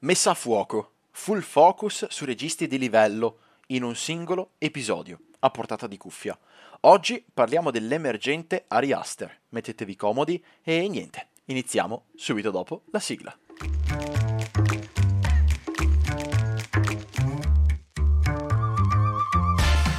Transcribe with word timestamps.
Messa 0.00 0.32
a 0.32 0.34
fuoco, 0.34 0.90
full 1.10 1.40
focus 1.40 2.08
su 2.08 2.26
registi 2.26 2.66
di 2.66 2.76
livello 2.76 3.38
in 3.68 3.82
un 3.82 3.96
singolo 3.96 4.50
episodio, 4.58 5.20
a 5.38 5.48
portata 5.48 5.86
di 5.86 5.96
cuffia. 5.96 6.38
Oggi 6.80 7.24
parliamo 7.32 7.70
dell'emergente 7.70 8.66
Ari 8.68 8.92
Aster. 8.92 9.40
Mettetevi 9.48 9.96
comodi 9.96 10.44
e 10.62 10.86
niente, 10.86 11.28
iniziamo 11.46 12.08
subito 12.14 12.50
dopo 12.50 12.82
la 12.90 13.00
sigla. 13.00 13.38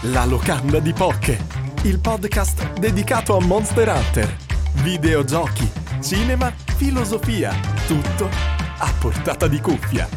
La 0.04 0.26
locanda 0.26 0.78
di 0.78 0.94
Poche, 0.94 1.40
il 1.86 2.00
podcast 2.00 2.74
dedicato 2.74 3.36
a 3.36 3.44
Monster 3.44 3.88
Hunter, 3.88 4.38
videogiochi, 4.76 5.68
cinema, 6.02 6.52
filosofia, 6.52 7.52
tutto 7.88 8.57
a 8.80 8.94
portata 9.00 9.48
di 9.48 9.60
cuffia. 9.60 10.08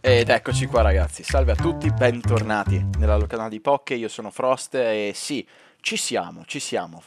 Ed 0.00 0.28
eccoci 0.28 0.66
qua 0.66 0.82
ragazzi, 0.82 1.22
salve 1.22 1.52
a 1.52 1.54
tutti, 1.54 1.90
bentornati 1.90 2.84
nella 2.98 3.16
locanda 3.16 3.48
di 3.48 3.60
Poche, 3.60 3.94
io 3.94 4.08
sono 4.08 4.30
Frost 4.30 4.74
e 4.74 5.12
sì, 5.14 5.46
ci 5.80 5.96
siamo, 5.96 6.44
ci 6.44 6.60
siamo. 6.60 7.02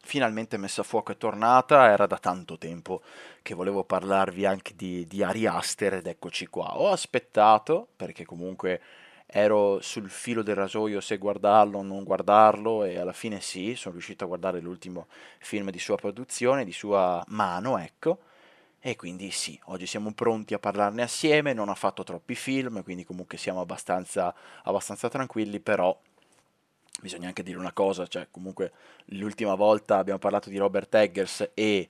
Finalmente 0.00 0.56
messa 0.56 0.80
a 0.80 0.84
fuoco 0.84 1.12
è 1.12 1.16
tornata, 1.16 1.90
era 1.90 2.06
da 2.06 2.18
tanto 2.18 2.58
tempo 2.58 3.02
che 3.42 3.54
volevo 3.54 3.84
parlarvi 3.84 4.46
anche 4.46 4.74
di, 4.76 5.06
di 5.06 5.22
Ari 5.22 5.46
Aster 5.46 5.94
ed 5.94 6.06
eccoci 6.06 6.46
qua. 6.46 6.78
Ho 6.78 6.90
aspettato, 6.90 7.88
perché 7.96 8.24
comunque 8.24 8.80
ero 9.36 9.80
sul 9.80 10.08
filo 10.10 10.44
del 10.44 10.54
rasoio 10.54 11.00
se 11.00 11.18
guardarlo 11.18 11.78
o 11.78 11.82
non 11.82 12.04
guardarlo 12.04 12.84
e 12.84 12.98
alla 12.98 13.12
fine 13.12 13.40
sì, 13.40 13.74
sono 13.74 13.94
riuscito 13.94 14.22
a 14.22 14.26
guardare 14.28 14.60
l'ultimo 14.60 15.08
film 15.40 15.70
di 15.70 15.80
sua 15.80 15.96
produzione, 15.96 16.64
di 16.64 16.70
sua 16.70 17.20
mano, 17.28 17.76
ecco. 17.76 18.18
E 18.78 18.94
quindi 18.94 19.32
sì, 19.32 19.58
oggi 19.64 19.86
siamo 19.86 20.12
pronti 20.12 20.54
a 20.54 20.60
parlarne 20.60 21.02
assieme, 21.02 21.52
non 21.52 21.68
ha 21.68 21.74
fatto 21.74 22.04
troppi 22.04 22.36
film, 22.36 22.84
quindi 22.84 23.04
comunque 23.04 23.36
siamo 23.36 23.60
abbastanza, 23.60 24.32
abbastanza 24.62 25.08
tranquilli, 25.08 25.58
però 25.58 25.98
bisogna 27.00 27.26
anche 27.26 27.42
dire 27.42 27.58
una 27.58 27.72
cosa, 27.72 28.06
cioè 28.06 28.28
comunque 28.30 28.70
l'ultima 29.06 29.56
volta 29.56 29.98
abbiamo 29.98 30.20
parlato 30.20 30.48
di 30.48 30.58
Robert 30.58 30.94
Eggers 30.94 31.50
e 31.54 31.88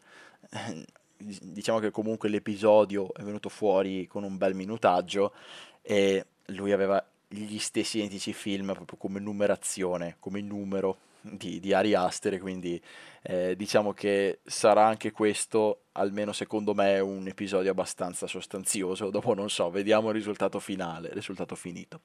diciamo 1.19 1.79
che 1.79 1.91
comunque 1.91 2.31
l'episodio 2.31 3.13
è 3.13 3.23
venuto 3.23 3.51
fuori 3.51 4.07
con 4.07 4.23
un 4.25 4.39
bel 4.39 4.55
minutaggio 4.55 5.35
e 5.83 6.25
lui 6.47 6.73
aveva 6.73 7.05
gli 7.37 7.59
stessi 7.59 7.99
identici 7.99 8.33
film 8.33 8.73
proprio 8.73 8.99
come 8.99 9.21
numerazione, 9.21 10.17
come 10.21 10.41
numero 10.41 10.99
di, 11.21 11.59
di 11.59 11.73
Ari 11.73 11.95
Aster, 11.95 12.39
quindi 12.39 12.81
eh, 13.23 13.57
diciamo 13.57 13.93
che 13.93 14.41
sarà 14.45 14.87
anche 14.87 15.11
questo, 15.11 15.85
almeno 15.93 16.33
secondo 16.33 16.75
me, 16.75 17.01
un 17.01 17.27
episodio 17.27 17.71
abbastanza 17.71 18.27
sostanzioso. 18.27 19.11
Dopo 19.11 19.35
non 19.35 19.49
so, 19.49 19.71
vediamo 19.71 20.09
il 20.09 20.15
risultato 20.15 20.59
finale, 20.59 21.09
il 21.09 21.15
risultato 21.15 21.55
finito. 21.55 22.03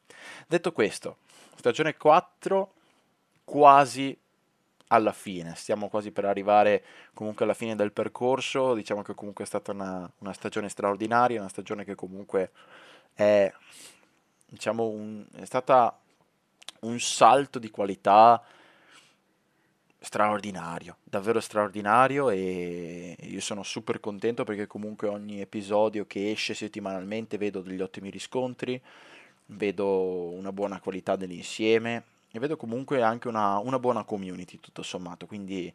Detto 0.47 0.71
questo, 0.71 1.17
stagione 1.55 1.97
4 1.97 2.73
quasi 3.43 4.17
alla 4.91 5.11
fine, 5.11 5.53
stiamo 5.55 5.87
quasi 5.87 6.11
per 6.11 6.25
arrivare 6.25 6.83
comunque 7.13 7.45
alla 7.45 7.53
fine 7.53 7.75
del 7.75 7.91
percorso, 7.91 8.73
diciamo 8.73 9.01
che 9.01 9.13
comunque 9.13 9.43
è 9.43 9.47
stata 9.47 9.71
una, 9.71 10.09
una 10.19 10.33
stagione 10.33 10.69
straordinaria, 10.69 11.39
una 11.39 11.49
stagione 11.49 11.83
che 11.83 11.93
comunque 11.93 12.51
è, 13.13 13.51
diciamo, 14.49 14.87
un, 14.87 15.25
è 15.35 15.45
stata 15.45 15.97
un 16.81 16.99
salto 16.99 17.59
di 17.59 17.69
qualità 17.69 18.41
straordinario, 20.01 20.97
davvero 21.03 21.39
straordinario 21.39 22.29
e 22.29 23.17
io 23.19 23.41
sono 23.41 23.63
super 23.63 23.99
contento 23.99 24.45
perché 24.45 24.65
comunque 24.65 25.07
ogni 25.07 25.41
episodio 25.41 26.05
che 26.05 26.31
esce 26.31 26.53
settimanalmente 26.53 27.37
vedo 27.37 27.61
degli 27.61 27.81
ottimi 27.81 28.09
riscontri, 28.09 28.81
vedo 29.47 30.29
una 30.29 30.53
buona 30.53 30.79
qualità 30.79 31.15
dell'insieme 31.15 32.03
e 32.31 32.39
vedo 32.39 32.55
comunque 32.55 33.01
anche 33.01 33.27
una, 33.27 33.57
una 33.57 33.79
buona 33.79 34.03
community 34.03 34.59
tutto 34.59 34.83
sommato, 34.83 35.25
quindi 35.25 35.73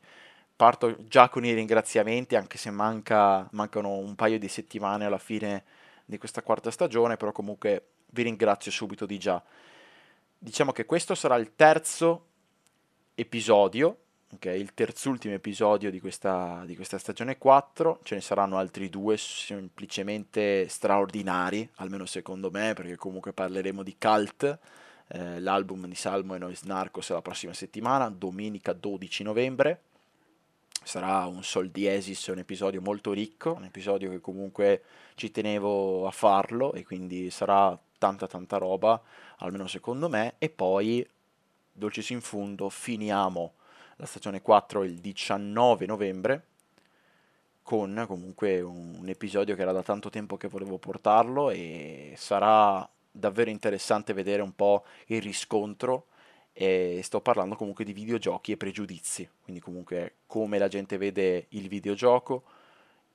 parto 0.56 0.96
già 1.06 1.28
con 1.28 1.44
i 1.44 1.52
ringraziamenti 1.52 2.36
anche 2.36 2.56
se 2.56 2.70
manca, 2.70 3.46
mancano 3.52 3.96
un 3.96 4.14
paio 4.14 4.38
di 4.38 4.48
settimane 4.48 5.04
alla 5.04 5.18
fine 5.18 5.64
di 6.04 6.16
questa 6.16 6.42
quarta 6.42 6.70
stagione, 6.70 7.16
però 7.16 7.32
comunque 7.32 7.88
vi 8.06 8.22
ringrazio 8.22 8.70
subito 8.70 9.06
di 9.06 9.18
già. 9.18 9.42
Diciamo 10.38 10.72
che 10.72 10.84
questo 10.84 11.14
sarà 11.14 11.36
il 11.36 11.52
terzo 11.56 12.26
episodio, 13.14 13.98
okay? 14.34 14.60
il 14.60 14.74
terzultimo 14.74 15.34
episodio 15.34 15.90
di 15.90 16.00
questa, 16.00 16.62
di 16.66 16.74
questa 16.74 16.98
stagione 16.98 17.38
4, 17.38 18.00
ce 18.02 18.16
ne 18.16 18.20
saranno 18.20 18.58
altri 18.58 18.90
due 18.90 19.16
semplicemente 19.16 20.68
straordinari, 20.68 21.68
almeno 21.76 22.06
secondo 22.06 22.50
me, 22.50 22.74
perché 22.74 22.96
comunque 22.96 23.32
parleremo 23.32 23.82
di 23.82 23.96
Cult, 23.98 24.58
eh, 25.08 25.40
l'album 25.40 25.86
di 25.86 25.94
Salmo 25.94 26.34
e 26.34 26.38
Nois 26.38 26.62
Narcos 26.62 27.10
la 27.10 27.22
prossima 27.22 27.52
settimana, 27.52 28.08
domenica 28.10 28.72
12 28.72 29.22
novembre. 29.22 29.82
Sarà 30.82 31.24
un 31.24 31.42
sol 31.42 31.70
diesis, 31.70 32.26
un 32.26 32.38
episodio 32.38 32.82
molto 32.82 33.12
ricco, 33.12 33.54
un 33.54 33.64
episodio 33.64 34.10
che 34.10 34.20
comunque 34.20 34.82
ci 35.14 35.30
tenevo 35.30 36.06
a 36.06 36.10
farlo 36.10 36.74
e 36.74 36.84
quindi 36.84 37.30
sarà 37.30 37.78
tanta 38.04 38.26
tanta 38.26 38.58
roba, 38.58 39.00
almeno 39.38 39.66
secondo 39.66 40.10
me, 40.10 40.34
e 40.36 40.50
poi, 40.50 41.06
dolcis 41.72 42.10
in 42.10 42.20
fundo, 42.20 42.68
finiamo 42.68 43.54
la 43.96 44.04
stagione 44.04 44.42
4 44.42 44.84
il 44.84 44.98
19 44.98 45.86
novembre 45.86 46.46
con 47.62 48.04
comunque 48.06 48.60
un 48.60 49.04
episodio 49.06 49.54
che 49.54 49.62
era 49.62 49.72
da 49.72 49.82
tanto 49.82 50.10
tempo 50.10 50.36
che 50.36 50.48
volevo 50.48 50.76
portarlo 50.76 51.48
e 51.48 52.12
sarà 52.16 52.86
davvero 53.10 53.48
interessante 53.48 54.12
vedere 54.12 54.42
un 54.42 54.54
po' 54.54 54.84
il 55.06 55.22
riscontro 55.22 56.08
e 56.52 57.00
sto 57.02 57.22
parlando 57.22 57.54
comunque 57.54 57.84
di 57.84 57.94
videogiochi 57.94 58.52
e 58.52 58.58
pregiudizi, 58.58 59.26
quindi 59.42 59.62
comunque 59.62 60.16
come 60.26 60.58
la 60.58 60.68
gente 60.68 60.98
vede 60.98 61.46
il 61.50 61.68
videogioco 61.68 62.42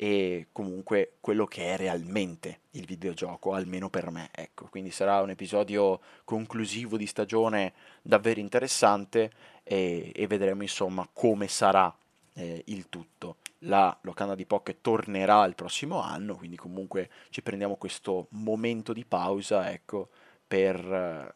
e 0.02 0.48
comunque 0.54 1.18
quello 1.20 1.46
che 1.46 1.74
è 1.74 1.76
realmente 1.76 2.62
il 2.72 2.86
videogioco, 2.86 3.52
almeno 3.52 3.90
per 3.90 4.12
me, 4.12 4.30
ecco, 4.32 4.68
quindi 4.70 4.92
sarà 4.92 5.20
un 5.20 5.30
episodio 5.30 6.00
conclusivo 6.24 6.96
di 6.96 7.06
stagione 7.06 7.74
davvero 8.02 8.40
interessante 8.40 9.30
e, 9.62 10.10
e 10.16 10.26
vedremo 10.26 10.62
insomma 10.62 11.06
come 11.12 11.50
sarà 11.50 11.94
eh, 12.36 12.62
il 12.68 12.88
tutto. 12.88 13.40
La 13.64 13.96
locanda 14.04 14.36
di 14.36 14.46
Pocket 14.46 14.78
tornerà 14.80 15.44
il 15.44 15.56
prossimo 15.56 16.02
anno, 16.02 16.38
quindi 16.38 16.56
comunque 16.56 17.10
ci 17.30 17.42
prendiamo 17.42 17.76
questo 17.76 18.28
momento 18.30 18.94
di 18.94 19.04
pausa, 19.04 19.70
ecco, 19.70 20.08
per 20.48 20.78
eh, 20.78 21.36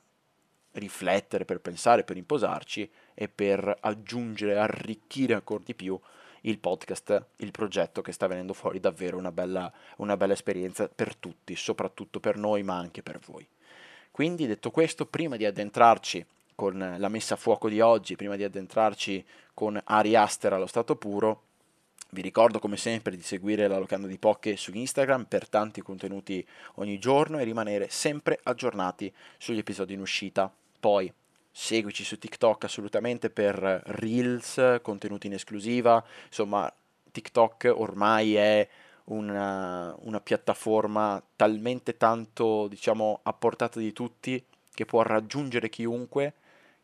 riflettere, 0.79 1.43
per 1.43 1.59
pensare, 1.59 2.05
per 2.05 2.15
imposarci 2.15 2.89
e 3.13 3.27
per 3.27 3.77
aggiungere, 3.81 4.57
arricchire 4.57 5.33
ancora 5.33 5.63
di 5.65 5.75
più 5.75 5.99
il 6.45 6.59
podcast, 6.59 7.25
il 7.37 7.51
progetto 7.51 8.01
che 8.01 8.11
sta 8.11 8.27
venendo 8.27 8.53
fuori 8.53 8.79
davvero 8.79 9.17
una 9.17 9.31
bella, 9.31 9.71
una 9.97 10.17
bella 10.17 10.33
esperienza 10.33 10.87
per 10.87 11.15
tutti, 11.15 11.55
soprattutto 11.55 12.19
per 12.19 12.37
noi, 12.37 12.63
ma 12.63 12.77
anche 12.77 13.03
per 13.03 13.19
voi. 13.19 13.47
Quindi 14.11 14.47
detto 14.47 14.71
questo, 14.71 15.05
prima 15.05 15.37
di 15.37 15.45
addentrarci 15.45 16.25
con 16.55 16.95
la 16.97 17.09
messa 17.09 17.33
a 17.33 17.37
fuoco 17.37 17.69
di 17.69 17.81
oggi, 17.81 18.15
prima 18.15 18.35
di 18.35 18.43
addentrarci 18.43 19.25
con 19.53 19.79
Ari 19.83 20.15
Aster 20.15 20.53
allo 20.53 20.67
stato 20.67 20.95
puro, 20.95 21.43
vi 22.09 22.21
ricordo 22.21 22.59
come 22.59 22.77
sempre 22.77 23.15
di 23.15 23.23
seguire 23.23 23.67
la 23.67 23.79
locanda 23.79 24.05
di 24.05 24.19
Poche 24.19 24.55
su 24.55 24.71
Instagram 24.71 25.25
per 25.25 25.49
tanti 25.49 25.81
contenuti 25.81 26.45
ogni 26.75 26.99
giorno 26.99 27.39
e 27.39 27.43
rimanere 27.43 27.89
sempre 27.89 28.39
aggiornati 28.43 29.11
sugli 29.37 29.57
episodi 29.57 29.93
in 29.93 30.01
uscita. 30.01 30.53
Poi 30.79 31.11
seguici 31.55 32.03
su 32.03 32.17
TikTok 32.17 32.63
assolutamente 32.63 33.29
per 33.29 33.55
reels, 33.85 34.79
contenuti 34.81 35.27
in 35.27 35.33
esclusiva, 35.33 36.03
insomma 36.25 36.71
TikTok 37.11 37.71
ormai 37.75 38.35
è 38.35 38.67
una, 39.05 39.95
una 39.99 40.19
piattaforma 40.19 41.21
talmente 41.35 41.95
tanto 41.95 42.67
diciamo 42.67 43.19
a 43.23 43.33
portata 43.33 43.79
di 43.79 43.93
tutti 43.93 44.43
che 44.73 44.85
può 44.85 45.03
raggiungere 45.03 45.69
chiunque 45.69 46.33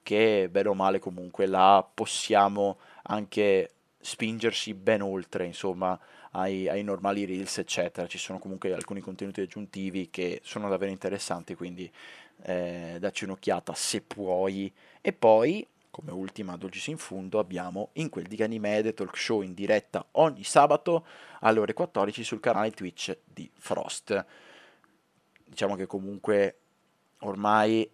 che 0.03 0.47
bene 0.51 0.69
o 0.69 0.73
male 0.73 0.99
comunque 0.99 1.47
la 1.47 1.85
possiamo 1.91 2.77
anche 3.03 3.71
spingersi 3.99 4.73
ben 4.73 5.01
oltre, 5.01 5.45
insomma, 5.45 5.99
ai, 6.31 6.67
ai, 6.67 6.83
normali 6.83 7.25
reels, 7.25 7.57
eccetera. 7.57 8.07
Ci 8.07 8.17
sono 8.17 8.39
comunque 8.39 8.73
alcuni 8.73 9.01
contenuti 9.01 9.41
aggiuntivi 9.41 10.09
che 10.09 10.41
sono 10.43 10.69
davvero 10.69 10.91
interessanti, 10.91 11.55
quindi 11.55 11.91
eh, 12.43 12.97
dacci 12.99 13.25
un'occhiata 13.25 13.73
se 13.73 14.01
puoi. 14.01 14.71
E 15.01 15.13
poi, 15.13 15.65
come 15.89 16.11
ultima 16.11 16.55
dolcis 16.55 16.87
in 16.87 16.97
fondo, 16.97 17.39
abbiamo 17.39 17.89
in 17.93 18.09
quel 18.09 18.27
di 18.27 18.35
Ganimede 18.35 18.93
talk 18.93 19.17
show 19.17 19.41
in 19.41 19.53
diretta 19.53 20.05
ogni 20.11 20.43
sabato 20.43 21.05
alle 21.41 21.59
ore 21.59 21.73
14 21.73 22.23
sul 22.23 22.39
canale 22.39 22.71
Twitch 22.71 23.17
di 23.23 23.49
Frost. 23.53 24.25
Diciamo 25.45 25.75
che 25.75 25.87
comunque 25.87 26.57
ormai 27.19 27.89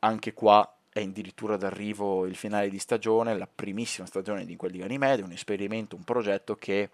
anche 0.00 0.32
qua 0.32 0.68
è 0.94 1.02
addirittura 1.02 1.56
d'arrivo 1.56 2.24
il 2.24 2.36
finale 2.36 2.68
di 2.68 2.78
stagione, 2.78 3.36
la 3.36 3.48
primissima 3.52 4.06
stagione 4.06 4.46
di 4.46 4.54
quelli 4.54 4.78
Ganimede, 4.78 5.22
un 5.22 5.32
esperimento, 5.32 5.96
un 5.96 6.04
progetto 6.04 6.54
che 6.54 6.88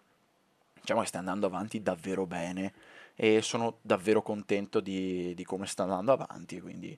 diciamo 0.80 1.02
che 1.02 1.06
sta 1.06 1.18
andando 1.18 1.44
avanti 1.44 1.82
davvero 1.82 2.24
bene 2.24 2.72
e 3.14 3.42
sono 3.42 3.76
davvero 3.82 4.22
contento 4.22 4.80
di, 4.80 5.34
di 5.34 5.44
come 5.44 5.66
sta 5.66 5.82
andando 5.82 6.12
avanti, 6.12 6.62
quindi 6.62 6.96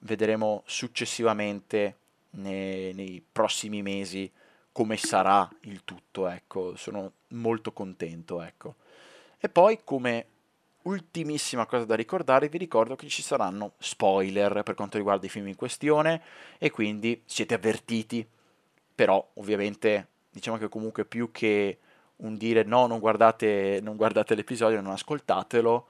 vedremo 0.00 0.62
successivamente 0.66 1.96
nei, 2.32 2.92
nei 2.92 3.24
prossimi 3.32 3.80
mesi 3.80 4.30
come 4.72 4.98
sarà 4.98 5.48
il 5.60 5.84
tutto, 5.84 6.28
ecco, 6.28 6.76
sono 6.76 7.12
molto 7.28 7.72
contento, 7.72 8.42
ecco. 8.42 8.74
E 9.38 9.48
poi 9.48 9.80
come 9.82 10.26
ultimissima 10.86 11.66
cosa 11.66 11.84
da 11.84 11.94
ricordare, 11.94 12.48
vi 12.48 12.58
ricordo 12.58 12.96
che 12.96 13.08
ci 13.08 13.22
saranno 13.22 13.72
spoiler 13.78 14.62
per 14.62 14.74
quanto 14.74 14.96
riguarda 14.96 15.26
i 15.26 15.30
film 15.30 15.48
in 15.48 15.56
questione 15.56 16.22
e 16.58 16.70
quindi 16.70 17.22
siete 17.26 17.54
avvertiti, 17.54 18.26
però 18.94 19.24
ovviamente 19.34 20.08
diciamo 20.30 20.56
che 20.56 20.68
comunque 20.68 21.04
più 21.04 21.30
che 21.30 21.78
un 22.16 22.36
dire 22.36 22.62
no, 22.62 22.86
non 22.86 22.98
guardate, 22.98 23.80
non 23.82 23.96
guardate 23.96 24.34
l'episodio, 24.34 24.80
non 24.80 24.92
ascoltatelo, 24.92 25.86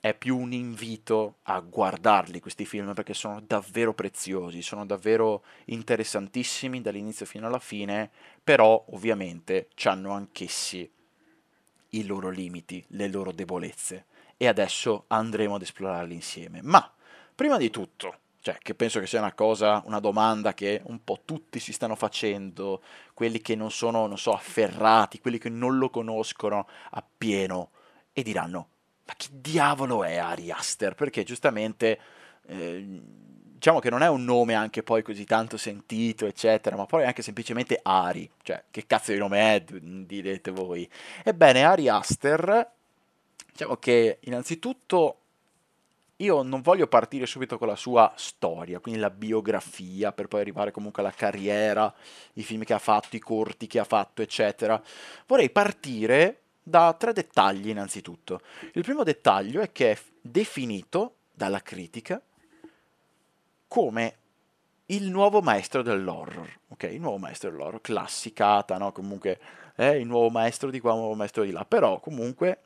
è 0.00 0.14
più 0.14 0.36
un 0.36 0.52
invito 0.52 1.36
a 1.44 1.60
guardarli 1.60 2.40
questi 2.40 2.64
film 2.64 2.92
perché 2.92 3.14
sono 3.14 3.40
davvero 3.40 3.94
preziosi, 3.94 4.60
sono 4.60 4.84
davvero 4.84 5.44
interessantissimi 5.66 6.80
dall'inizio 6.80 7.24
fino 7.24 7.46
alla 7.46 7.60
fine, 7.60 8.10
però 8.42 8.84
ovviamente 8.90 9.68
hanno 9.84 10.12
anch'essi 10.12 10.90
i 11.92 12.04
loro 12.04 12.28
limiti, 12.28 12.84
le 12.88 13.08
loro 13.08 13.32
debolezze 13.32 14.06
e 14.36 14.46
adesso 14.48 15.04
andremo 15.08 15.54
ad 15.54 15.62
esplorarli 15.62 16.14
insieme. 16.14 16.60
Ma 16.62 16.92
prima 17.34 17.56
di 17.56 17.70
tutto, 17.70 18.16
cioè 18.40 18.58
che 18.58 18.74
penso 18.74 19.00
che 19.00 19.06
sia 19.06 19.20
una 19.20 19.34
cosa, 19.34 19.82
una 19.86 20.00
domanda 20.00 20.54
che 20.54 20.82
un 20.84 21.02
po' 21.02 21.22
tutti 21.24 21.58
si 21.58 21.72
stanno 21.72 21.96
facendo, 21.96 22.82
quelli 23.14 23.40
che 23.40 23.54
non 23.54 23.70
sono, 23.70 24.06
non 24.06 24.18
so, 24.18 24.32
afferrati, 24.32 25.20
quelli 25.20 25.38
che 25.38 25.48
non 25.48 25.78
lo 25.78 25.90
conoscono 25.90 26.66
appieno 26.90 27.70
e 28.12 28.22
diranno 28.22 28.68
ma 29.04 29.14
chi 29.16 29.28
diavolo 29.32 30.04
è 30.04 30.16
Ari 30.16 30.50
Aster? 30.50 30.94
Perché 30.94 31.24
giustamente 31.24 32.00
eh, 32.46 33.00
diciamo 33.62 33.78
che 33.78 33.90
non 33.90 34.02
è 34.02 34.08
un 34.08 34.24
nome 34.24 34.54
anche 34.54 34.82
poi 34.82 35.04
così 35.04 35.24
tanto 35.24 35.56
sentito, 35.56 36.26
eccetera, 36.26 36.74
ma 36.74 36.84
poi 36.84 37.02
è 37.04 37.06
anche 37.06 37.22
semplicemente 37.22 37.78
Ari, 37.80 38.28
cioè 38.42 38.60
che 38.72 38.88
cazzo 38.88 39.12
di 39.12 39.18
nome 39.18 39.54
è, 39.54 39.62
direte 39.62 40.50
voi. 40.50 40.90
Ebbene, 41.22 41.62
Ari 41.62 41.88
Aster, 41.88 42.68
diciamo 43.52 43.76
che 43.76 44.18
innanzitutto 44.22 45.18
io 46.16 46.42
non 46.42 46.60
voglio 46.60 46.88
partire 46.88 47.24
subito 47.24 47.56
con 47.56 47.68
la 47.68 47.76
sua 47.76 48.12
storia, 48.16 48.80
quindi 48.80 48.98
la 48.98 49.10
biografia, 49.10 50.10
per 50.10 50.26
poi 50.26 50.40
arrivare 50.40 50.72
comunque 50.72 51.00
alla 51.00 51.12
carriera, 51.12 51.94
i 52.32 52.42
film 52.42 52.64
che 52.64 52.72
ha 52.72 52.80
fatto, 52.80 53.14
i 53.14 53.20
corti 53.20 53.68
che 53.68 53.78
ha 53.78 53.84
fatto, 53.84 54.22
eccetera. 54.22 54.82
Vorrei 55.28 55.50
partire 55.50 56.40
da 56.60 56.92
tre 56.98 57.12
dettagli 57.12 57.68
innanzitutto. 57.68 58.40
Il 58.72 58.82
primo 58.82 59.04
dettaglio 59.04 59.60
è 59.60 59.70
che 59.70 59.92
è 59.92 59.98
definito 60.20 61.14
dalla 61.32 61.62
critica 61.62 62.20
come 63.72 64.16
il 64.86 65.08
nuovo 65.08 65.40
maestro 65.40 65.80
dell'horror, 65.80 66.58
ok? 66.68 66.82
Il 66.92 67.00
nuovo 67.00 67.16
maestro 67.16 67.48
dell'horror, 67.48 67.80
classicata, 67.80 68.76
no? 68.76 68.92
Comunque 68.92 69.40
è 69.74 69.86
il 69.86 70.06
nuovo 70.06 70.28
maestro 70.28 70.68
di 70.68 70.78
qua, 70.78 70.92
il 70.92 70.98
nuovo 70.98 71.14
maestro 71.14 71.42
di 71.42 71.52
là, 71.52 71.64
però 71.64 71.98
comunque 71.98 72.58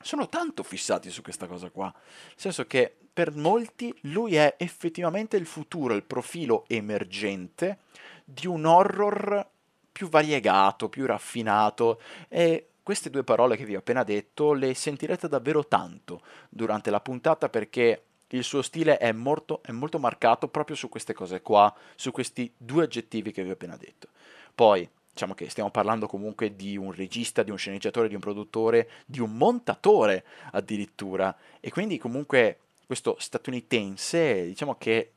sono 0.00 0.30
tanto 0.30 0.62
fissati 0.62 1.10
su 1.10 1.20
questa 1.20 1.46
cosa 1.46 1.68
qua, 1.68 1.92
nel 1.92 2.34
senso 2.36 2.64
che 2.64 2.90
per 3.12 3.36
molti 3.36 3.94
lui 4.04 4.36
è 4.36 4.54
effettivamente 4.56 5.36
il 5.36 5.44
futuro, 5.44 5.92
il 5.92 6.04
profilo 6.04 6.64
emergente 6.68 7.80
di 8.24 8.46
un 8.46 8.64
horror 8.64 9.46
più 9.92 10.08
variegato, 10.08 10.88
più 10.88 11.04
raffinato 11.04 12.00
e 12.30 12.68
queste 12.82 13.10
due 13.10 13.24
parole 13.24 13.58
che 13.58 13.66
vi 13.66 13.76
ho 13.76 13.80
appena 13.80 14.04
detto 14.04 14.54
le 14.54 14.72
sentirete 14.72 15.28
davvero 15.28 15.66
tanto 15.66 16.22
durante 16.48 16.88
la 16.88 17.00
puntata 17.00 17.50
perché 17.50 18.04
il 18.28 18.44
suo 18.44 18.62
stile 18.62 18.98
è 18.98 19.12
molto, 19.12 19.62
è 19.62 19.70
molto 19.70 19.98
marcato 19.98 20.48
proprio 20.48 20.76
su 20.76 20.88
queste 20.88 21.12
cose 21.12 21.40
qua, 21.40 21.72
su 21.94 22.10
questi 22.10 22.52
due 22.56 22.84
aggettivi 22.84 23.32
che 23.32 23.42
vi 23.42 23.50
ho 23.50 23.54
appena 23.54 23.76
detto. 23.76 24.08
Poi, 24.54 24.88
diciamo 25.12 25.34
che 25.34 25.48
stiamo 25.48 25.70
parlando 25.70 26.06
comunque 26.06 26.56
di 26.56 26.76
un 26.76 26.92
regista, 26.92 27.42
di 27.42 27.50
un 27.50 27.58
sceneggiatore, 27.58 28.08
di 28.08 28.14
un 28.14 28.20
produttore, 28.20 28.90
di 29.06 29.20
un 29.20 29.36
montatore 29.36 30.24
addirittura, 30.52 31.36
e 31.60 31.70
quindi 31.70 31.98
comunque 31.98 32.58
questo 32.86 33.16
statunitense, 33.18 34.46
diciamo 34.46 34.76
che 34.76 35.12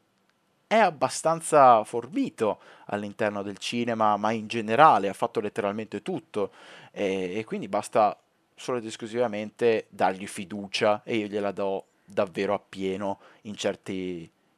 è 0.67 0.75
abbastanza 0.75 1.83
forbito 1.85 2.59
all'interno 2.87 3.41
del 3.41 3.57
cinema, 3.57 4.17
ma 4.17 4.31
in 4.31 4.47
generale 4.47 5.07
ha 5.07 5.13
fatto 5.13 5.39
letteralmente 5.39 6.01
tutto 6.01 6.51
e, 6.91 7.37
e 7.37 7.45
quindi 7.45 7.69
basta 7.69 8.19
solo 8.53 8.79
ed 8.79 8.85
esclusivamente 8.85 9.87
dargli 9.89 10.27
fiducia 10.27 11.03
e 11.03 11.17
io 11.17 11.27
gliela 11.27 11.51
do 11.51 11.85
davvero 12.09 12.53
appieno 12.53 13.19
in, 13.41 13.55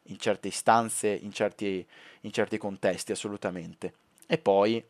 in 0.03 0.19
certe 0.19 0.47
istanze, 0.47 1.09
in 1.09 1.31
certi, 1.31 1.85
in 2.21 2.31
certi 2.31 2.57
contesti 2.57 3.11
assolutamente. 3.11 3.93
E 4.27 4.37
poi 4.37 4.83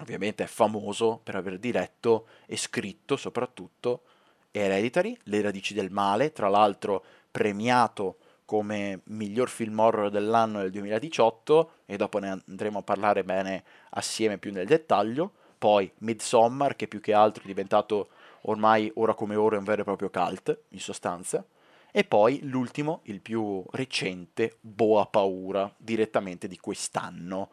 ovviamente 0.00 0.44
è 0.44 0.46
famoso 0.46 1.20
per 1.22 1.36
aver 1.36 1.58
diretto 1.58 2.26
e 2.46 2.56
scritto 2.56 3.16
soprattutto 3.16 4.02
Hereditary, 4.50 5.18
Le 5.24 5.40
radici 5.40 5.74
del 5.74 5.90
male, 5.90 6.32
tra 6.32 6.48
l'altro 6.48 7.04
premiato 7.30 8.18
come 8.44 9.00
miglior 9.04 9.48
film 9.48 9.78
horror 9.78 10.10
dell'anno 10.10 10.60
del 10.60 10.70
2018 10.70 11.70
e 11.86 11.96
dopo 11.96 12.18
ne 12.18 12.42
andremo 12.46 12.78
a 12.78 12.82
parlare 12.82 13.24
bene 13.24 13.64
assieme 13.90 14.38
più 14.38 14.52
nel 14.52 14.66
dettaglio. 14.66 15.32
Poi 15.58 15.90
Midsommar 15.98 16.76
che 16.76 16.86
più 16.86 17.00
che 17.00 17.14
altro 17.14 17.42
è 17.42 17.46
diventato 17.46 18.10
ormai 18.46 18.90
ora 18.94 19.14
come 19.14 19.36
ora 19.36 19.58
un 19.58 19.64
vero 19.64 19.82
e 19.82 19.84
proprio 19.84 20.10
cult 20.10 20.62
in 20.68 20.80
sostanza. 20.80 21.46
E 21.92 22.04
poi 22.04 22.40
l'ultimo, 22.42 23.00
il 23.04 23.20
più 23.20 23.62
recente, 23.70 24.56
Boa 24.60 25.06
Paura, 25.06 25.72
direttamente 25.76 26.48
di 26.48 26.58
quest'anno. 26.58 27.50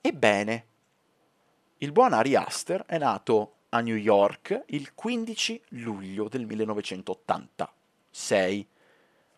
Ebbene, 0.00 0.66
il 1.78 1.92
buon 1.92 2.12
Ari 2.12 2.36
Aster 2.36 2.84
è 2.84 2.98
nato 2.98 3.52
a 3.70 3.80
New 3.80 3.96
York 3.96 4.64
il 4.66 4.94
15 4.94 5.62
luglio 5.70 6.28
del 6.28 6.46
1986. 6.46 8.68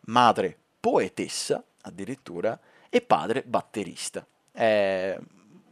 Madre 0.01 0.59
poetessa 0.81 1.65
addirittura 1.83 2.59
e 2.89 3.01
padre 3.01 3.43
batterista. 3.43 4.27
È 4.51 5.17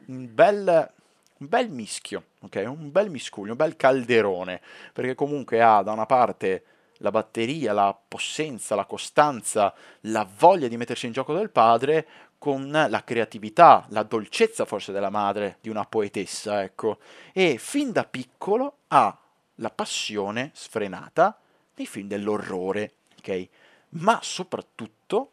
un 0.06 0.28
bel, 0.32 0.92
un 1.38 1.48
bel 1.48 1.70
mischio, 1.70 2.24
ok? 2.40 2.64
Un 2.66 2.90
bel 2.90 3.10
miscuglio, 3.10 3.52
un 3.52 3.56
bel 3.56 3.76
calderone, 3.76 4.60
perché 4.92 5.14
comunque 5.14 5.60
ha 5.60 5.82
da 5.82 5.92
una 5.92 6.06
parte 6.06 6.64
la 6.98 7.10
batteria, 7.10 7.72
la 7.72 7.96
possenza, 8.06 8.74
la 8.74 8.84
costanza, 8.86 9.74
la 10.02 10.26
voglia 10.38 10.68
di 10.68 10.76
mettersi 10.76 11.06
in 11.06 11.12
gioco 11.12 11.34
del 11.34 11.50
padre 11.50 12.06
con 12.38 12.70
la 12.70 13.04
creatività, 13.04 13.86
la 13.88 14.02
dolcezza 14.02 14.64
forse 14.64 14.92
della 14.92 15.10
madre 15.10 15.58
di 15.60 15.68
una 15.68 15.84
poetessa, 15.84 16.62
ecco. 16.62 16.98
E 17.32 17.56
fin 17.58 17.90
da 17.90 18.04
piccolo 18.04 18.78
ha 18.88 19.18
la 19.56 19.70
passione 19.70 20.50
sfrenata 20.54 21.38
nei 21.74 21.86
film 21.86 22.06
dell'orrore, 22.06 22.92
ok? 23.18 23.48
ma 23.94 24.18
soprattutto, 24.22 25.32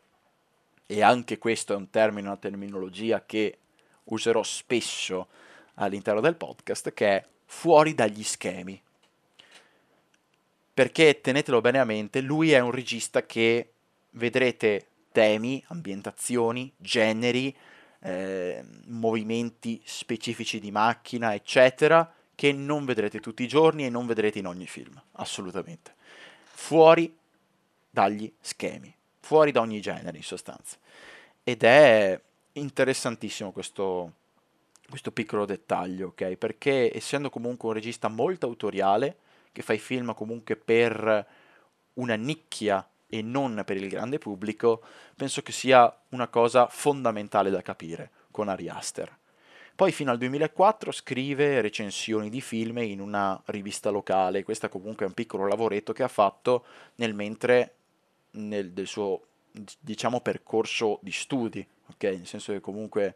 e 0.86 1.02
anche 1.02 1.38
questo 1.38 1.74
è 1.74 1.76
un 1.76 1.90
termine, 1.90 2.28
una 2.28 2.38
terminologia 2.38 3.24
che 3.26 3.58
userò 4.06 4.44
spesso 4.44 5.28
all'interno 5.76 6.22
del 6.22 6.36
podcast, 6.36 6.94
che 6.94 7.08
è 7.08 7.26
fuori 7.46 7.94
dagli 7.94 8.24
schemi. 8.24 8.82
Perché 10.74 11.22
tenetelo 11.22 11.62
bene 11.62 11.80
a 11.80 11.86
mente, 11.86 12.22
lui 12.22 12.52
è 12.52 12.60
un 12.60 12.72
regista 12.72 13.26
che 13.26 13.74
vedrete 14.12 14.88
temi, 15.12 15.64
ambientazioni, 15.68 16.72
generi, 16.78 17.56
eh, 18.00 18.64
movimenti 18.86 19.82
specifici 19.86 20.60
di 20.60 20.72
macchina, 20.72 21.34
eccetera, 21.34 22.12
che 22.34 22.52
non 22.54 22.86
vedrete 22.86 23.20
tutti 23.20 23.44
i 23.44 23.48
giorni 23.48 23.86
e 23.86 23.90
non 23.90 24.08
vedrete 24.08 24.40
in 24.40 24.48
ogni 24.48 24.66
film, 24.66 25.00
assolutamente. 25.14 25.94
Fuori 26.44 27.16
dagli 27.90 28.32
schemi, 28.40 28.94
fuori 29.20 29.52
da 29.52 29.60
ogni 29.60 29.82
genere 29.82 30.18
in 30.18 30.24
sostanza. 30.24 30.78
Ed 31.44 31.64
è 31.64 32.20
interessantissimo 32.54 33.52
questo, 33.52 34.14
questo 34.92 35.12
piccolo 35.12 35.46
dettaglio, 35.46 36.10
ok? 36.10 36.36
Perché 36.36 36.96
essendo 36.96 37.32
comunque 37.32 37.70
un 37.70 37.74
regista 37.74 38.08
molto 38.08 38.46
autoriale, 38.46 39.18
che 39.52 39.64
fa 39.64 39.74
i 39.74 39.80
film 39.80 40.14
comunque 40.14 40.56
per 40.56 41.28
una 41.96 42.16
nicchia 42.16 42.88
e 43.08 43.22
non 43.22 43.64
per 43.66 43.78
il 43.78 43.90
grande 43.90 44.20
pubblico, 44.20 44.82
penso 45.16 45.42
che 45.42 45.52
sia 45.52 45.94
una 46.10 46.28
cosa 46.28 46.68
fondamentale 46.68 47.50
da 47.50 47.62
capire 47.62 48.12
con 48.32 48.48
Ari 48.48 48.70
Aster. 48.70 49.18
Poi 49.76 49.92
fino 49.92 50.12
al 50.12 50.18
2004 50.18 50.92
scrive 50.92 51.60
recensioni 51.60 52.30
di 52.30 52.40
film 52.40 52.78
in 52.80 53.02
una 53.02 53.42
rivista 53.46 53.90
locale, 53.90 54.44
questo 54.44 54.70
comunque 54.70 55.06
è 55.06 55.08
un 55.08 55.16
piccolo 55.16 55.48
lavoretto 55.48 55.92
che 55.92 56.04
ha 56.04 56.08
fatto 56.08 56.66
nel 56.96 57.14
mentre 57.14 57.76
nel, 58.32 58.72
del 58.72 58.88
suo 58.88 59.26
diciamo, 59.80 60.22
percorso 60.22 61.00
di 61.02 61.12
studi, 61.12 61.66
ok? 61.88 62.04
Nel 62.04 62.28
senso 62.28 62.54
che 62.54 62.60
comunque 62.60 63.16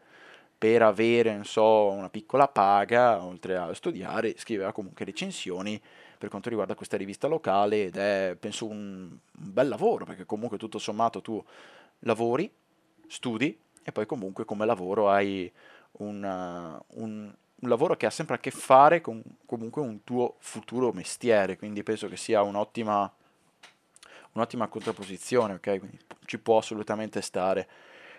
per 0.58 0.82
avere, 0.82 1.42
so, 1.44 1.90
una 1.90 2.08
piccola 2.08 2.48
paga, 2.48 3.22
oltre 3.22 3.56
a 3.56 3.74
studiare, 3.74 4.34
scriveva 4.38 4.72
comunque 4.72 5.04
recensioni 5.04 5.80
per 6.18 6.30
quanto 6.30 6.48
riguarda 6.48 6.74
questa 6.74 6.96
rivista 6.96 7.26
locale 7.26 7.84
ed 7.84 7.96
è, 7.96 8.36
penso, 8.38 8.66
un, 8.66 9.16
bel 9.32 9.68
lavoro, 9.68 10.04
perché 10.04 10.24
comunque 10.24 10.56
tutto 10.56 10.78
sommato 10.78 11.20
tu 11.20 11.42
lavori, 12.00 12.50
studi 13.06 13.58
e 13.82 13.92
poi 13.92 14.06
comunque 14.06 14.44
come 14.44 14.66
lavoro 14.66 15.10
hai 15.10 15.50
una, 15.98 16.82
un, 16.94 17.32
un 17.58 17.68
lavoro 17.68 17.96
che 17.96 18.06
ha 18.06 18.10
sempre 18.10 18.36
a 18.36 18.38
che 18.38 18.50
fare 18.50 19.00
con 19.00 19.22
comunque 19.44 19.82
un 19.82 20.04
tuo 20.04 20.36
futuro 20.38 20.92
mestiere, 20.92 21.56
quindi 21.56 21.82
penso 21.82 22.08
che 22.08 22.16
sia 22.16 22.42
un'ottima, 22.42 23.10
un'ottima 24.32 24.68
contrapposizione, 24.68 25.54
ok? 25.54 25.78
Quindi 25.78 25.98
ci 26.24 26.38
può 26.38 26.58
assolutamente 26.58 27.20
stare. 27.20 27.68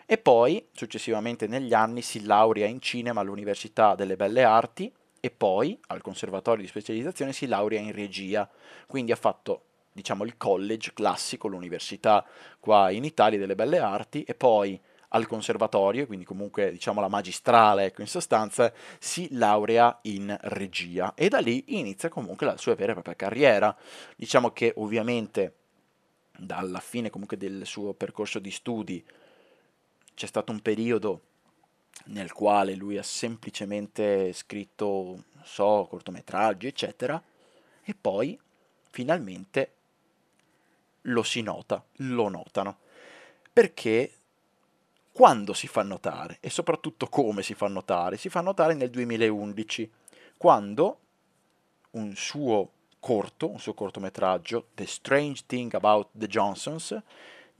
E 0.10 0.18
poi, 0.18 0.66
successivamente 0.72 1.48
negli 1.48 1.74
anni, 1.74 2.02
si 2.02 2.24
laurea 2.24 2.66
in 2.66 2.80
cinema 2.80 3.20
all'Università 3.20 3.94
delle 3.94 4.16
Belle 4.16 4.46
Arti 4.46 4.90
e 5.20 5.30
poi 5.30 5.78
al 5.88 6.02
conservatorio 6.02 6.62
di 6.62 6.70
specializzazione 6.70 7.34
si 7.34 7.46
laurea 7.46 7.82
in 7.82 7.92
regia, 7.92 8.50
quindi 8.88 9.12
ha 9.12 9.18
fatto 9.18 9.64
diciamo 9.92 10.24
il 10.24 10.38
college 10.38 10.94
classico, 10.94 11.50
l'università 11.50 12.26
qua 12.58 12.90
in 12.90 13.04
Italia 13.04 13.38
delle 13.38 13.56
Belle 13.56 13.80
Arti 13.80 14.24
e 14.24 14.34
poi 14.34 14.80
al 15.10 15.28
conservatorio, 15.28 16.06
quindi 16.06 16.24
comunque 16.24 16.72
diciamo 16.72 17.02
la 17.02 17.10
magistrale, 17.10 17.88
ecco 17.88 18.00
in 18.00 18.08
sostanza, 18.08 18.72
si 19.00 19.28
laurea 19.32 20.00
in 20.04 20.34
regia 20.44 21.16
e 21.16 21.28
da 21.28 21.40
lì 21.40 21.66
inizia 21.80 22.08
comunque 22.08 22.46
la 22.46 22.56
sua 22.56 22.76
vera 22.76 22.92
e 22.92 22.94
propria 22.94 23.16
carriera. 23.16 23.76
Diciamo 24.16 24.52
che 24.52 24.72
ovviamente 24.78 25.56
dalla 26.38 26.80
fine 26.80 27.10
comunque 27.10 27.36
del 27.36 27.66
suo 27.66 27.94
percorso 27.94 28.40
di 28.40 28.52
studi 28.52 29.06
c'è 30.17 30.25
stato 30.25 30.51
un 30.51 30.62
periodo 30.62 31.21
nel 32.05 32.33
quale 32.33 32.74
lui 32.74 32.97
ha 32.97 33.03
semplicemente 33.03 34.33
scritto, 34.33 35.25
so, 35.43 35.86
cortometraggi, 35.88 36.65
eccetera, 36.65 37.21
e 37.83 37.93
poi 37.93 38.38
finalmente 38.89 39.74
lo 41.01 41.21
si 41.21 41.43
nota, 41.43 41.86
lo 41.97 42.29
notano. 42.29 42.79
Perché 43.53 44.12
quando 45.12 45.53
si 45.53 45.67
fa 45.67 45.83
notare 45.83 46.39
e 46.39 46.50
soprattutto 46.50 47.07
come 47.09 47.43
si 47.43 47.53
fa 47.53 47.67
notare? 47.67 48.17
Si 48.17 48.29
fa 48.29 48.41
notare 48.41 48.74
nel 48.74 48.89
2011, 48.89 49.91
quando 50.36 51.00
un 51.91 52.15
suo 52.15 52.71
corto, 53.00 53.51
un 53.51 53.59
suo 53.59 53.75
cortometraggio, 53.75 54.69
The 54.74 54.88
Strange 54.88 55.43
Thing 55.45 55.71
About 55.75 56.09
the 56.13 56.25
Johnsons, 56.25 57.00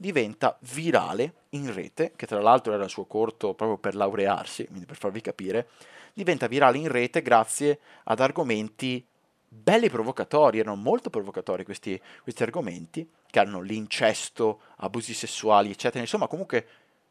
diventa 0.00 0.56
virale 0.60 1.34
in 1.50 1.74
rete, 1.74 2.12
che 2.14 2.26
tra 2.26 2.40
l'altro 2.40 2.72
era 2.72 2.84
il 2.84 2.90
suo 2.90 3.04
corto 3.04 3.52
proprio 3.54 3.78
per 3.78 3.96
laurearsi, 3.96 4.66
quindi 4.66 4.86
per 4.86 4.96
farvi 4.96 5.20
capire, 5.20 5.68
diventa 6.14 6.46
virale 6.46 6.78
in 6.78 6.88
rete 6.88 7.20
grazie 7.20 7.80
ad 8.04 8.20
argomenti 8.20 9.04
belli 9.48 9.90
provocatori, 9.90 10.60
erano 10.60 10.76
molto 10.76 11.10
provocatori 11.10 11.64
questi, 11.64 12.00
questi 12.22 12.42
argomenti, 12.44 13.08
che 13.28 13.40
hanno 13.40 13.60
l'incesto, 13.60 14.60
abusi 14.76 15.14
sessuali, 15.14 15.70
eccetera, 15.70 16.00
insomma 16.00 16.28
comunque 16.28 16.66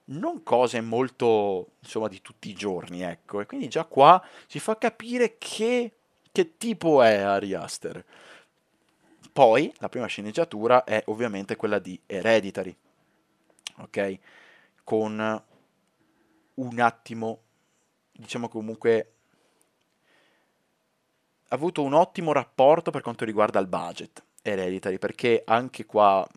non 0.10 0.44
cose 0.44 0.80
molto, 0.80 1.72
insomma, 1.80 2.08
di 2.08 2.22
tutti 2.22 2.50
i 2.50 2.54
giorni, 2.54 3.02
ecco, 3.02 3.42
e 3.42 3.46
quindi 3.46 3.68
già 3.68 3.84
qua 3.84 4.24
si 4.46 4.60
fa 4.60 4.78
capire 4.78 5.36
che, 5.38 5.92
che 6.32 6.58
tipo 6.58 7.02
è 7.02 7.18
Ari 7.18 7.54
Aster. 7.54 8.06
Poi 9.38 9.72
la 9.78 9.88
prima 9.88 10.08
sceneggiatura 10.08 10.84
è 10.84 11.04
ovviamente 11.06 11.56
quella 11.56 11.78
di 11.78 12.02
Hereditary, 12.08 12.76
ok? 13.82 14.20
Con 14.84 15.44
un 16.56 16.80
attimo, 16.80 17.42
diciamo 18.14 18.50
comunque, 18.50 19.12
ha 21.50 21.54
avuto 21.56 21.84
un 21.84 21.94
ottimo 21.94 22.32
rapporto 22.34 22.90
per 22.90 23.04
quanto 23.04 23.26
riguarda 23.26 23.60
il 23.60 23.68
budget. 23.68 24.24
Hereditary, 24.42 24.98
perché 24.98 25.44
anche 25.46 25.86
qua, 25.86 26.28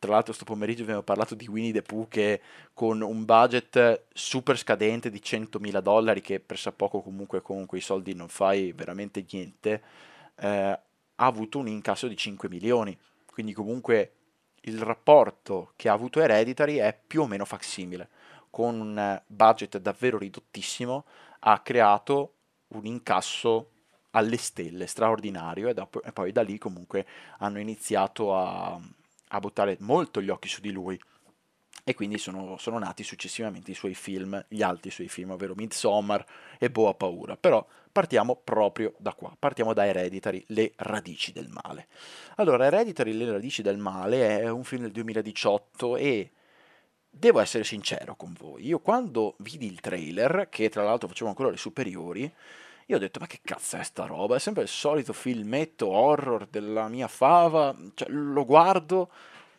tra 0.00 0.10
l'altro 0.10 0.32
sto 0.32 0.44
pomeriggio 0.44 0.82
abbiamo 0.82 1.02
parlato 1.02 1.36
di 1.36 1.46
Winnie 1.46 1.70
the 1.70 1.82
Pooh 1.82 2.08
che 2.08 2.40
con 2.74 3.02
un 3.02 3.24
budget 3.24 4.06
super 4.12 4.58
scadente 4.58 5.10
di 5.10 5.20
100.000 5.22 5.80
dollari, 5.80 6.20
che 6.20 6.42
poco 6.74 7.02
comunque 7.02 7.40
con 7.40 7.66
quei 7.66 7.80
soldi 7.82 8.14
non 8.14 8.26
fai 8.26 8.72
veramente 8.72 9.24
niente, 9.30 9.82
eh, 10.40 10.80
ha 11.20 11.26
avuto 11.26 11.58
un 11.58 11.68
incasso 11.68 12.08
di 12.08 12.16
5 12.16 12.48
milioni, 12.48 12.96
quindi 13.26 13.52
comunque 13.52 14.12
il 14.62 14.80
rapporto 14.80 15.72
che 15.76 15.88
ha 15.88 15.92
avuto 15.92 16.20
Hereditary 16.20 16.76
è 16.76 16.98
più 17.06 17.22
o 17.22 17.26
meno 17.26 17.44
facsimile, 17.44 18.08
con 18.50 18.80
un 18.80 19.22
budget 19.26 19.78
davvero 19.78 20.18
ridottissimo 20.18 21.04
ha 21.40 21.60
creato 21.60 22.34
un 22.68 22.86
incasso 22.86 23.70
alle 24.10 24.36
stelle, 24.36 24.86
straordinario, 24.86 25.68
e, 25.68 25.74
dopo, 25.74 26.02
e 26.02 26.12
poi 26.12 26.32
da 26.32 26.42
lì 26.42 26.58
comunque 26.58 27.06
hanno 27.38 27.58
iniziato 27.60 28.34
a, 28.34 28.78
a, 29.28 29.40
buttare 29.40 29.76
molto 29.80 30.20
gli 30.20 30.30
occhi 30.30 30.48
su 30.48 30.60
di 30.60 30.70
lui. 30.70 30.98
E 31.84 31.94
quindi 31.94 32.18
sono, 32.18 32.56
sono, 32.58 32.78
nati 32.78 33.02
successivamente 33.02 33.70
i 33.70 33.74
suoi 33.74 33.94
film, 33.94 34.44
gli 34.48 34.62
altri 34.62 34.90
suoi 34.90 35.08
film, 35.08 35.30
ovvero 35.30 35.54
Midsommar 35.54 36.24
e 36.58 36.70
Boa 36.70 36.94
Paura. 36.94 37.36
Però 37.36 37.66
partiamo 37.90 38.36
proprio 38.36 38.94
da 38.98 39.14
qua, 39.14 39.34
partiamo 39.38 39.72
da 39.72 39.86
Hereditary, 39.86 40.44
Le 40.48 40.72
radici 40.76 41.32
del 41.32 41.48
male. 41.48 41.88
Allora, 42.36 42.66
Hereditary, 42.66 43.12
Le 43.12 43.30
radici 43.30 43.62
del 43.62 43.78
male 43.78 44.40
è 44.40 44.50
un 44.50 44.64
film 44.64 44.82
del 44.82 44.92
2018 44.92 45.96
e 45.96 46.30
devo 47.10 47.40
essere 47.40 47.64
sincero 47.64 48.14
con 48.16 48.34
voi, 48.38 48.66
io 48.66 48.80
quando 48.80 49.34
vidi 49.38 49.66
il 49.66 49.80
trailer, 49.80 50.48
che 50.50 50.68
tra 50.68 50.84
l'altro 50.84 51.08
facevo 51.08 51.28
ancora 51.30 51.50
le 51.50 51.56
superiori, 51.56 52.32
io 52.86 52.96
ho 52.96 52.98
detto, 52.98 53.20
ma 53.20 53.26
che 53.26 53.40
cazzo 53.42 53.76
è 53.76 53.82
sta 53.82 54.06
roba? 54.06 54.36
È 54.36 54.38
sempre 54.38 54.62
il 54.62 54.68
solito 54.68 55.12
filmetto 55.12 55.88
horror 55.88 56.46
della 56.46 56.88
mia 56.88 57.08
fava, 57.08 57.76
cioè, 57.94 58.08
lo 58.08 58.46
guardo 58.46 59.10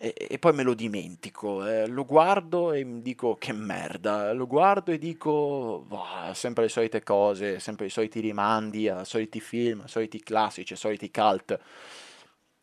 e, 0.02 0.16
e, 0.30 0.40
poi 0.40 0.54
me 0.54 0.64
lo 0.64 0.74
dimentico, 0.74 1.66
eh, 1.68 1.86
lo 1.86 2.06
guardo 2.06 2.72
e 2.72 2.86
mi 2.86 3.02
dico 3.02 3.36
che 3.36 3.52
merda, 3.52 4.32
lo 4.32 4.48
guardo 4.48 4.94
e 4.94 4.98
dico, 4.98 5.84
boh, 5.86 6.06
sempre 6.34 6.64
le 6.64 6.70
solite 6.70 7.04
cose, 7.04 7.60
sempre 7.60 7.88
i 7.88 7.90
soliti 7.90 8.22
rimandi 8.22 8.88
a 8.88 9.04
soliti 9.04 9.42
film, 9.42 9.82
a 9.82 9.88
soliti 9.88 10.22
classici, 10.22 10.72
a 10.72 10.78
soliti 10.78 11.12
cult. 11.12 11.60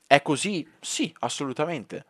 È 0.06 0.22
così? 0.22 0.66
Sì, 0.80 1.14
assolutamente. 1.20 2.06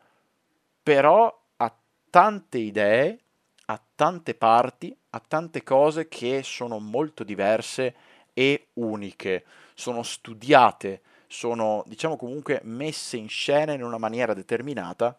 Però 0.80 1.42
ha 1.56 1.76
tante 2.09 2.59
idee, 2.59 3.18
ha 3.66 3.83
tante 3.97 4.35
parti, 4.35 4.97
ha 5.11 5.21
tante 5.26 5.64
cose 5.64 6.06
che 6.06 6.42
sono 6.45 6.78
molto 6.78 7.25
diverse 7.25 7.95
e 8.33 8.68
uniche, 8.75 9.45
sono 9.75 10.04
studiate, 10.04 11.00
sono 11.28 11.83
diciamo 11.87 12.16
comunque 12.16 12.61
messe 12.64 13.16
in 13.16 13.28
scena 13.28 13.73
in 13.73 13.83
una 13.83 13.99
maniera 13.99 14.35
determinata 14.35 15.16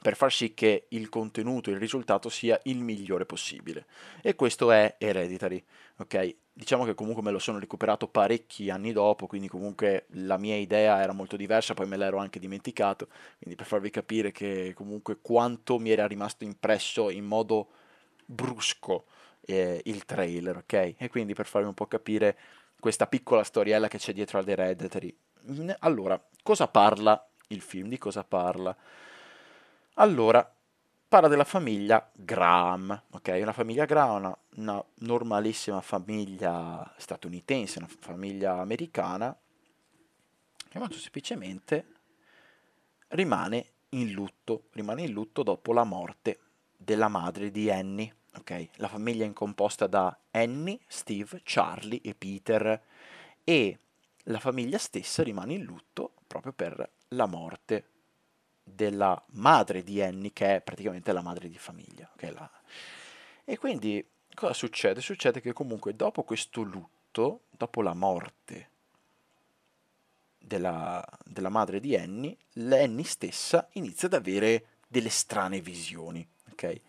per 0.00 0.16
far 0.16 0.32
sì 0.32 0.54
che 0.54 0.86
il 0.88 1.08
contenuto, 1.08 1.70
il 1.70 1.78
risultato 1.78 2.28
sia 2.28 2.58
il 2.64 2.78
migliore 2.78 3.24
possibile. 3.26 3.86
E 4.20 4.34
questo 4.34 4.72
è 4.72 4.96
Hereditary, 4.98 5.62
ok? 5.98 6.36
Diciamo 6.54 6.84
che 6.84 6.94
comunque 6.94 7.22
me 7.22 7.30
lo 7.30 7.38
sono 7.38 7.58
recuperato 7.58 8.08
parecchi 8.08 8.68
anni 8.68 8.92
dopo, 8.92 9.26
quindi 9.26 9.48
comunque 9.48 10.06
la 10.10 10.38
mia 10.38 10.56
idea 10.56 11.00
era 11.00 11.12
molto 11.12 11.36
diversa, 11.36 11.74
poi 11.74 11.86
me 11.86 11.96
l'ero 11.96 12.18
anche 12.18 12.38
dimenticato, 12.38 13.08
quindi 13.38 13.56
per 13.56 13.66
farvi 13.66 13.90
capire 13.90 14.32
che 14.32 14.72
comunque 14.74 15.18
quanto 15.20 15.78
mi 15.78 15.90
era 15.90 16.06
rimasto 16.06 16.44
impresso 16.44 17.08
in 17.10 17.24
modo 17.24 17.68
brusco 18.24 19.04
eh, 19.42 19.80
il 19.84 20.04
trailer, 20.04 20.56
ok? 20.58 20.94
E 20.96 21.08
quindi 21.10 21.34
per 21.34 21.46
farvi 21.46 21.68
un 21.68 21.74
po' 21.74 21.86
capire 21.86 22.36
questa 22.82 23.06
piccola 23.06 23.44
storiella 23.44 23.86
che 23.86 23.98
c'è 23.98 24.12
dietro 24.12 24.40
ad 24.40 24.48
Hereditary. 24.48 25.16
Allora, 25.78 26.20
cosa 26.42 26.66
parla 26.66 27.24
il 27.46 27.60
film? 27.60 27.86
Di 27.86 27.96
cosa 27.96 28.24
parla? 28.24 28.76
Allora, 29.94 30.52
parla 31.06 31.28
della 31.28 31.44
famiglia 31.44 32.10
Graham, 32.12 33.04
ok? 33.10 33.38
Una 33.40 33.52
famiglia 33.52 33.84
Graham, 33.84 34.16
una, 34.16 34.38
una 34.56 34.84
normalissima 34.94 35.80
famiglia 35.80 36.92
statunitense, 36.96 37.78
una 37.78 37.88
famiglia 38.00 38.58
americana, 38.58 39.38
che 40.68 40.78
molto 40.80 40.96
semplicemente 40.96 41.86
rimane 43.10 43.74
in 43.90 44.10
lutto, 44.10 44.64
rimane 44.72 45.02
in 45.02 45.12
lutto 45.12 45.44
dopo 45.44 45.72
la 45.72 45.84
morte 45.84 46.40
della 46.76 47.06
madre 47.06 47.52
di 47.52 47.70
Annie. 47.70 48.12
Okay? 48.38 48.68
La 48.76 48.88
famiglia 48.88 49.24
è 49.24 49.32
composta 49.32 49.86
da 49.86 50.16
Annie, 50.30 50.78
Steve, 50.86 51.40
Charlie 51.44 52.00
e 52.02 52.14
Peter 52.14 52.82
e 53.44 53.78
la 54.24 54.38
famiglia 54.38 54.78
stessa 54.78 55.22
rimane 55.22 55.54
in 55.54 55.64
lutto 55.64 56.12
proprio 56.26 56.52
per 56.52 56.90
la 57.08 57.26
morte 57.26 57.86
della 58.62 59.20
madre 59.32 59.82
di 59.82 60.00
Annie, 60.00 60.32
che 60.32 60.56
è 60.56 60.60
praticamente 60.60 61.12
la 61.12 61.22
madre 61.22 61.48
di 61.48 61.58
famiglia. 61.58 62.08
Okay? 62.14 62.32
La... 62.32 62.50
E 63.44 63.58
quindi 63.58 64.04
cosa 64.34 64.52
succede? 64.52 65.00
Succede 65.00 65.40
che 65.40 65.52
comunque 65.52 65.94
dopo 65.94 66.22
questo 66.22 66.62
lutto, 66.62 67.42
dopo 67.50 67.82
la 67.82 67.94
morte 67.94 68.70
della, 70.38 71.04
della 71.24 71.48
madre 71.48 71.80
di 71.80 71.96
Annie, 71.96 72.36
l'Annie 72.54 73.04
stessa 73.04 73.68
inizia 73.72 74.08
ad 74.08 74.14
avere 74.14 74.66
delle 74.88 75.10
strane 75.10 75.60
visioni, 75.60 76.26
ok? 76.50 76.80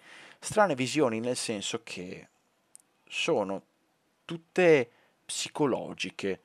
Strane 0.43 0.75
visioni 0.75 1.21
nel 1.21 1.38
senso 1.38 1.83
che 1.83 2.27
sono 3.07 3.63
tutte 4.25 4.91
psicologiche, 5.23 6.41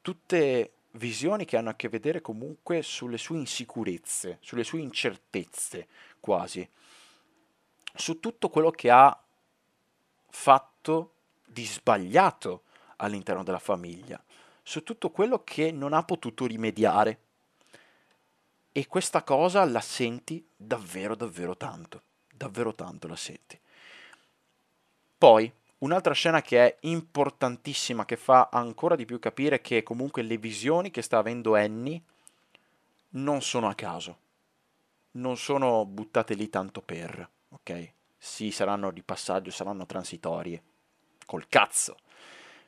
tutte 0.00 0.72
visioni 0.92 1.44
che 1.44 1.58
hanno 1.58 1.68
a 1.68 1.74
che 1.74 1.90
vedere 1.90 2.22
comunque 2.22 2.80
sulle 2.80 3.18
sue 3.18 3.36
insicurezze, 3.36 4.38
sulle 4.40 4.64
sue 4.64 4.80
incertezze 4.80 5.88
quasi, 6.20 6.66
su 7.94 8.18
tutto 8.18 8.48
quello 8.48 8.70
che 8.70 8.90
ha 8.90 9.22
fatto 10.30 11.12
di 11.46 11.66
sbagliato 11.66 12.62
all'interno 12.96 13.42
della 13.42 13.58
famiglia, 13.58 14.24
su 14.62 14.82
tutto 14.82 15.10
quello 15.10 15.44
che 15.44 15.70
non 15.70 15.92
ha 15.92 16.02
potuto 16.02 16.46
rimediare. 16.46 17.20
E 18.72 18.86
questa 18.86 19.22
cosa 19.22 19.62
la 19.66 19.82
senti 19.82 20.42
davvero, 20.56 21.14
davvero 21.14 21.54
tanto, 21.58 22.04
davvero 22.42 22.74
tanto 22.74 23.06
la 23.06 23.16
senti. 23.16 23.58
Poi, 25.18 25.52
Un'altra 25.82 26.14
scena 26.14 26.42
che 26.42 26.64
è 26.64 26.76
importantissima, 26.82 28.04
che 28.04 28.16
fa 28.16 28.48
ancora 28.52 28.94
di 28.94 29.04
più 29.04 29.18
capire 29.18 29.60
che 29.60 29.82
comunque 29.82 30.22
le 30.22 30.36
visioni 30.36 30.92
che 30.92 31.02
sta 31.02 31.18
avendo 31.18 31.56
Annie 31.56 32.00
non 33.10 33.42
sono 33.42 33.66
a 33.68 33.74
caso, 33.74 34.18
non 35.12 35.36
sono 35.36 35.84
buttate 35.84 36.34
lì 36.34 36.48
tanto 36.48 36.82
per, 36.82 37.28
ok? 37.48 37.92
Sì, 38.16 38.52
saranno 38.52 38.92
di 38.92 39.02
passaggio, 39.02 39.50
saranno 39.50 39.84
transitorie, 39.84 40.62
col 41.26 41.48
cazzo, 41.48 41.96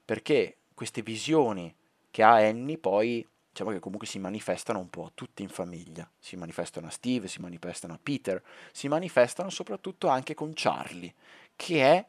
perché 0.04 0.57
queste 0.75 1.02
visioni 1.02 1.73
che 2.11 2.23
ha 2.25 2.35
Annie 2.35 2.78
poi 2.78 3.25
diciamo 3.54 3.70
che 3.70 3.78
comunque 3.78 4.08
si 4.08 4.18
manifestano 4.18 4.80
un 4.80 4.90
po' 4.90 5.12
tutti 5.14 5.44
in 5.44 5.49
famiglia, 5.49 6.11
si 6.18 6.34
manifestano 6.34 6.88
a 6.88 6.90
Steve, 6.90 7.28
si 7.28 7.40
manifestano 7.40 7.94
a 7.94 8.00
Peter, 8.02 8.42
si 8.73 8.88
manifestano 8.88 9.49
soprattutto 9.49 10.08
anche 10.08 10.34
con 10.34 10.50
Charlie, 10.54 11.14
che 11.54 11.80
è 11.84 12.04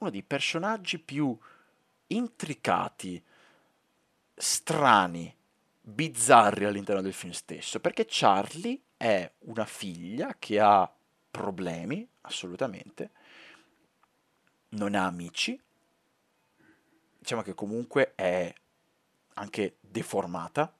uno 0.00 0.10
dei 0.10 0.22
personaggi 0.22 0.98
più 0.98 1.34
intricati, 2.08 3.24
strani, 4.34 5.34
bizzarri 5.80 6.66
all'interno 6.66 7.00
del 7.00 7.14
film 7.14 7.32
stesso, 7.32 7.80
perché 7.80 8.04
Charlie 8.06 8.78
è 8.98 9.32
una 9.46 9.64
figlia 9.64 10.36
che 10.38 10.60
ha 10.60 10.92
problemi, 11.30 12.06
assolutamente, 12.20 13.10
non 14.70 14.94
ha 14.94 15.06
amici, 15.06 15.58
diciamo 17.16 17.40
che 17.40 17.54
comunque 17.54 18.12
è 18.14 18.52
anche 19.38 19.76
deformata, 19.80 20.72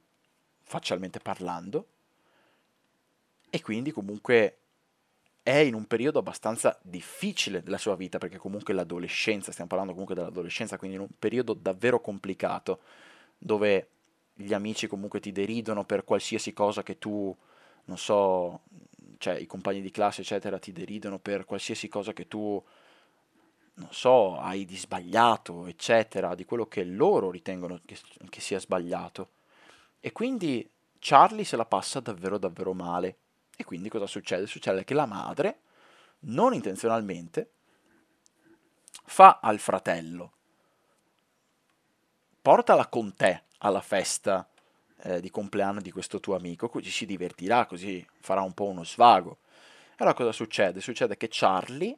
faccialmente 0.62 1.20
parlando, 1.20 1.86
e 3.50 3.62
quindi 3.62 3.92
comunque 3.92 4.56
è 5.42 5.56
in 5.56 5.74
un 5.74 5.86
periodo 5.86 6.18
abbastanza 6.18 6.78
difficile 6.82 7.62
della 7.62 7.78
sua 7.78 7.96
vita, 7.96 8.18
perché 8.18 8.36
comunque 8.36 8.74
l'adolescenza, 8.74 9.52
stiamo 9.52 9.68
parlando 9.68 9.92
comunque 9.92 10.14
dell'adolescenza, 10.14 10.76
quindi 10.76 10.96
in 10.96 11.02
un 11.02 11.08
periodo 11.18 11.54
davvero 11.54 12.00
complicato, 12.00 12.80
dove 13.38 13.88
gli 14.34 14.52
amici 14.52 14.86
comunque 14.86 15.20
ti 15.20 15.32
deridono 15.32 15.84
per 15.84 16.04
qualsiasi 16.04 16.52
cosa 16.52 16.82
che 16.82 16.98
tu, 16.98 17.34
non 17.84 17.96
so, 17.96 18.60
cioè 19.16 19.36
i 19.36 19.46
compagni 19.46 19.80
di 19.80 19.90
classe, 19.90 20.20
eccetera, 20.20 20.58
ti 20.58 20.72
deridono 20.72 21.18
per 21.18 21.44
qualsiasi 21.44 21.88
cosa 21.88 22.12
che 22.12 22.28
tu, 22.28 22.62
non 23.78 23.92
so, 23.92 24.38
hai 24.38 24.64
di 24.64 24.76
sbagliato, 24.76 25.66
eccetera, 25.66 26.34
di 26.34 26.44
quello 26.44 26.66
che 26.66 26.84
loro 26.84 27.30
ritengono 27.30 27.80
che, 27.84 27.98
che 28.28 28.40
sia 28.40 28.58
sbagliato. 28.58 29.30
E 30.00 30.12
quindi 30.12 30.68
Charlie 30.98 31.44
se 31.44 31.56
la 31.56 31.64
passa 31.64 32.00
davvero 32.00 32.38
davvero 32.38 32.72
male 32.74 33.16
e 33.56 33.64
quindi 33.64 33.88
cosa 33.88 34.06
succede? 34.06 34.46
Succede 34.46 34.84
che 34.84 34.94
la 34.94 35.06
madre, 35.06 35.60
non 36.20 36.54
intenzionalmente, 36.54 37.50
fa 39.04 39.38
al 39.40 39.58
fratello, 39.58 40.32
portala 42.42 42.86
con 42.88 43.14
te 43.14 43.44
alla 43.58 43.80
festa 43.80 44.48
eh, 45.02 45.20
di 45.20 45.30
compleanno 45.30 45.80
di 45.80 45.92
questo 45.92 46.20
tuo 46.20 46.36
amico, 46.36 46.68
così 46.68 46.90
si 46.90 47.06
divertirà, 47.06 47.66
così 47.66 48.04
farà 48.20 48.42
un 48.42 48.52
po' 48.52 48.66
uno 48.66 48.84
svago. 48.84 49.38
E 49.90 49.94
allora 49.98 50.14
cosa 50.14 50.32
succede? 50.32 50.80
Succede 50.80 51.16
che 51.16 51.28
Charlie, 51.30 51.96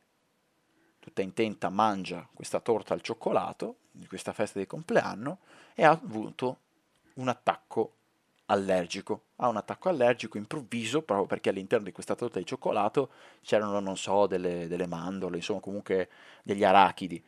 tutta 1.01 1.23
intenta, 1.23 1.71
mangia 1.71 2.29
questa 2.33 2.61
torta 2.61 2.95
al 2.95 3.01
cioccolato 3.01 3.77
di 3.91 4.07
questa 4.07 4.33
festa 4.33 4.59
di 4.59 4.67
compleanno 4.67 5.39
e 5.75 5.85
ha 5.85 5.91
avuto 5.91 6.59
un 7.15 7.29
attacco 7.29 7.95
allergico, 8.47 9.23
ha 9.37 9.49
un 9.49 9.57
attacco 9.57 9.89
allergico 9.89 10.37
improvviso 10.37 11.03
proprio 11.03 11.27
perché 11.27 11.49
all'interno 11.49 11.87
di 11.87 11.93
questa 11.93 12.15
torta 12.15 12.39
di 12.39 12.47
cioccolato 12.47 13.11
c'erano, 13.43 13.81
non 13.81 13.97
so, 13.97 14.27
delle, 14.27 14.69
delle 14.69 14.87
mandorle, 14.87 15.37
insomma 15.37 15.61
comunque 15.61 16.09
degli 16.43 16.65
arachidi. 16.65 17.23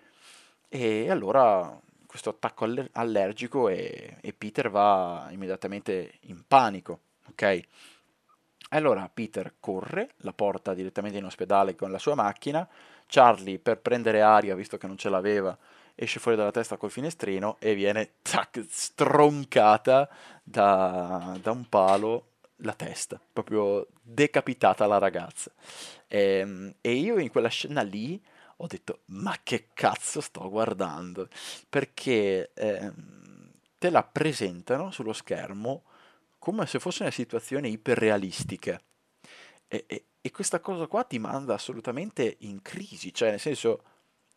E 0.68 1.10
allora 1.10 1.80
questo 2.06 2.30
attacco 2.30 2.64
aller- 2.64 2.90
allergico 2.92 3.68
e, 3.68 4.18
e, 4.20 4.32
Peter 4.32 4.68
va 4.68 5.28
immediatamente 5.30 6.18
in 6.22 6.42
panico, 6.46 7.00
ok? 7.30 7.62
Allora 8.74 9.08
Peter 9.12 9.54
corre, 9.60 10.10
la 10.18 10.32
porta 10.32 10.72
direttamente 10.72 11.18
in 11.18 11.24
ospedale 11.24 11.74
con 11.74 11.90
la 11.90 11.98
sua 11.98 12.14
macchina, 12.14 12.66
Charlie 13.06 13.58
per 13.58 13.78
prendere 13.78 14.22
aria, 14.22 14.54
visto 14.54 14.78
che 14.78 14.86
non 14.86 14.96
ce 14.96 15.10
l'aveva, 15.10 15.56
esce 15.94 16.20
fuori 16.20 16.38
dalla 16.38 16.50
testa 16.50 16.78
col 16.78 16.90
finestrino 16.90 17.56
e 17.58 17.74
viene 17.74 18.12
tac, 18.22 18.64
stroncata 18.66 20.08
da, 20.42 21.36
da, 21.40 21.50
un 21.50 21.68
palo 21.68 22.28
la 22.56 22.72
testa, 22.72 23.20
proprio 23.32 23.86
decapitata 24.00 24.86
la 24.86 24.98
ragazza. 24.98 25.50
E, 26.08 26.20
ehm, 26.38 26.74
e 26.80 26.92
io 26.92 27.18
in 27.18 27.28
quella 27.28 27.48
scena 27.48 27.82
lì 27.82 28.18
ho 28.56 28.66
detto, 28.66 29.00
ma 29.06 29.36
che 29.42 29.68
cazzo 29.74 30.22
sto 30.22 30.48
guardando? 30.48 31.28
Perché 31.68 32.52
eh, 32.54 32.92
te 33.76 33.90
la 33.90 34.02
presentano 34.02 34.90
sullo 34.90 35.12
schermo 35.12 35.82
come 36.42 36.66
se 36.66 36.80
fosse 36.80 37.02
una 37.02 37.12
situazione 37.12 37.68
iperrealistica. 37.68 38.80
E, 39.68 39.84
e, 39.86 40.04
e 40.20 40.30
questa 40.32 40.58
cosa 40.58 40.88
qua 40.88 41.04
ti 41.04 41.20
manda 41.20 41.54
assolutamente 41.54 42.38
in 42.40 42.60
crisi, 42.62 43.14
cioè 43.14 43.30
nel 43.30 43.38
senso 43.38 43.84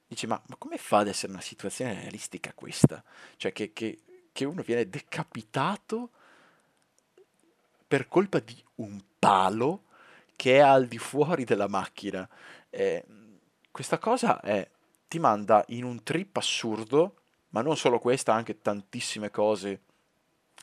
Dici, 0.08 0.28
ma, 0.28 0.40
ma 0.48 0.56
come 0.58 0.78
fa 0.78 1.00
ad 1.00 1.08
essere 1.08 1.32
una 1.32 1.42
situazione 1.42 1.96
realistica 1.96 2.54
questa? 2.54 3.04
Cioè 3.38 3.52
che, 3.52 3.74
che, 3.74 4.04
che 4.32 4.46
uno 4.46 4.62
viene 4.62 4.88
decapitato 4.88 6.12
per 7.88 8.08
colpa 8.08 8.40
di 8.40 8.56
un 8.76 9.02
palo 9.18 9.86
che 10.36 10.58
è 10.58 10.60
al 10.60 10.86
di 10.86 11.00
fuori 11.00 11.44
della 11.44 11.68
macchina. 11.68 12.30
Eh, 12.70 13.04
questa 13.72 13.98
cosa 13.98 14.42
è, 14.42 14.70
ti 15.08 15.18
manda 15.18 15.64
in 15.70 15.84
un 15.84 16.04
trip 16.04 16.38
assurdo, 16.38 17.22
ma 17.50 17.62
non 17.62 17.76
solo 17.76 17.98
questa, 17.98 18.32
anche 18.32 18.62
tantissime 18.62 19.32
cose 19.32 19.82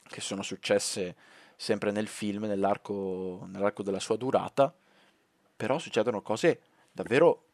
che 0.07 0.21
sono 0.21 0.43
successe 0.43 1.17
sempre 1.63 1.93
nel 1.93 2.09
film, 2.09 2.47
nell'arco, 2.47 3.47
nell'arco 3.47 3.85
della 3.85 4.01
sua 4.01 4.17
durata, 4.17 4.75
però 5.55 5.79
succedono 5.79 6.21
cose 6.21 6.61
davvero 6.91 7.45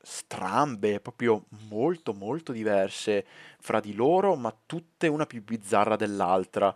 strambe, 0.00 1.00
proprio 1.00 1.44
molto 1.68 2.14
molto 2.14 2.52
diverse 2.52 3.26
fra 3.60 3.78
di 3.80 3.92
loro, 3.92 4.36
ma 4.36 4.56
tutte 4.64 5.06
una 5.06 5.26
più 5.26 5.44
bizzarra 5.44 5.96
dell'altra. 5.96 6.74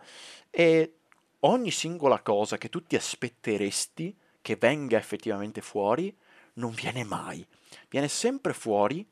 E 0.51 0.97
ogni 1.41 1.71
singola 1.71 2.21
cosa 2.21 2.59
che 2.59 2.69
tu 2.69 2.83
ti 2.83 2.95
aspetteresti 2.95 4.15
che 4.43 4.57
venga 4.57 4.99
effettivamente 4.99 5.63
fuori 5.63 6.15
non 6.55 6.73
viene 6.73 7.05
mai. 7.05 7.47
Viene 7.89 8.09
sempre 8.09 8.53
fuori 8.53 9.09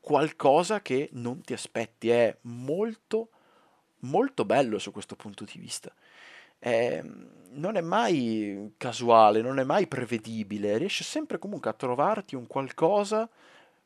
qualcosa 0.00 0.82
che 0.82 1.08
non 1.12 1.40
ti 1.42 1.52
aspetti. 1.52 2.10
È 2.10 2.36
molto 2.42 3.28
molto 4.02 4.44
bello 4.44 4.80
su 4.80 4.90
questo 4.90 5.14
punto 5.14 5.44
di 5.44 5.58
vista. 5.60 5.92
Eh, 6.64 7.02
non 7.54 7.76
è 7.76 7.80
mai 7.80 8.74
casuale, 8.76 9.42
non 9.42 9.58
è 9.58 9.64
mai 9.64 9.88
prevedibile, 9.88 10.78
riesce 10.78 11.02
sempre 11.02 11.38
comunque 11.38 11.70
a 11.70 11.74
trovarti 11.74 12.36
un 12.36 12.46
qualcosa 12.46 13.28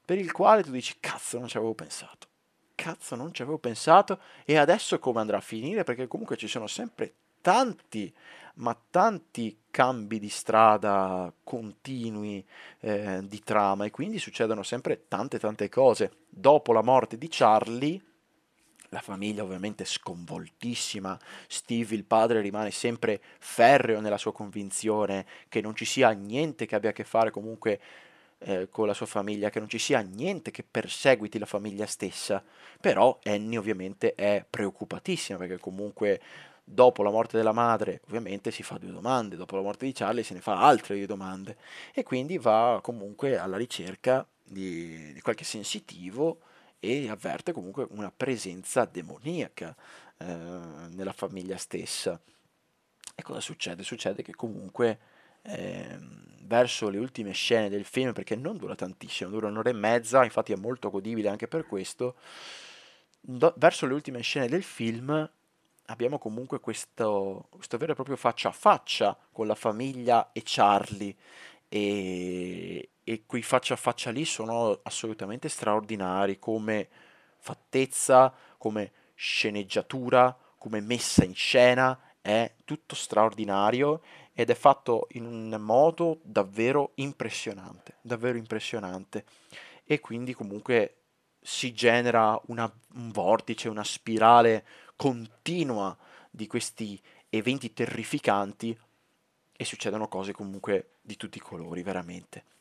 per 0.05 0.19
il 0.19 0.31
quale 0.31 0.63
tu 0.63 0.71
dici 0.71 0.97
cazzo 1.01 1.39
non 1.39 1.49
ci 1.49 1.57
avevo 1.57 1.73
pensato, 1.73 2.29
cazzo 2.75 3.17
non 3.17 3.33
ci 3.33 3.41
avevo 3.41 3.59
pensato. 3.59 4.21
E 4.45 4.57
adesso 4.57 4.99
come 4.99 5.21
andrà 5.21 5.39
a 5.39 5.41
finire? 5.41 5.85
Perché 5.85 6.07
comunque 6.07 6.37
ci 6.37 6.49
sono 6.49 6.67
sempre 6.67 7.15
tanti, 7.41 8.13
ma 8.57 8.77
tanti 8.91 9.57
cambi 9.71 10.19
di 10.19 10.29
strada 10.29 11.33
continui 11.43 12.45
eh, 12.81 13.21
di 13.25 13.41
trama. 13.43 13.87
E 13.87 13.91
quindi 13.91 14.19
succedono 14.19 14.63
sempre 14.63 15.09
tante 15.09 15.39
tante 15.39 15.69
cose. 15.69 16.19
Dopo 16.29 16.73
la 16.73 16.83
morte 16.83 17.17
di 17.17 17.29
Charlie, 17.31 18.01
la 18.91 19.01
famiglia 19.01 19.43
ovviamente 19.43 19.85
sconvoltissima, 19.85 21.19
Steve 21.49 21.95
il 21.95 22.05
padre 22.05 22.41
rimane 22.41 22.71
sempre 22.71 23.21
ferreo 23.39 24.01
nella 24.01 24.19
sua 24.19 24.33
convinzione 24.33 25.27
che 25.49 25.61
non 25.61 25.75
ci 25.75 25.85
sia 25.85 26.11
niente 26.11 26.67
che 26.67 26.75
abbia 26.75 26.91
a 26.91 26.93
che 26.93 27.05
fare 27.05 27.31
comunque 27.31 27.81
eh, 28.39 28.69
con 28.71 28.87
la 28.87 28.95
sua 28.95 29.07
famiglia, 29.07 29.51
che 29.51 29.59
non 29.59 29.69
ci 29.69 29.79
sia 29.79 30.01
niente 30.01 30.51
che 30.51 30.63
perseguiti 30.63 31.39
la 31.39 31.47
famiglia 31.47 31.87
stessa, 31.87 32.43
però 32.81 33.19
Annie 33.25 33.59
ovviamente 33.59 34.15
è 34.15 34.45
preoccupatissima 34.49 35.39
perché 35.39 35.59
comunque 35.59 36.21
dopo 36.63 37.03
la 37.03 37.11
morte 37.11 37.37
della 37.37 37.53
madre 37.53 38.01
ovviamente 38.09 38.51
si 38.51 38.63
fa 38.63 38.77
due 38.77 38.91
domande, 38.91 39.37
dopo 39.37 39.57
la 39.57 39.63
morte 39.63 39.87
di 39.87 39.93
Charlie 39.93 40.25
se 40.25 40.35
ne 40.35 40.41
fa 40.41 40.61
altre 40.61 40.97
due 40.97 41.07
domande. 41.07 41.57
E 41.95 42.03
quindi 42.03 42.39
va 42.39 42.81
comunque 42.83 43.39
alla 43.39 43.57
ricerca 43.57 44.27
di, 44.43 45.13
di 45.13 45.21
qualche 45.21 45.45
sensitivo 45.45 46.41
e 46.81 47.09
avverte 47.09 47.53
comunque 47.53 47.87
una 47.91 48.13
presenza 48.15 48.85
demoniaca 48.85 49.75
eh, 50.19 50.25
nella 50.25 51.13
famiglia 51.13 51.57
stessa. 51.57 52.21
E 53.15 53.23
cosa 53.23 53.41
succede? 53.41 53.83
Succede 53.83 54.23
che 54.23 54.35
comunque 54.35 54.99
eh, 55.43 55.99
verso 56.43 56.89
le 56.89 56.99
ultime 56.99 57.33
scene 57.33 57.69
del 57.69 57.85
film, 57.85 58.13
perché 58.13 58.37
non 58.37 58.57
dura 58.57 58.75
tantissimo, 58.75 59.31
dura 59.31 59.49
un'ora 59.49 59.71
e 59.71 59.75
mezza, 59.75 60.25
infatti 60.25 60.53
è 60.53 60.57
molto 60.57 60.91
godibile 60.91 61.29
anche 61.29 61.49
per 61.49 61.67
questo, 61.67 62.17
do, 63.21 63.53
verso 63.57 63.87
le 63.87 63.95
ultime 63.95 64.21
scene 64.21 64.49
del 64.49 64.63
film 64.63 65.31
abbiamo 65.87 66.19
comunque 66.19 66.61
questo, 66.61 67.47
questo 67.51 67.77
vero 67.79 67.93
e 67.93 67.95
proprio 67.95 68.17
faccia 68.17 68.49
a 68.49 68.53
faccia 68.53 69.17
con 69.33 69.47
la 69.47 69.55
famiglia 69.55 70.31
e 70.33 70.43
Charlie 70.45 71.15
e, 71.69 72.89
e 73.09 73.23
quei 73.25 73.43
faccia 73.43 73.75
a 73.75 73.77
faccia 73.77 74.11
lì 74.11 74.25
sono 74.25 74.81
assolutamente 74.83 75.49
straordinari 75.49 76.41
come 76.41 76.89
fattezza, 77.39 78.35
come 78.59 78.91
sceneggiatura, 79.15 80.37
come 80.59 80.81
messa 80.81 81.23
in 81.23 81.33
scena, 81.33 81.97
è 82.21 82.53
tutto 82.65 82.97
straordinario 82.97 84.03
ed 84.33 84.51
è 84.51 84.55
fatto 84.55 85.07
in 85.11 85.25
un 85.25 85.57
modo 85.61 86.19
davvero 86.25 86.91
impressionante, 86.97 87.99
davvero 88.01 88.39
impressionante. 88.39 89.25
E 89.85 90.01
quindi 90.01 90.35
comunque 90.35 90.97
si 91.41 91.73
genera 91.73 92.37
una, 92.47 92.69
un 92.95 93.13
vortice, 93.13 93.69
una 93.69 93.85
spirale 93.85 94.67
continua 94.97 95.97
di 96.29 96.49
questi 96.49 97.01
eventi 97.29 97.73
terrificanti 97.73 98.77
e 99.53 99.65
succedono 99.65 100.09
cose 100.09 100.33
comunque 100.33 100.95
di 101.03 101.17
tutti 101.17 101.39
i 101.39 101.41
colori, 101.41 101.85
veramente. 101.85 102.55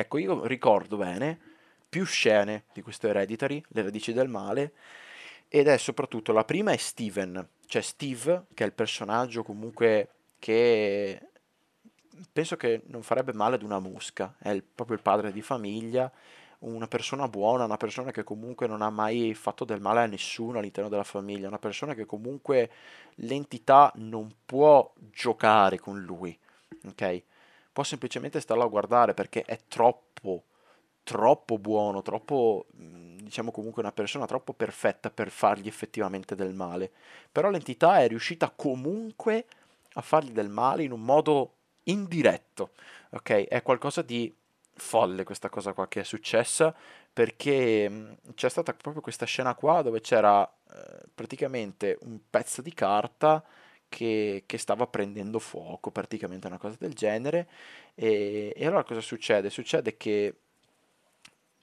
Ecco, 0.00 0.16
io 0.16 0.46
ricordo 0.46 0.96
bene 0.96 1.38
più 1.86 2.06
scene 2.06 2.64
di 2.72 2.80
questo 2.80 3.06
Hereditary, 3.06 3.62
Le 3.68 3.82
radici 3.82 4.14
del 4.14 4.28
male, 4.28 4.72
ed 5.46 5.68
è 5.68 5.76
soprattutto 5.76 6.32
la 6.32 6.44
prima 6.44 6.72
è 6.72 6.76
Steven, 6.78 7.46
cioè 7.66 7.82
Steve, 7.82 8.46
che 8.54 8.64
è 8.64 8.66
il 8.66 8.72
personaggio 8.72 9.42
comunque 9.42 10.08
che 10.38 11.20
penso 12.32 12.56
che 12.56 12.80
non 12.86 13.02
farebbe 13.02 13.34
male 13.34 13.56
ad 13.56 13.62
una 13.62 13.78
mosca, 13.78 14.36
è 14.38 14.48
il, 14.48 14.62
proprio 14.62 14.96
il 14.96 15.02
padre 15.02 15.32
di 15.32 15.42
famiglia, 15.42 16.10
una 16.60 16.88
persona 16.88 17.28
buona, 17.28 17.64
una 17.64 17.76
persona 17.76 18.10
che 18.10 18.24
comunque 18.24 18.66
non 18.66 18.80
ha 18.80 18.88
mai 18.88 19.34
fatto 19.34 19.66
del 19.66 19.80
male 19.82 20.00
a 20.00 20.06
nessuno 20.06 20.60
all'interno 20.60 20.88
della 20.88 21.04
famiglia, 21.04 21.46
una 21.46 21.58
persona 21.58 21.92
che 21.92 22.06
comunque 22.06 22.70
l'entità 23.16 23.92
non 23.96 24.34
può 24.46 24.90
giocare 25.10 25.78
con 25.78 26.00
lui, 26.00 26.38
ok? 26.86 27.22
Può 27.80 27.88
semplicemente 27.88 28.40
starlo 28.40 28.64
a 28.64 28.68
guardare 28.68 29.14
perché 29.14 29.40
è 29.40 29.58
troppo 29.66 30.42
troppo 31.02 31.56
buono, 31.56 32.02
troppo, 32.02 32.66
diciamo 32.72 33.50
comunque 33.50 33.80
una 33.80 33.90
persona 33.90 34.26
troppo 34.26 34.52
perfetta 34.52 35.08
per 35.08 35.30
fargli 35.30 35.66
effettivamente 35.66 36.34
del 36.34 36.52
male. 36.52 36.90
Però 37.32 37.48
l'entità 37.48 38.02
è 38.02 38.06
riuscita 38.06 38.52
comunque 38.54 39.46
a 39.94 40.02
fargli 40.02 40.30
del 40.30 40.50
male 40.50 40.82
in 40.82 40.92
un 40.92 41.00
modo 41.00 41.54
indiretto, 41.84 42.72
ok? 43.12 43.48
È 43.48 43.62
qualcosa 43.62 44.02
di 44.02 44.30
folle 44.74 45.24
questa 45.24 45.48
cosa 45.48 45.72
qua 45.72 45.88
che 45.88 46.00
è 46.00 46.04
successa 46.04 46.74
perché 47.10 48.18
c'è 48.34 48.48
stata 48.50 48.74
proprio 48.74 49.00
questa 49.00 49.24
scena 49.24 49.54
qua 49.54 49.80
dove 49.80 50.02
c'era 50.02 50.46
eh, 50.46 51.06
praticamente 51.14 51.96
un 52.02 52.18
pezzo 52.28 52.60
di 52.60 52.74
carta 52.74 53.42
che, 53.90 54.44
che, 54.46 54.56
stava 54.56 54.86
prendendo 54.86 55.38
fuoco, 55.38 55.90
praticamente 55.90 56.46
una 56.46 56.56
cosa 56.56 56.76
del 56.78 56.94
genere. 56.94 57.46
E, 57.94 58.54
e 58.56 58.66
allora 58.66 58.84
cosa 58.84 59.02
succede? 59.02 59.50
Succede 59.50 59.98
che 59.98 60.34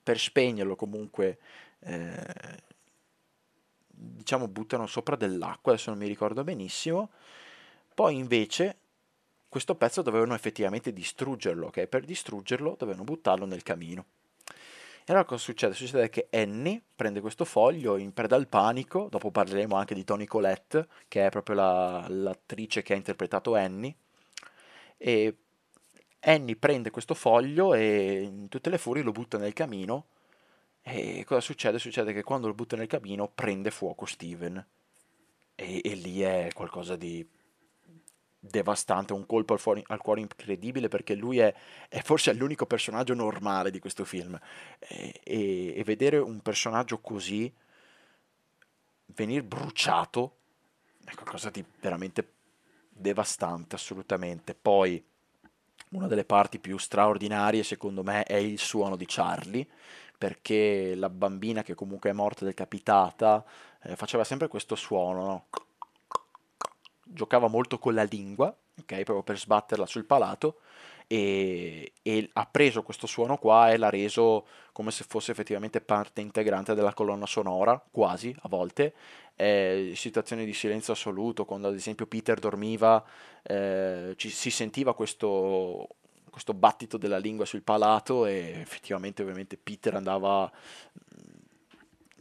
per 0.03 0.19
spegnerlo 0.19 0.75
comunque 0.75 1.39
eh, 1.79 2.65
diciamo 3.87 4.47
buttano 4.47 4.85
sopra 4.85 5.15
dell'acqua, 5.15 5.71
adesso 5.71 5.89
non 5.89 5.99
mi 5.99 6.07
ricordo 6.07 6.43
benissimo, 6.43 7.09
poi 7.95 8.15
invece 8.15 8.77
questo 9.49 9.75
pezzo 9.75 10.01
dovevano 10.01 10.35
effettivamente 10.35 10.93
distruggerlo, 10.93 11.67
ok? 11.67 11.87
Per 11.87 12.05
distruggerlo 12.05 12.75
dovevano 12.77 13.03
buttarlo 13.05 13.45
nel 13.45 13.63
camino. 13.63 14.05
E 15.09 15.13
allora 15.13 15.25
cosa 15.25 15.41
succede? 15.41 15.73
Succede 15.73 16.09
che 16.09 16.27
Annie 16.31 16.81
prende 16.93 17.21
questo 17.21 17.45
foglio 17.45 17.95
in 17.95 18.11
preda 18.11 18.35
al 18.35 18.49
panico, 18.49 19.07
dopo 19.09 19.31
parleremo 19.31 19.73
anche 19.73 19.95
di 19.95 20.03
Tony 20.03 20.25
Colette, 20.25 20.85
che 21.07 21.25
è 21.25 21.29
proprio 21.29 21.55
la, 21.55 22.05
l'attrice 22.09 22.81
che 22.81 22.91
ha 22.91 22.97
interpretato 22.97 23.55
Annie, 23.55 23.95
e 24.97 25.33
Annie 26.19 26.57
prende 26.57 26.89
questo 26.89 27.13
foglio 27.13 27.73
e 27.73 28.19
in 28.21 28.49
tutte 28.49 28.69
le 28.69 28.77
furie 28.77 29.01
lo 29.01 29.13
butta 29.13 29.37
nel 29.37 29.53
camino 29.53 30.07
e 30.81 31.23
cosa 31.25 31.39
succede? 31.39 31.79
Succede 31.79 32.11
che 32.11 32.23
quando 32.23 32.47
lo 32.47 32.53
butta 32.53 32.75
nel 32.75 32.87
camino 32.87 33.31
prende 33.33 33.71
fuoco 33.71 34.05
Steven 34.05 34.57
e, 35.55 35.81
e 35.85 35.93
lì 35.95 36.19
è 36.19 36.49
qualcosa 36.53 36.97
di 36.97 37.25
devastante, 38.39 39.13
un 39.13 39.25
colpo 39.25 39.53
al, 39.53 39.59
fuori, 39.59 39.83
al 39.87 39.99
cuore 39.99 40.21
incredibile 40.21 40.87
perché 40.87 41.15
lui 41.15 41.39
è, 41.39 41.53
è, 41.89 42.01
forse 42.01 42.33
l'unico 42.33 42.65
personaggio 42.65 43.13
normale 43.13 43.71
di 43.71 43.79
questo 43.79 44.05
film 44.05 44.39
e, 44.79 45.19
e, 45.23 45.73
e 45.75 45.83
vedere 45.83 46.17
un 46.17 46.39
personaggio 46.41 46.99
così 46.99 47.51
venire 49.07 49.43
bruciato 49.43 50.35
è 51.03 51.13
qualcosa 51.13 51.49
di 51.49 51.63
veramente 51.79 52.33
devastante 52.89 53.75
assolutamente 53.75 54.53
poi 54.53 55.03
una 55.89 56.07
delle 56.07 56.25
parti 56.25 56.59
più 56.59 56.77
straordinarie 56.77 57.63
secondo 57.63 58.03
me 58.03 58.23
è 58.23 58.35
il 58.35 58.59
suono 58.59 58.95
di 58.95 59.05
Charlie, 59.07 59.65
perché 60.17 60.95
la 60.95 61.09
bambina 61.09 61.63
che 61.63 61.75
comunque 61.75 62.09
è 62.09 62.13
morta 62.13 62.43
decapitata 62.43 63.45
eh, 63.83 63.95
faceva 63.95 64.23
sempre 64.23 64.47
questo 64.47 64.75
suono, 64.75 65.25
no? 65.25 65.45
Giocava 67.09 67.47
molto 67.47 67.79
con 67.79 67.93
la 67.93 68.03
lingua, 68.03 68.55
ok, 68.79 69.03
proprio 69.03 69.23
per 69.23 69.37
sbatterla 69.37 69.85
sul 69.85 70.05
palato 70.05 70.59
e, 71.07 71.93
e, 72.01 72.29
ha 72.33 72.45
preso 72.45 72.83
questo 72.83 73.07
suono 73.07 73.37
qua 73.37 73.71
e 73.71 73.77
l'ha 73.77 73.89
reso 73.89 74.45
come 74.73 74.91
se 74.91 75.05
fosse 75.07 75.31
effettivamente 75.31 75.79
parte 75.79 76.21
integrante 76.21 76.75
della 76.75 76.93
colonna 76.93 77.25
sonora, 77.25 77.81
quasi 77.89 78.35
a 78.41 78.49
volte. 78.49 78.93
Eh, 79.35 79.93
situazioni 79.95 80.45
di 80.45 80.53
silenzio 80.53 80.93
assoluto, 80.93 81.45
quando 81.45 81.69
ad 81.69 81.75
esempio 81.75 82.07
Peter 82.07 82.37
dormiva, 82.39 83.03
eh, 83.43 84.13
ci, 84.17 84.29
si 84.29 84.51
sentiva 84.51 84.93
questo, 84.93 85.87
questo 86.29 86.53
battito 86.53 86.97
della 86.97 87.17
lingua 87.17 87.45
sul 87.45 87.63
palato 87.63 88.25
e 88.25 88.59
effettivamente 88.59 89.21
ovviamente 89.21 89.57
Peter 89.57 89.95
andava, 89.95 90.51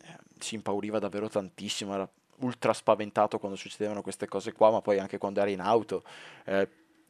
eh, 0.02 0.16
si 0.38 0.54
impauriva 0.54 1.00
davvero 1.00 1.28
tantissimo, 1.28 1.92
era 1.92 2.08
ultra 2.40 2.72
spaventato 2.72 3.38
quando 3.38 3.56
succedevano 3.56 4.02
queste 4.02 4.26
cose 4.26 4.52
qua, 4.52 4.70
ma 4.70 4.80
poi 4.80 4.98
anche 4.98 5.18
quando 5.18 5.40
era 5.40 5.50
in 5.50 5.60
auto. 5.60 6.02
Eh, 6.44 6.68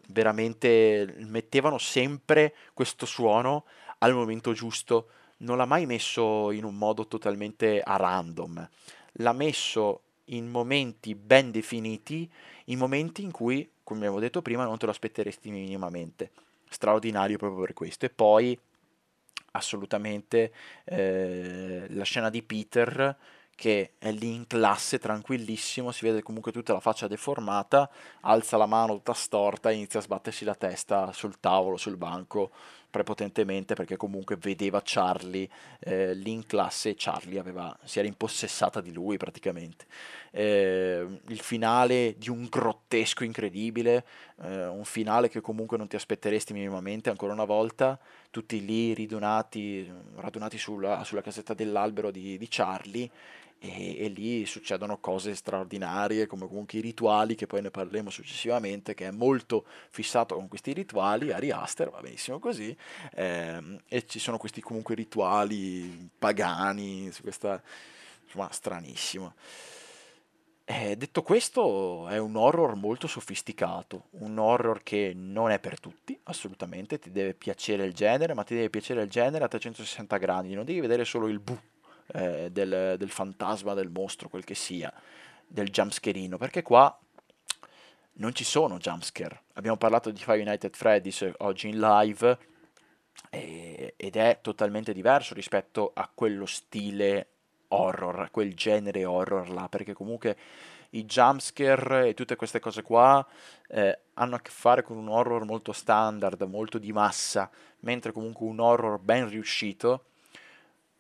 veramente 0.09 1.15
mettevano 1.19 1.79
sempre 1.79 2.55
questo 2.73 3.07
suono 3.07 3.65
al 3.99 4.15
momento 4.15 4.53
giusto, 4.53 5.09
non 5.39 5.57
l'ha 5.57 5.65
mai 5.65 5.87
messo 5.87 6.51
in 6.51 6.65
un 6.65 6.77
modo 6.77 7.07
totalmente 7.07 7.81
a 7.81 7.97
random, 7.97 8.69
l'ha 9.13 9.33
messo 9.33 10.01
in 10.27 10.49
momenti 10.49 11.15
ben 11.15 11.51
definiti, 11.51 12.31
in 12.67 12.79
momenti 12.79 13.23
in 13.23 13.31
cui, 13.31 13.69
come 13.83 14.01
abbiamo 14.01 14.19
detto 14.21 14.43
prima, 14.43 14.65
non 14.65 14.79
te 14.79 14.87
lo 14.87 14.91
aspetteresti 14.91 15.51
minimamente. 15.51 16.31
Straordinario 16.69 17.39
proprio 17.39 17.61
per 17.61 17.75
questo. 17.75 18.07
E 18.07 18.11
poi 18.11 18.59
assolutamente 19.53 20.53
eh, 20.85 21.87
la 21.91 22.05
scena 22.05 22.29
di 22.29 22.43
Peter 22.43 23.17
che 23.57 23.95
è 23.99 24.13
lì 24.13 24.35
in 24.35 24.47
classe 24.47 24.99
tranquillissimo, 24.99 25.91
si 25.91 26.05
vede 26.05 26.23
comunque 26.23 26.53
tutta 26.53 26.75
la 26.75 26.81
faccia 26.81 27.09
deformata, 27.09 27.91
alza 28.21 28.57
la 28.59 28.67
mano 28.67 28.95
tutta 28.95 29.15
storta 29.15 29.71
e 29.71 29.75
inizia 29.75 29.99
a 29.99 30.03
sbattersi 30.03 30.45
la 30.45 30.55
testa 30.55 31.11
sul 31.13 31.41
tavolo, 31.41 31.79
sul 31.79 31.97
banco, 31.97 32.53
prepotentemente 32.91 33.75
perché 33.75 33.97
comunque 33.97 34.37
vedeva 34.37 34.81
Charlie 34.85 35.49
eh, 35.81 36.15
lì 36.15 36.33
in 36.33 36.47
classe 36.47 36.91
e 36.91 36.95
Charlie 36.97 37.39
aveva, 37.39 37.77
si 37.85 37.99
era 37.99 38.09
impossessata 38.09 38.81
di 38.81 38.93
lui 38.93 39.17
praticamente. 39.17 39.87
Eh, 40.31 41.21
il 41.29 41.41
finale 41.41 42.15
di 42.19 42.31
un 42.31 42.47
grottesco 42.49 43.25
incredibile, 43.25 44.05
eh, 44.43 44.67
un 44.67 44.85
finale 44.85 45.29
che 45.29 45.41
comunque 45.41 45.77
non 45.77 45.89
ti 45.89 45.97
aspetteresti 45.97 46.53
minimamente 46.53 47.11
ancora 47.11 47.33
una 47.33 47.45
volta, 47.45 47.99
tutti 48.31 48.65
lì 48.65 48.93
ridonati, 48.95 49.91
radunati 50.17 50.59
sulla, 50.59 51.05
sulla 51.05 51.23
casetta 51.23 51.55
dell'albero 51.55 52.11
di, 52.11 52.37
di 52.37 52.47
Charlie 52.49 53.11
e, 53.59 54.05
e, 54.05 54.09
lì 54.09 54.45
succedono 54.45 54.99
cose 54.99 55.35
straordinarie 55.35 56.27
come 56.27 56.47
comunque 56.47 56.79
i 56.79 56.83
rituali 56.83 57.35
che 57.35 57.47
poi 57.47 57.63
ne 57.63 57.71
parleremo 57.71 58.11
successivamente 58.11 58.93
che 58.93 59.07
è 59.07 59.11
molto 59.11 59.65
fissato 59.89 60.35
con 60.35 60.47
questi 60.49 60.75
rituali 60.75 61.33
Ari 61.33 61.51
Aster 61.51 61.89
va 61.89 62.01
benissimo 62.01 62.39
così 62.39 62.77
ehm, 63.15 63.81
e 63.89 64.07
ci 64.07 64.19
sono 64.19 64.37
questi 64.37 64.61
comunque 64.61 64.95
rituali 64.95 66.11
pagani 66.19 67.11
su 67.11 67.23
questa 67.23 67.63
insomma 68.25 68.51
stranissimo 68.53 69.35
Eh, 70.69 70.97
detto 70.97 71.23
questo, 71.23 72.09
è 72.09 72.19
un 72.19 72.35
horror 72.35 72.75
molto 72.75 73.07
sofisticato, 73.07 74.07
un 74.19 74.37
horror 74.37 74.83
che 74.83 75.13
non 75.15 75.53
è 75.53 75.61
per 75.61 75.79
tutti, 75.79 76.19
assolutamente, 76.25 76.99
ti 76.99 77.13
deve 77.13 77.35
piacere 77.35 77.85
il 77.85 77.95
genere, 77.95 78.35
ma 78.35 78.43
ti 78.43 78.57
deve 78.57 78.69
piacere 78.69 79.03
il 79.03 79.09
genere 79.09 79.45
a 79.45 79.49
360 79.49 80.17
gradi, 80.17 80.55
non 80.55 80.65
devi 80.65 80.81
vedere 80.81 81.05
solo 81.05 81.29
il 81.29 81.39
bu 81.39 81.57
eh, 82.15 82.49
del, 82.51 82.97
del 82.99 83.11
fantasma, 83.11 83.75
del 83.75 83.91
mostro, 83.91 84.29
quel 84.29 84.43
che 84.43 84.57
sia, 84.57 84.93
del 85.47 85.71
jumpscarino, 85.71 86.37
perché 86.37 86.63
qua 86.63 86.99
non 88.15 88.35
ci 88.35 88.43
sono 88.43 88.79
jumpscare. 88.79 89.43
Abbiamo 89.53 89.77
parlato 89.77 90.11
di 90.11 90.19
Five 90.19 90.41
United 90.41 90.75
Freddy's 90.75 91.31
oggi 91.39 91.69
in 91.69 91.79
live 91.79 92.39
e, 93.31 93.95
ed 93.97 94.17
è 94.17 94.41
totalmente 94.43 94.93
diverso 94.93 95.33
rispetto 95.33 95.93
a 95.95 96.11
quello 96.13 96.45
stile 96.45 97.29
horror, 97.69 98.29
quel 98.31 98.55
genere 98.55 99.05
horror 99.05 99.51
là, 99.51 99.69
perché 99.69 99.93
comunque 99.93 100.37
i 100.91 101.05
jumpscare 101.05 102.09
e 102.09 102.15
tutte 102.15 102.37
queste 102.37 102.61
cose 102.61 102.83
qua 102.83 103.27
eh, 103.69 103.99
hanno 104.15 104.37
a 104.37 104.41
che 104.41 104.51
fare 104.51 104.83
con 104.83 104.97
un 104.97 105.09
horror 105.09 105.45
molto 105.45 105.73
standard, 105.73 106.41
molto 106.43 106.79
di 106.79 106.93
massa, 106.93 107.51
mentre 107.81 108.13
comunque 108.13 108.47
un 108.47 108.61
horror 108.61 108.99
ben 108.99 109.29
riuscito 109.29 110.05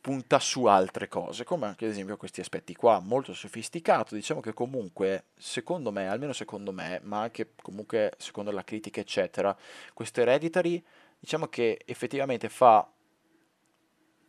punta 0.06 0.38
su 0.38 0.66
altre 0.66 1.08
cose, 1.08 1.42
come 1.42 1.66
anche 1.66 1.84
ad 1.84 1.90
esempio 1.90 2.16
questi 2.16 2.40
aspetti 2.40 2.76
qua, 2.76 3.00
molto 3.00 3.34
sofisticato, 3.34 4.14
diciamo 4.14 4.40
che 4.40 4.52
comunque, 4.52 5.24
secondo 5.36 5.90
me, 5.90 6.06
almeno 6.06 6.32
secondo 6.32 6.70
me, 6.70 7.00
ma 7.02 7.22
anche 7.22 7.54
comunque 7.60 8.12
secondo 8.16 8.52
la 8.52 8.62
critica 8.62 9.00
eccetera, 9.00 9.56
questo 9.94 10.20
Hereditary 10.20 10.80
diciamo 11.18 11.48
che 11.48 11.80
effettivamente 11.84 12.48
fa 12.48 12.88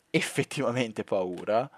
effettivamente 0.10 1.04
paura, 1.04 1.70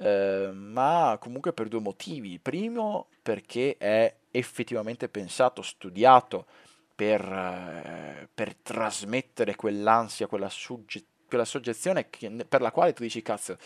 eh, 0.00 0.50
ma 0.52 1.18
comunque 1.20 1.52
per 1.52 1.68
due 1.68 1.80
motivi. 1.80 2.38
Primo, 2.38 3.08
perché 3.22 3.76
è 3.76 4.14
effettivamente 4.30 5.08
pensato, 5.08 5.62
studiato 5.62 6.46
per, 6.94 7.20
eh, 7.22 8.28
per 8.32 8.54
trasmettere 8.56 9.54
quell'ansia, 9.56 10.26
quella, 10.26 10.48
sugge- 10.48 11.04
quella 11.28 11.44
soggezione 11.44 12.08
che, 12.08 12.30
per 12.48 12.62
la 12.62 12.70
quale 12.70 12.92
tu 12.94 13.02
dici, 13.02 13.20
cazzo, 13.22 13.58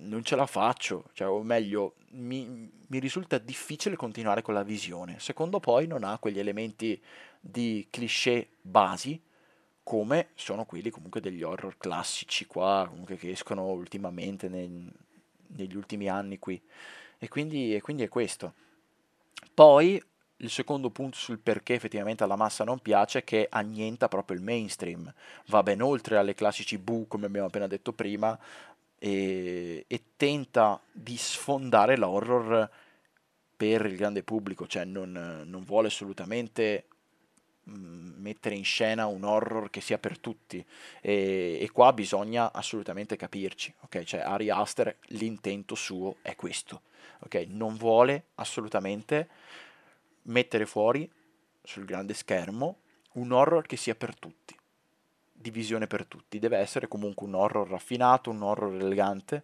non 0.00 0.24
ce 0.24 0.36
la 0.36 0.46
faccio, 0.46 1.04
cioè, 1.12 1.28
o 1.28 1.42
meglio, 1.42 1.94
mi, 2.10 2.70
mi 2.86 2.98
risulta 2.98 3.38
difficile 3.38 3.94
continuare 3.94 4.42
con 4.42 4.54
la 4.54 4.64
visione. 4.64 5.18
Secondo 5.20 5.60
poi 5.60 5.86
non 5.86 6.02
ha 6.02 6.18
quegli 6.18 6.40
elementi 6.40 7.00
di 7.40 7.86
cliché 7.90 8.48
basi 8.60 9.22
come 9.84 10.30
sono 10.34 10.64
quelli 10.64 10.90
comunque 10.90 11.20
degli 11.20 11.44
horror 11.44 11.76
classici 11.78 12.46
qua, 12.46 12.86
comunque 12.88 13.16
che 13.16 13.30
escono 13.30 13.66
ultimamente 13.66 14.48
nel, 14.48 14.90
negli 15.48 15.76
ultimi 15.76 16.08
anni 16.08 16.38
qui. 16.38 16.60
E 17.18 17.28
quindi, 17.28 17.74
e 17.74 17.80
quindi 17.80 18.02
è 18.02 18.08
questo. 18.08 18.54
Poi 19.54 20.02
il 20.40 20.50
secondo 20.50 20.90
punto 20.90 21.16
sul 21.16 21.38
perché 21.38 21.74
effettivamente 21.74 22.22
alla 22.22 22.36
massa 22.36 22.64
non 22.64 22.78
piace 22.80 23.20
è 23.20 23.24
che 23.24 23.46
annienta 23.50 24.08
proprio 24.08 24.36
il 24.36 24.42
mainstream, 24.42 25.12
va 25.46 25.62
ben 25.62 25.80
oltre 25.80 26.18
alle 26.18 26.34
classici 26.34 26.76
bu 26.76 27.06
come 27.08 27.26
abbiamo 27.26 27.46
appena 27.46 27.66
detto 27.66 27.92
prima 27.92 28.38
e, 28.98 29.84
e 29.86 30.02
tenta 30.16 30.80
di 30.92 31.16
sfondare 31.16 31.96
l'horror 31.96 32.68
per 33.56 33.86
il 33.86 33.96
grande 33.96 34.22
pubblico, 34.22 34.66
cioè 34.66 34.84
non, 34.84 35.44
non 35.46 35.64
vuole 35.64 35.88
assolutamente 35.88 36.84
mettere 37.66 38.54
in 38.54 38.64
scena 38.64 39.06
un 39.06 39.24
horror 39.24 39.70
che 39.70 39.80
sia 39.80 39.98
per 39.98 40.18
tutti 40.18 40.64
e, 41.00 41.58
e 41.60 41.70
qua 41.70 41.92
bisogna 41.92 42.52
assolutamente 42.52 43.16
capirci, 43.16 43.74
ok? 43.80 44.02
Cioè 44.04 44.20
Ari 44.20 44.50
Aster 44.50 44.98
l'intento 45.08 45.74
suo 45.74 46.16
è 46.22 46.36
questo, 46.36 46.82
ok? 47.20 47.46
Non 47.48 47.76
vuole 47.76 48.26
assolutamente 48.36 49.28
mettere 50.22 50.66
fuori 50.66 51.10
sul 51.62 51.84
grande 51.84 52.14
schermo 52.14 52.78
un 53.14 53.32
horror 53.32 53.66
che 53.66 53.76
sia 53.76 53.94
per 53.94 54.16
tutti, 54.16 54.56
divisione 55.32 55.86
per 55.86 56.06
tutti, 56.06 56.38
deve 56.38 56.58
essere 56.58 56.86
comunque 56.86 57.26
un 57.26 57.34
horror 57.34 57.68
raffinato, 57.68 58.30
un 58.30 58.42
horror 58.42 58.74
elegante, 58.74 59.42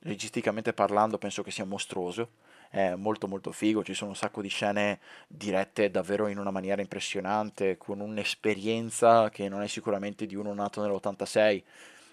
registicamente 0.00 0.72
parlando 0.72 1.18
penso 1.18 1.42
che 1.42 1.50
sia 1.50 1.64
mostruoso, 1.64 2.30
è 2.72 2.94
molto 2.94 3.28
molto 3.28 3.52
figo, 3.52 3.84
ci 3.84 3.92
sono 3.92 4.12
un 4.12 4.16
sacco 4.16 4.40
di 4.40 4.48
scene 4.48 4.98
dirette 5.28 5.90
davvero 5.90 6.26
in 6.28 6.38
una 6.38 6.50
maniera 6.50 6.80
impressionante, 6.80 7.76
con 7.76 8.00
un'esperienza 8.00 9.28
che 9.28 9.46
non 9.50 9.60
è 9.60 9.66
sicuramente 9.66 10.24
di 10.24 10.34
uno 10.36 10.54
nato 10.54 10.80
nell'86 10.80 11.62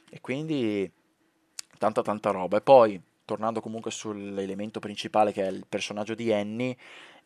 e 0.09 0.19
quindi 0.19 0.91
tanta 1.77 2.01
tanta 2.01 2.31
roba. 2.31 2.57
E 2.57 2.61
poi, 2.61 3.01
tornando 3.23 3.61
comunque 3.61 3.89
sull'elemento 3.89 4.81
principale 4.81 5.31
che 5.31 5.43
è 5.43 5.47
il 5.47 5.65
personaggio 5.65 6.13
di 6.13 6.33
Annie, 6.33 6.75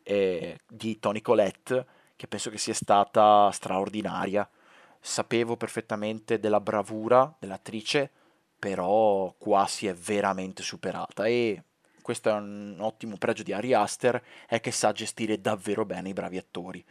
eh, 0.04 0.60
di 0.69 1.00
Tony 1.00 1.22
Colette, 1.22 1.88
che 2.15 2.28
penso 2.28 2.52
che 2.52 2.60
sia 2.60 2.76
stata 2.76 3.50
straordinaria. 3.50 4.48
Sapevo 5.00 5.58
perfettamente 5.58 6.38
della 6.39 6.62
bravura 6.62 7.34
dell'attrice, 7.39 8.12
però 8.60 9.34
qua 9.39 9.65
si 9.65 9.88
è 9.88 9.93
veramente 9.96 10.62
superata 10.62 11.26
e 11.26 11.63
questo 12.04 12.30
è 12.30 12.34
un 12.34 12.76
ottimo 12.80 13.18
pregio 13.18 13.42
di 13.42 13.52
Ari 13.54 13.74
Aster, 13.74 14.24
è 14.48 14.60
che 14.60 14.70
sa 14.70 14.92
gestire 14.92 15.42
davvero 15.42 15.86
bene 15.86 16.10
i 16.10 16.13
bravi 16.13 16.38
attori. 16.38 16.86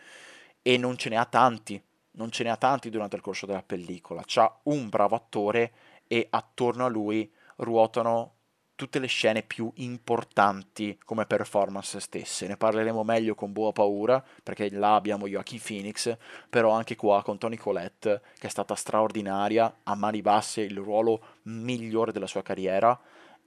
E 0.60 0.76
non 0.76 0.96
ce 0.96 1.08
ne 1.08 1.16
ha 1.16 1.24
tanti, 1.24 1.80
non 2.12 2.32
ce 2.32 2.42
ne 2.42 2.50
ha 2.50 2.56
tanti 2.56 2.90
durante 2.90 3.14
il 3.14 3.22
corso 3.22 3.46
della 3.46 3.62
pellicola. 3.62 4.24
C'ha 4.26 4.60
un 4.64 4.88
bravo 4.88 5.14
attore 5.14 5.72
e 6.08 6.26
attorno 6.30 6.84
a 6.84 6.88
lui 6.88 7.32
ruotano 7.56 8.34
tutte 8.74 8.98
le 8.98 9.06
scene 9.06 9.42
più 9.42 9.70
importanti 9.76 10.98
come 11.04 11.24
performance 11.24 12.00
stesse. 12.00 12.48
Ne 12.48 12.56
parleremo 12.56 13.04
meglio 13.04 13.36
con 13.36 13.52
Boa 13.52 13.70
Paura, 13.70 14.24
perché 14.42 14.70
là 14.70 14.96
abbiamo 14.96 15.28
Joaquin 15.28 15.60
Phoenix, 15.64 16.16
però 16.50 16.70
anche 16.70 16.96
qua 16.96 17.22
con 17.22 17.38
Tony 17.38 17.56
Colette, 17.56 18.22
che 18.38 18.48
è 18.48 18.50
stata 18.50 18.74
straordinaria, 18.74 19.72
a 19.84 19.94
mani 19.94 20.20
basse 20.20 20.62
il 20.62 20.76
ruolo 20.78 21.38
migliore 21.42 22.10
della 22.10 22.26
sua 22.26 22.42
carriera, 22.42 22.98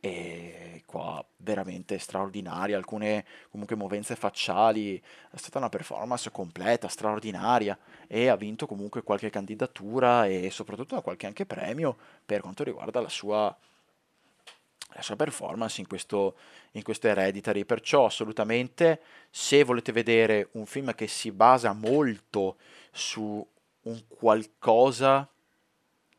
e 0.05 0.83
qua 0.85 1.25
veramente 1.37 1.97
straordinaria, 1.97 2.77
alcune 2.77 3.25
comunque 3.49 3.75
movenze 3.75 4.15
facciali, 4.15 5.01
è 5.31 5.35
stata 5.35 5.57
una 5.57 5.69
performance 5.69 6.29
completa, 6.29 6.87
straordinaria 6.87 7.75
e 8.05 8.27
ha 8.27 8.35
vinto 8.35 8.67
comunque 8.67 9.01
qualche 9.01 9.31
candidatura 9.31 10.27
e 10.27 10.51
soprattutto 10.51 11.01
qualche 11.01 11.25
anche 11.25 11.47
premio 11.47 11.97
per 12.23 12.41
quanto 12.41 12.63
riguarda 12.63 13.01
la 13.01 13.09
sua 13.09 13.57
la 14.89 15.01
sua 15.01 15.17
performance 15.17 15.81
in 15.81 15.87
questo, 15.87 16.37
in 16.71 16.83
questo 16.83 17.07
Hereditary. 17.07 17.65
Perciò 17.65 18.05
assolutamente 18.05 19.01
se 19.29 19.63
volete 19.63 19.91
vedere 19.91 20.49
un 20.51 20.65
film 20.65 20.93
che 20.95 21.07
si 21.07 21.31
basa 21.31 21.73
molto 21.73 22.55
su 22.91 23.45
un 23.81 24.03
qualcosa 24.07 25.27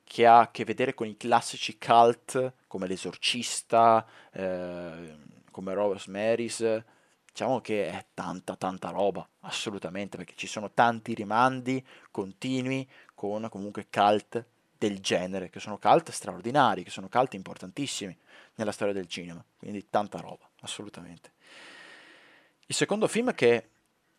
che 0.05 0.27
ha 0.27 0.41
a 0.41 0.51
che 0.51 0.65
vedere 0.65 0.95
con 0.95 1.07
i 1.07 1.17
classici 1.17 1.79
cult 1.79 2.53
come 2.77 2.89
L'Esorcista, 2.89 4.07
eh, 4.33 5.17
come 5.51 5.73
Rosemary's, 5.73 6.85
diciamo 7.27 7.63
che 7.63 7.89
è 7.89 8.05
tanta 8.13 8.55
tanta 8.55 8.91
roba, 8.91 9.27
assolutamente, 9.41 10.19
perché 10.19 10.35
ci 10.37 10.47
sono 10.47 10.71
tanti 10.73 11.15
rimandi 11.15 11.85
continui 12.11 12.87
con 13.15 13.49
comunque 13.51 13.87
cult 13.91 14.45
del 14.77 15.01
genere, 15.01 15.49
che 15.49 15.59
sono 15.59 15.79
cult 15.79 16.11
straordinari, 16.11 16.83
che 16.83 16.91
sono 16.91 17.09
cult 17.09 17.33
importantissimi 17.33 18.15
nella 18.57 18.73
storia 18.73 18.93
del 18.93 19.09
cinema, 19.09 19.43
quindi 19.57 19.89
tanta 19.89 20.21
roba, 20.21 20.47
assolutamente. 20.61 21.33
Il 22.67 22.75
secondo 22.75 23.09
film 23.09 23.35
che 23.35 23.71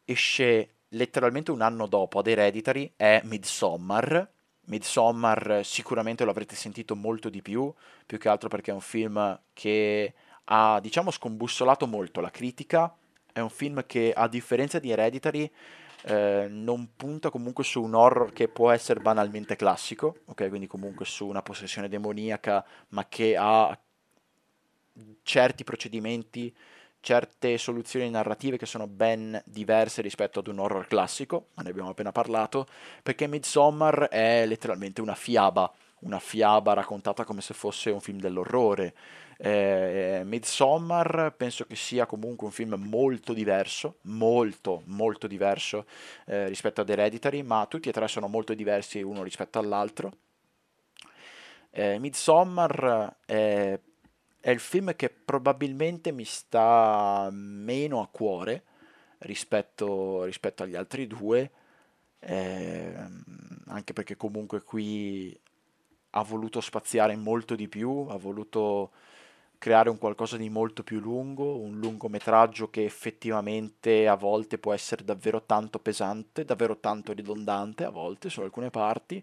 esce 0.03 0.77
letteralmente 0.89 1.51
un 1.51 1.61
anno 1.61 1.85
dopo 1.85 2.17
ad 2.17 2.27
Hereditary 2.27 2.93
è 2.95 3.21
Midsommar. 3.23 4.31
Midsommar 4.67 5.61
sicuramente 5.63 6.23
lo 6.23 6.31
avrete 6.31 6.55
sentito 6.55 6.95
molto 6.95 7.29
di 7.29 7.41
più, 7.41 7.73
più 8.05 8.17
che 8.17 8.29
altro 8.29 8.49
perché 8.49 8.71
è 8.71 8.73
un 8.73 8.81
film 8.81 9.39
che 9.53 10.13
ha, 10.45 10.79
diciamo, 10.81 11.11
scombussolato 11.11 11.87
molto 11.87 12.21
la 12.21 12.31
critica, 12.31 12.93
è 13.31 13.39
un 13.39 13.49
film 13.49 13.85
che 13.85 14.13
a 14.15 14.27
differenza 14.27 14.79
di 14.79 14.91
Hereditary 14.91 15.49
eh, 16.03 16.47
non 16.49 16.89
punta 16.95 17.29
comunque 17.29 17.63
su 17.63 17.81
un 17.81 17.93
horror 17.93 18.31
che 18.33 18.47
può 18.47 18.71
essere 18.71 18.99
banalmente 18.99 19.55
classico, 19.55 20.19
ok? 20.25 20.47
Quindi 20.49 20.67
comunque 20.67 21.05
su 21.05 21.27
una 21.27 21.41
possessione 21.41 21.89
demoniaca, 21.89 22.65
ma 22.89 23.05
che 23.07 23.35
ha 23.37 23.77
certi 25.23 25.63
procedimenti, 25.63 26.53
certe 27.07 27.57
soluzioni 27.57 28.09
narrative 28.09 28.57
che 28.57 28.65
sono 28.65 28.85
ben 28.85 29.41
diverse 29.45 30.01
rispetto 30.01 30.39
ad 30.39 30.47
un 30.47 30.59
horror 30.59 30.87
classico, 30.87 31.51
ma 31.53 31.63
ne 31.63 31.69
abbiamo 31.69 31.91
appena 31.91 32.11
parlato, 32.11 32.67
perché 33.01 33.27
Midsommar 33.27 34.09
è 34.09 34.45
letteralmente 34.45 34.99
una 34.99 35.15
fiaba, 35.15 35.71
una 35.99 36.19
fiaba 36.19 36.73
raccontata 36.73 37.23
come 37.23 37.39
se 37.39 37.53
fosse 37.53 37.91
un 37.91 38.01
film 38.01 38.19
dell'orrore. 38.19 38.93
Eh, 39.37 40.23
Midsommar 40.25 41.33
penso 41.37 41.65
che 41.65 41.77
sia 41.77 42.05
comunque 42.05 42.45
un 42.45 42.51
film 42.51 42.73
molto 42.73 43.31
diverso, 43.31 43.99
molto 44.01 44.81
molto 44.87 45.27
diverso 45.27 45.85
eh, 46.25 46.49
rispetto 46.49 46.81
ad 46.81 46.89
Hereditary, 46.89 47.41
ma 47.41 47.65
tutti 47.67 47.87
e 47.87 47.93
tre 47.93 48.09
sono 48.09 48.27
molto 48.27 48.53
diversi 48.53 49.01
uno 49.01 49.23
rispetto 49.23 49.59
all'altro. 49.59 50.11
Eh, 51.71 51.99
Midsommar 51.99 53.15
è 53.25 53.79
è 54.47 54.51
il 54.51 54.61
film 54.61 54.95
che 54.95 55.09
probabilmente 55.09 56.13
mi 56.13 56.23
sta 56.23 57.27
meno 57.33 57.99
a 57.99 58.07
cuore 58.07 58.63
rispetto, 59.17 60.23
rispetto 60.23 60.63
agli 60.63 60.77
altri 60.77 61.05
due, 61.05 61.51
eh, 62.19 62.93
anche 63.65 63.91
perché 63.91 64.15
comunque 64.15 64.63
qui 64.63 65.37
ha 66.11 66.23
voluto 66.23 66.61
spaziare 66.61 67.17
molto 67.17 67.55
di 67.55 67.67
più, 67.67 68.05
ha 68.07 68.15
voluto 68.15 68.91
creare 69.57 69.89
un 69.89 69.97
qualcosa 69.97 70.37
di 70.37 70.49
molto 70.49 70.81
più 70.81 71.01
lungo, 71.01 71.57
un 71.57 71.77
lungometraggio 71.79 72.69
che 72.69 72.85
effettivamente 72.85 74.07
a 74.07 74.15
volte 74.15 74.57
può 74.57 74.71
essere 74.71 75.03
davvero 75.03 75.43
tanto 75.43 75.77
pesante, 75.77 76.45
davvero 76.45 76.77
tanto 76.77 77.11
ridondante 77.11 77.83
a 77.83 77.89
volte 77.89 78.29
su 78.29 78.39
alcune 78.39 78.69
parti. 78.69 79.21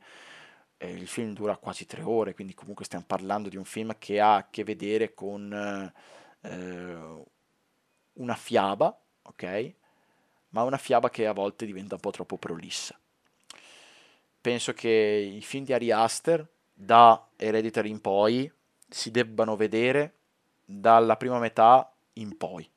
Eh, 0.84 0.90
il 0.92 1.06
film 1.06 1.32
dura 1.32 1.56
quasi 1.56 1.86
tre 1.86 2.02
ore, 2.02 2.34
quindi 2.34 2.54
comunque 2.54 2.84
stiamo 2.84 3.04
parlando 3.06 3.48
di 3.48 3.56
un 3.56 3.64
film 3.64 3.96
che 3.98 4.20
ha 4.20 4.36
a 4.36 4.50
che 4.50 4.64
vedere 4.64 5.14
con 5.14 5.92
eh, 6.40 7.22
una 8.12 8.34
fiaba, 8.34 9.00
ok? 9.22 9.72
Ma 10.50 10.62
una 10.62 10.76
fiaba 10.76 11.08
che 11.08 11.26
a 11.26 11.32
volte 11.32 11.64
diventa 11.64 11.94
un 11.94 12.00
po' 12.00 12.10
troppo 12.10 12.36
prolissa. 12.36 12.98
Penso 14.40 14.74
che 14.74 14.88
i 15.36 15.40
film 15.40 15.64
di 15.64 15.72
Ari 15.72 15.90
Aster, 15.90 16.46
da 16.72 17.26
Hereditary 17.36 17.88
in 17.88 18.00
poi, 18.00 18.52
si 18.86 19.10
debbano 19.10 19.56
vedere 19.56 20.14
dalla 20.64 21.16
prima 21.16 21.38
metà 21.38 21.90
in 22.14 22.36
poi. 22.36 22.68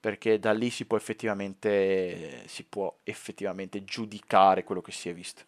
Perché 0.00 0.38
da 0.38 0.52
lì 0.52 0.68
si 0.68 0.84
può 0.84 0.98
si 0.98 2.64
può 2.68 2.98
effettivamente 3.04 3.84
giudicare 3.84 4.64
quello 4.64 4.82
che 4.82 4.92
si 4.92 5.08
è 5.08 5.14
visto. 5.14 5.44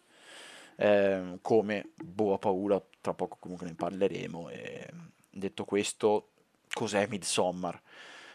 Eh, 0.79 1.39
come 1.41 1.89
boh, 1.95 2.37
paura, 2.37 2.81
tra 3.01 3.13
poco 3.13 3.37
comunque 3.39 3.67
ne 3.67 3.73
parleremo. 3.73 4.49
E, 4.49 4.87
detto 5.29 5.65
questo, 5.65 6.29
cos'è 6.71 7.07
Midsommar? 7.07 7.81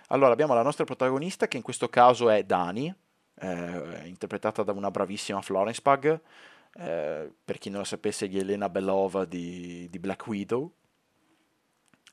Allora, 0.08 0.32
abbiamo 0.32 0.54
la 0.54 0.62
nostra 0.62 0.84
protagonista 0.84 1.48
che 1.48 1.56
in 1.56 1.62
questo 1.62 1.88
caso 1.88 2.28
è 2.28 2.42
Dani, 2.44 2.94
eh, 3.40 4.02
interpretata 4.04 4.62
da 4.62 4.72
una 4.72 4.90
bravissima 4.90 5.40
Florence 5.40 5.80
Pug. 5.80 6.20
Eh, 6.74 7.32
per 7.44 7.58
chi 7.58 7.70
non 7.70 7.80
lo 7.80 7.84
sapesse, 7.84 8.28
di 8.28 8.38
Elena 8.38 8.68
Belova 8.68 9.24
di, 9.24 9.88
di 9.88 9.98
Black 9.98 10.26
Widow, 10.26 10.72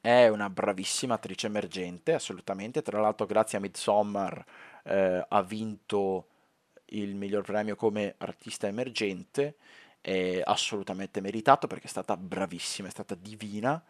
è 0.02 0.28
una 0.28 0.50
bravissima 0.50 1.15
attrice 1.15 1.48
emergente, 1.48 2.13
assolutamente. 2.13 2.82
Tra 2.82 3.02
l'altro, 3.02 3.26
grazie 3.26 3.58
a 3.58 3.62
Midsommar 3.62 4.46
eh, 4.84 5.26
ha 5.28 5.42
vinto 5.44 6.28
il 6.92 7.15
miglior 7.15 7.44
premio 7.44 7.76
come 7.76 8.15
artista 8.18 8.68
emergente. 8.68 9.56
È 10.02 10.42
assolutamente 10.44 11.22
meritato 11.22 11.68
perché 11.68 11.88
è 11.88 11.90
stata 11.90 12.16
bravissima, 12.18 12.88
è 12.88 12.92
stata 12.92 13.16
divina. 13.16 13.82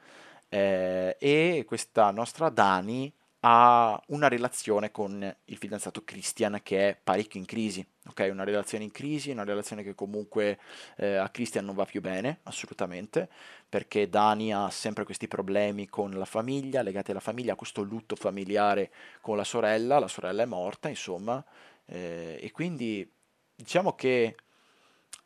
Eh, 0.50 1.16
e 1.20 1.64
questa 1.68 2.12
nostra 2.12 2.50
Dani 2.50 3.14
ha 3.42 4.02
una 4.08 4.28
relazione 4.28 4.92
con 4.92 5.36
il 5.46 5.58
fidanzato 5.58 6.04
Christian 6.04 6.60
che 6.62 6.90
è 6.90 6.98
parecchio 7.02 7.40
in 7.40 7.46
crisi, 7.46 7.86
ok? 8.08 8.28
Una 8.32 8.44
relazione 8.44 8.84
in 8.84 8.92
crisi, 8.92 9.32
una 9.32 9.46
relazione 9.46 9.82
che 9.84 9.96
comunque 9.96 10.60
eh, 10.98 11.16
a 11.16 11.30
Christian 11.30 11.64
non 11.64 11.76
va 11.76 11.86
più 11.86 12.02
bene, 12.02 12.40
assolutamente, 12.44 13.30
perché 13.70 14.10
Dani 14.10 14.54
ha 14.54 14.70
sempre 14.70 15.06
questi 15.06 15.28
problemi 15.30 15.88
con 15.88 16.12
la 16.12 16.26
famiglia, 16.26 16.82
legati 16.82 17.12
alla 17.12 17.22
famiglia, 17.22 17.54
ha 17.54 17.56
questo 17.56 17.82
lutto 17.82 18.16
familiare 18.16 18.92
con 19.22 19.38
la 19.38 19.46
sorella, 19.46 20.00
la 20.00 20.08
sorella 20.10 20.44
è 20.44 20.48
morta, 20.48 20.90
insomma, 20.90 21.42
eh, 21.86 22.38
e 22.42 22.52
quindi 22.52 23.10
diciamo 23.56 23.96
che 23.96 24.36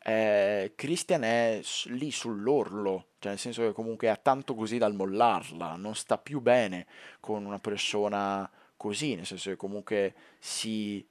eh, 0.06 0.72
Christian 0.76 1.22
è 1.22 1.62
lì 1.84 2.10
sull'orlo, 2.10 3.06
cioè 3.18 3.30
nel 3.32 3.38
senso 3.38 3.62
che 3.62 3.72
comunque 3.72 4.10
ha 4.10 4.16
tanto 4.16 4.54
così 4.54 4.76
dal 4.76 4.94
mollarla, 4.94 5.76
non 5.76 5.94
sta 5.94 6.18
più 6.18 6.42
bene 6.42 6.86
con 7.20 7.46
una 7.46 7.58
persona 7.58 8.50
così, 8.76 9.14
nel 9.14 9.24
senso 9.24 9.48
che 9.48 9.56
comunque 9.56 10.14
si 10.38 11.02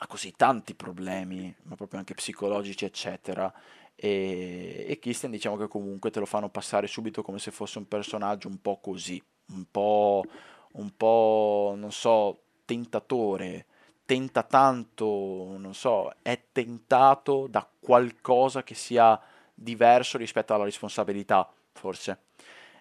ha 0.00 0.06
così 0.08 0.32
tanti 0.36 0.74
problemi, 0.74 1.54
ma 1.62 1.76
proprio 1.76 2.00
anche 2.00 2.14
psicologici, 2.14 2.84
eccetera. 2.84 3.52
E, 3.94 4.86
e 4.88 4.98
Christian 4.98 5.30
diciamo 5.30 5.56
che 5.56 5.68
comunque 5.68 6.10
te 6.10 6.18
lo 6.18 6.26
fanno 6.26 6.48
passare 6.48 6.88
subito 6.88 7.22
come 7.22 7.38
se 7.38 7.52
fosse 7.52 7.78
un 7.78 7.86
personaggio 7.86 8.48
un 8.48 8.60
po' 8.60 8.78
così, 8.80 9.22
un 9.50 9.64
po', 9.70 10.24
un 10.72 10.96
po' 10.96 11.74
non 11.76 11.92
so, 11.92 12.42
tentatore, 12.64 13.66
tenta 14.08 14.42
tanto, 14.42 15.04
non 15.58 15.74
so, 15.74 16.10
è 16.22 16.40
tentato 16.50 17.46
da 17.46 17.68
qualcosa 17.78 18.62
che 18.62 18.72
sia 18.74 19.20
diverso 19.52 20.16
rispetto 20.16 20.54
alla 20.54 20.64
responsabilità, 20.64 21.46
forse. 21.72 22.20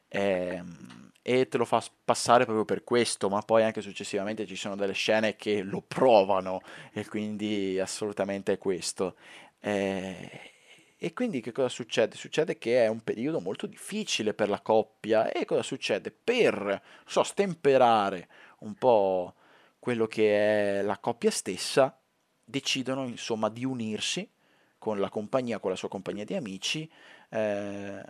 E, 0.07 0.21
ehm, 0.21 1.11
e 1.21 1.49
te 1.49 1.57
lo 1.57 1.65
fa 1.65 1.83
passare 2.05 2.45
proprio 2.45 2.63
per 2.63 2.85
questo, 2.85 3.27
ma 3.27 3.41
poi 3.41 3.63
anche 3.63 3.81
successivamente 3.81 4.45
ci 4.45 4.55
sono 4.55 4.77
delle 4.77 4.93
scene 4.93 5.35
che 5.35 5.61
lo 5.63 5.81
provano 5.85 6.61
e 6.93 7.05
quindi 7.05 7.77
assolutamente 7.77 8.53
è 8.53 8.57
questo. 8.57 9.17
E, 9.59 10.29
e 10.95 11.13
quindi 11.13 11.41
che 11.41 11.51
cosa 11.51 11.67
succede? 11.67 12.15
Succede 12.15 12.57
che 12.57 12.85
è 12.85 12.87
un 12.87 13.01
periodo 13.01 13.41
molto 13.41 13.67
difficile 13.67 14.33
per 14.33 14.47
la 14.47 14.61
coppia 14.61 15.29
e 15.29 15.43
cosa 15.43 15.61
succede? 15.61 16.09
Per 16.11 16.81
so, 17.05 17.23
stemperare 17.23 18.29
un 18.59 18.75
po' 18.75 19.33
quello 19.87 20.05
che 20.05 20.79
è 20.79 20.81
la 20.81 20.97
coppia 20.97 21.31
stessa, 21.31 21.97
decidono 22.43 23.07
insomma 23.07 23.47
di 23.47 23.63
unirsi 23.63 24.29
con 24.77 24.99
la 24.99 25.07
compagnia, 25.07 25.59
con 25.59 25.69
la 25.69 25.77
sua 25.77 25.87
compagnia 25.87 26.25
di 26.25 26.35
amici, 26.35 26.91
eh, 27.29 28.03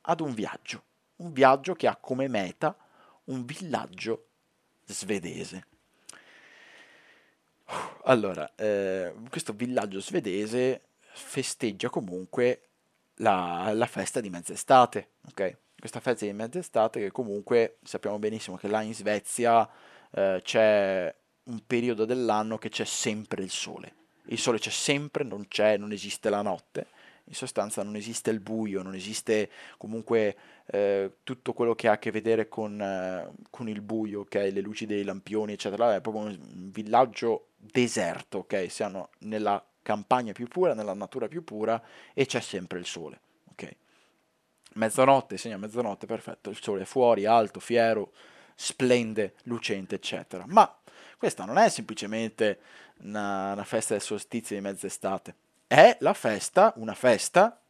ad 0.00 0.20
un 0.20 0.34
viaggio. 0.34 0.82
Un 1.18 1.32
viaggio 1.32 1.74
che 1.74 1.86
ha 1.86 1.94
come 1.94 2.26
meta 2.26 2.76
un 3.26 3.44
villaggio 3.44 4.26
svedese. 4.84 5.64
Allora, 8.06 8.52
eh, 8.56 9.14
questo 9.30 9.52
villaggio 9.52 10.00
svedese 10.00 10.86
festeggia 10.98 11.88
comunque 11.88 12.62
la, 13.18 13.70
la 13.74 13.86
festa 13.86 14.20
di 14.20 14.28
mezz'estate, 14.28 15.10
ok? 15.28 15.56
Questa 15.78 16.00
festa 16.00 16.24
di 16.24 16.32
mezz'estate 16.32 16.98
che 16.98 17.12
comunque 17.12 17.78
sappiamo 17.84 18.18
benissimo 18.18 18.56
che 18.56 18.66
là 18.66 18.82
in 18.82 18.92
Svezia 18.92 19.70
eh, 20.12 20.40
c'è 20.42 21.14
un 21.44 21.62
periodo 21.66 22.04
dell'anno 22.04 22.58
che 22.58 22.68
c'è 22.68 22.84
sempre 22.84 23.42
il 23.42 23.50
sole. 23.50 23.94
Il 24.26 24.38
sole 24.38 24.58
c'è 24.58 24.70
sempre, 24.70 25.24
non 25.24 25.48
c'è, 25.48 25.76
non 25.76 25.92
esiste 25.92 26.28
la 26.30 26.42
notte. 26.42 26.86
In 27.24 27.34
sostanza 27.34 27.82
non 27.82 27.96
esiste 27.96 28.30
il 28.30 28.40
buio, 28.40 28.82
non 28.82 28.94
esiste 28.94 29.50
comunque 29.76 30.36
eh, 30.66 31.16
tutto 31.22 31.52
quello 31.52 31.74
che 31.74 31.88
ha 31.88 31.92
a 31.92 31.98
che 31.98 32.10
vedere 32.10 32.48
con, 32.48 32.80
eh, 32.80 33.30
con 33.50 33.68
il 33.68 33.82
buio, 33.82 34.20
okay? 34.20 34.50
le 34.50 34.60
luci 34.60 34.86
dei 34.86 35.04
lampioni, 35.04 35.52
eccetera. 35.52 35.94
È 35.94 36.00
proprio 36.00 36.24
un 36.24 36.70
villaggio 36.70 37.48
deserto, 37.56 38.38
ok? 38.38 38.70
Siamo 38.70 39.10
nella 39.20 39.62
campagna 39.82 40.32
più 40.32 40.48
pura, 40.48 40.74
nella 40.74 40.94
natura 40.94 41.28
più 41.28 41.44
pura 41.44 41.82
e 42.12 42.26
c'è 42.26 42.40
sempre 42.40 42.78
il 42.78 42.86
sole, 42.86 43.20
ok? 43.52 43.76
Mezzanotte, 44.74 45.38
segna 45.38 45.56
mezzanotte, 45.56 46.06
perfetto, 46.06 46.50
il 46.50 46.60
sole 46.60 46.82
è 46.82 46.84
fuori, 46.84 47.24
alto, 47.24 47.58
fiero, 47.58 48.12
splende, 48.60 49.34
lucente, 49.44 49.94
eccetera. 49.94 50.42
Ma 50.48 50.76
questa 51.16 51.44
non 51.44 51.58
è 51.58 51.68
semplicemente 51.68 52.58
una, 53.02 53.52
una 53.52 53.64
festa 53.64 53.94
del 53.94 54.02
solstizio 54.02 54.56
di 54.56 54.62
mezz'estate, 54.62 55.34
è 55.68 55.96
la 56.00 56.12
festa, 56.12 56.72
una 56.76 56.94
festa 56.94 57.60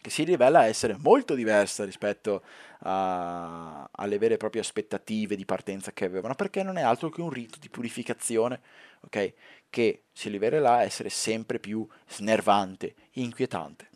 che 0.00 0.10
si 0.10 0.22
rivela 0.22 0.66
essere 0.66 0.96
molto 1.00 1.34
diversa 1.34 1.84
rispetto 1.84 2.44
a, 2.80 3.88
alle 3.90 4.18
vere 4.18 4.34
e 4.34 4.36
proprie 4.36 4.60
aspettative 4.60 5.34
di 5.34 5.44
partenza 5.44 5.90
che 5.92 6.04
avevano, 6.04 6.36
perché 6.36 6.62
non 6.62 6.76
è 6.76 6.82
altro 6.82 7.08
che 7.08 7.20
un 7.20 7.30
rito 7.30 7.58
di 7.58 7.68
purificazione, 7.68 8.60
ok? 9.00 9.32
Che 9.68 10.02
si 10.12 10.28
rivela 10.28 10.82
essere 10.82 11.08
sempre 11.08 11.58
più 11.58 11.84
snervante, 12.06 12.94
inquietante 13.14 13.88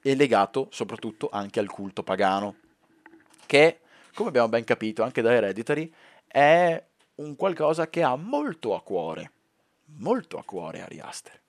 e 0.00 0.14
legato 0.14 0.68
soprattutto 0.70 1.28
anche 1.30 1.60
al 1.60 1.68
culto 1.68 2.02
pagano, 2.02 2.54
che 3.44 3.80
come 4.18 4.30
abbiamo 4.30 4.48
ben 4.48 4.64
capito 4.64 5.04
anche 5.04 5.22
da 5.22 5.32
Hereditary, 5.32 5.94
è 6.26 6.84
un 7.16 7.36
qualcosa 7.36 7.88
che 7.88 8.02
ha 8.02 8.16
molto 8.16 8.74
a 8.74 8.82
cuore, 8.82 9.30
molto 9.98 10.38
a 10.38 10.42
cuore 10.42 10.82
Ari 10.82 10.98
Aster. 10.98 11.40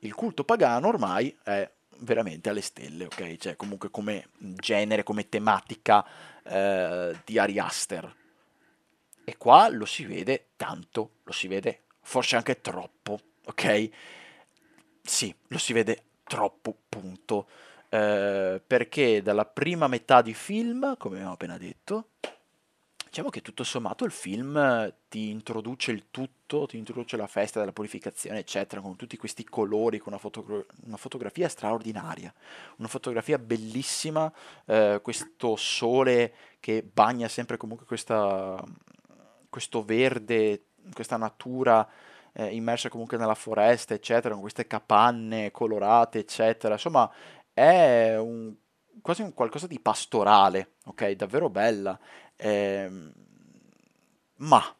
Il 0.00 0.12
culto 0.12 0.42
pagano 0.42 0.88
ormai 0.88 1.38
è 1.44 1.70
veramente 1.98 2.48
alle 2.48 2.60
stelle, 2.60 3.04
ok? 3.04 3.36
Cioè 3.36 3.54
comunque 3.54 3.88
come 3.88 4.30
genere, 4.40 5.04
come 5.04 5.28
tematica 5.28 6.04
eh, 6.42 7.16
di 7.24 7.38
Ari 7.38 7.60
Aster. 7.60 8.16
E 9.22 9.36
qua 9.36 9.68
lo 9.68 9.84
si 9.84 10.04
vede 10.04 10.46
tanto, 10.56 11.18
lo 11.22 11.32
si 11.32 11.46
vede 11.46 11.82
forse 12.00 12.34
anche 12.34 12.60
troppo, 12.60 13.20
ok? 13.44 13.90
Sì, 15.02 15.32
lo 15.46 15.58
si 15.58 15.72
vede 15.72 16.02
troppo, 16.24 16.76
punto. 16.88 17.46
Eh, 17.90 18.62
perché 18.66 19.20
dalla 19.20 19.44
prima 19.44 19.88
metà 19.88 20.22
di 20.22 20.32
film, 20.32 20.96
come 20.96 21.16
abbiamo 21.16 21.34
appena 21.34 21.58
detto, 21.58 22.10
Diciamo 23.10 23.30
che 23.30 23.42
tutto 23.42 23.64
sommato 23.64 24.04
il 24.04 24.12
film 24.12 24.56
eh, 24.56 24.94
ti 25.08 25.30
introduce 25.30 25.90
il 25.90 26.04
tutto, 26.12 26.66
ti 26.66 26.78
introduce 26.78 27.16
la 27.16 27.26
festa 27.26 27.58
della 27.58 27.72
purificazione, 27.72 28.38
eccetera, 28.38 28.80
con 28.80 28.94
tutti 28.94 29.16
questi 29.16 29.42
colori, 29.42 29.98
con 29.98 30.12
una, 30.12 30.20
fotogra- 30.20 30.64
una 30.84 30.96
fotografia 30.96 31.48
straordinaria, 31.48 32.32
una 32.76 32.86
fotografia 32.86 33.36
bellissima, 33.36 34.32
eh, 34.64 35.00
questo 35.02 35.56
sole 35.56 36.32
che 36.60 36.84
bagna 36.84 37.26
sempre 37.26 37.56
comunque 37.56 37.84
questa, 37.84 38.64
questo 39.48 39.82
verde, 39.82 40.66
questa 40.92 41.16
natura 41.16 41.84
eh, 42.32 42.54
immersa 42.54 42.88
comunque 42.90 43.16
nella 43.16 43.34
foresta, 43.34 43.92
eccetera, 43.92 44.34
con 44.34 44.42
queste 44.42 44.68
capanne 44.68 45.50
colorate, 45.50 46.20
eccetera. 46.20 46.74
Insomma, 46.74 47.10
è 47.60 48.18
un, 48.18 48.54
quasi 49.02 49.20
un 49.20 49.34
qualcosa 49.34 49.66
di 49.66 49.78
pastorale, 49.80 50.76
ok? 50.86 51.10
Davvero 51.10 51.50
bella. 51.50 51.98
Ehm, 52.36 53.12
ma 54.36 54.74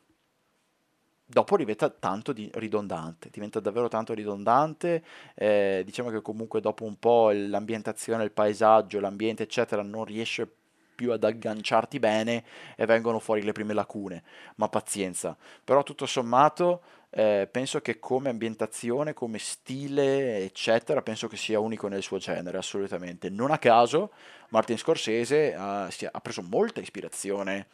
dopo 1.26 1.56
diventa 1.58 1.90
tanto 1.90 2.32
di 2.32 2.50
ridondante, 2.54 3.28
diventa 3.30 3.60
davvero 3.60 3.88
tanto 3.88 4.14
ridondante, 4.14 5.04
eh, 5.34 5.82
diciamo 5.84 6.08
che 6.08 6.22
comunque 6.22 6.60
dopo 6.62 6.84
un 6.84 6.98
po' 6.98 7.30
l'ambientazione, 7.30 8.24
il 8.24 8.32
paesaggio, 8.32 8.98
l'ambiente 8.98 9.42
eccetera 9.42 9.82
non 9.82 10.04
riesce 10.04 10.50
più 10.94 11.12
ad 11.12 11.24
agganciarti 11.24 11.98
bene 11.98 12.44
e 12.76 12.86
vengono 12.86 13.18
fuori 13.18 13.42
le 13.42 13.52
prime 13.52 13.74
lacune, 13.74 14.22
ma 14.56 14.68
pazienza. 14.68 15.36
Però 15.62 15.82
tutto 15.82 16.06
sommato 16.06 16.82
eh, 17.10 17.48
penso 17.50 17.80
che 17.80 17.98
come 17.98 18.30
ambientazione, 18.30 19.14
come 19.14 19.38
stile, 19.38 20.44
eccetera, 20.44 21.02
penso 21.02 21.26
che 21.28 21.36
sia 21.36 21.58
unico 21.58 21.88
nel 21.88 22.02
suo 22.02 22.18
genere, 22.18 22.58
assolutamente. 22.58 23.28
Non 23.30 23.50
a 23.50 23.58
caso 23.58 24.12
Martin 24.50 24.78
Scorsese 24.78 25.54
ha, 25.54 25.84
ha 25.86 26.20
preso 26.20 26.42
molta 26.42 26.80
ispirazione 26.80 27.66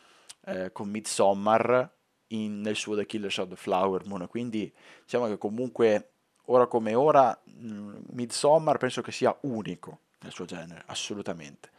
eh, 0.46 0.72
con 0.72 0.88
Midsommar 0.88 1.90
in, 2.28 2.60
nel 2.60 2.76
suo 2.76 2.96
The 2.96 3.06
Killers 3.06 3.38
of 3.38 3.48
the 3.50 3.56
Flower 3.56 4.06
Moon, 4.06 4.26
quindi 4.28 4.72
diciamo 5.02 5.28
che 5.28 5.38
comunque 5.38 6.10
ora 6.46 6.66
come 6.66 6.94
ora 6.94 7.38
Midsommar 7.44 8.78
penso 8.78 9.02
che 9.02 9.12
sia 9.12 9.36
unico 9.42 10.00
nel 10.20 10.32
suo 10.32 10.44
genere, 10.44 10.82
assolutamente 10.86 11.70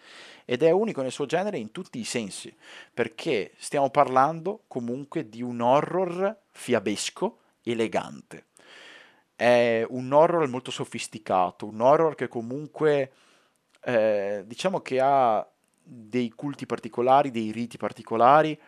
ed 0.50 0.64
è 0.64 0.72
unico 0.72 1.02
nel 1.02 1.12
suo 1.12 1.26
genere 1.26 1.58
in 1.58 1.74
tutti 1.74 2.00
i 2.00 2.06
sensi, 2.06 2.56
perché 2.94 3.52
stiamo 3.58 3.90
parlando 3.90 4.64
comunque 4.68 5.28
di 5.28 5.42
un 5.42 5.60
horror 5.60 6.34
fiabesco, 6.52 7.40
elegante. 7.72 8.46
È 9.36 9.86
un 9.90 10.12
horror 10.12 10.48
molto 10.48 10.72
sofisticato, 10.72 11.68
un 11.68 11.82
horror 11.82 12.16
che 12.16 12.28
comunque 12.28 13.12
eh, 13.82 14.44
diciamo 14.46 14.82
che 14.82 15.00
ha 15.00 15.48
dei 15.84 16.30
culti 16.30 16.66
particolari, 16.66 17.32
dei 17.32 17.52
riti 17.52 17.78
particolari, 17.78 18.60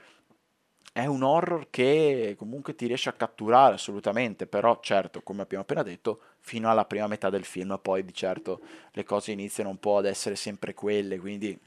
è 0.91 1.05
un 1.05 1.23
horror 1.23 1.67
che 1.69 2.35
comunque 2.37 2.75
ti 2.75 2.87
riesce 2.87 3.09
a 3.09 3.13
catturare 3.13 3.75
assolutamente, 3.75 4.47
però 4.47 4.79
certo, 4.81 5.21
come 5.21 5.41
abbiamo 5.41 5.63
appena 5.63 5.83
detto, 5.83 6.21
fino 6.39 6.69
alla 6.69 6.85
prima 6.85 7.07
metà 7.07 7.29
del 7.29 7.45
film, 7.45 7.77
poi 7.81 8.03
di 8.03 8.13
certo 8.13 8.61
le 8.91 9.03
cose 9.03 9.31
iniziano 9.31 9.69
un 9.69 9.77
po' 9.77 9.97
ad 9.97 10.05
essere 10.05 10.35
sempre 10.35 10.73
quelle, 10.73 11.19
quindi 11.19 11.57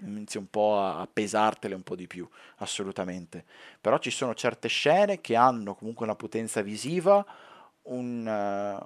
inizi 0.00 0.38
un 0.38 0.48
po' 0.48 0.80
a 0.80 1.08
pesartele 1.10 1.74
un 1.74 1.82
po' 1.82 1.96
di 1.96 2.06
più, 2.06 2.28
assolutamente. 2.56 3.44
Però 3.80 3.98
ci 3.98 4.10
sono 4.10 4.34
certe 4.34 4.68
scene 4.68 5.20
che 5.20 5.36
hanno 5.36 5.74
comunque 5.74 6.04
una 6.04 6.16
potenza 6.16 6.62
visiva, 6.62 7.24
un, 7.82 8.80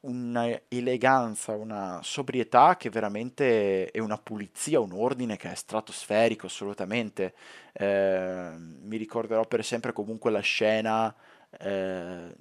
una 0.00 0.60
eleganza, 0.68 1.52
una 1.52 2.00
sobrietà 2.02 2.76
che 2.76 2.90
veramente 2.90 3.90
è 3.90 3.98
una 3.98 4.18
pulizia, 4.18 4.80
un 4.80 4.92
ordine 4.92 5.36
che 5.36 5.50
è 5.50 5.54
stratosferico 5.54 6.46
assolutamente. 6.46 7.34
Eh, 7.72 8.52
mi 8.56 8.96
ricorderò 8.96 9.44
per 9.46 9.64
sempre 9.64 9.92
comunque 9.92 10.30
la 10.30 10.40
scena 10.40 11.14
eh, 11.58 12.34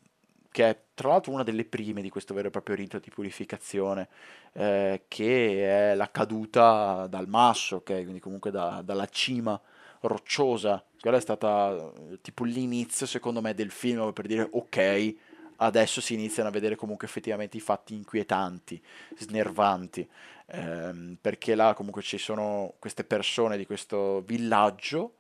che 0.58 0.70
è 0.70 0.78
tra 0.96 1.10
l'altro 1.10 1.34
una 1.34 1.44
delle 1.44 1.66
prime 1.66 2.02
di 2.02 2.10
questo 2.10 2.34
vero 2.34 2.48
e 2.48 2.50
proprio 2.50 2.76
rito 2.76 2.98
di 2.98 3.12
purificazione, 3.12 4.08
eh, 4.54 5.04
che 5.08 5.92
è 5.92 5.94
la 5.94 6.10
caduta 6.10 7.06
dal 7.06 7.28
masso, 7.28 7.76
okay? 7.76 8.02
quindi 8.02 8.20
comunque 8.20 8.50
da, 8.50 8.82
dalla 8.84 9.06
cima 9.06 9.62
rocciosa. 10.00 10.84
Quella 11.00 11.18
è 11.18 11.22
stata 11.22 11.76
eh, 11.76 12.22
tipo 12.22 12.44
l'inizio, 12.44 13.06
secondo 13.06 13.40
me, 13.40 13.54
del 13.54 13.70
film 13.70 14.12
per 14.14 14.26
dire 14.26 14.48
ok, 14.50 15.16
adesso 15.58 16.02
si 16.02 16.16
iniziano 16.16 16.50
a 16.50 16.52
vedere 16.52 16.76
comunque 16.76 17.06
effettivamente 17.06 17.58
i 17.58 17.60
fatti 17.60 17.94
inquietanti, 17.94 18.82
snervanti, 19.16 20.10
ehm, 20.48 21.20
perché 21.22 21.54
là 21.54 21.76
comunque 21.76 22.02
ci 22.02 22.18
sono 22.18 22.74
queste 22.80 23.04
persone 23.04 23.58
di 23.58 23.68
questo 23.68 24.24
villaggio 24.26 25.14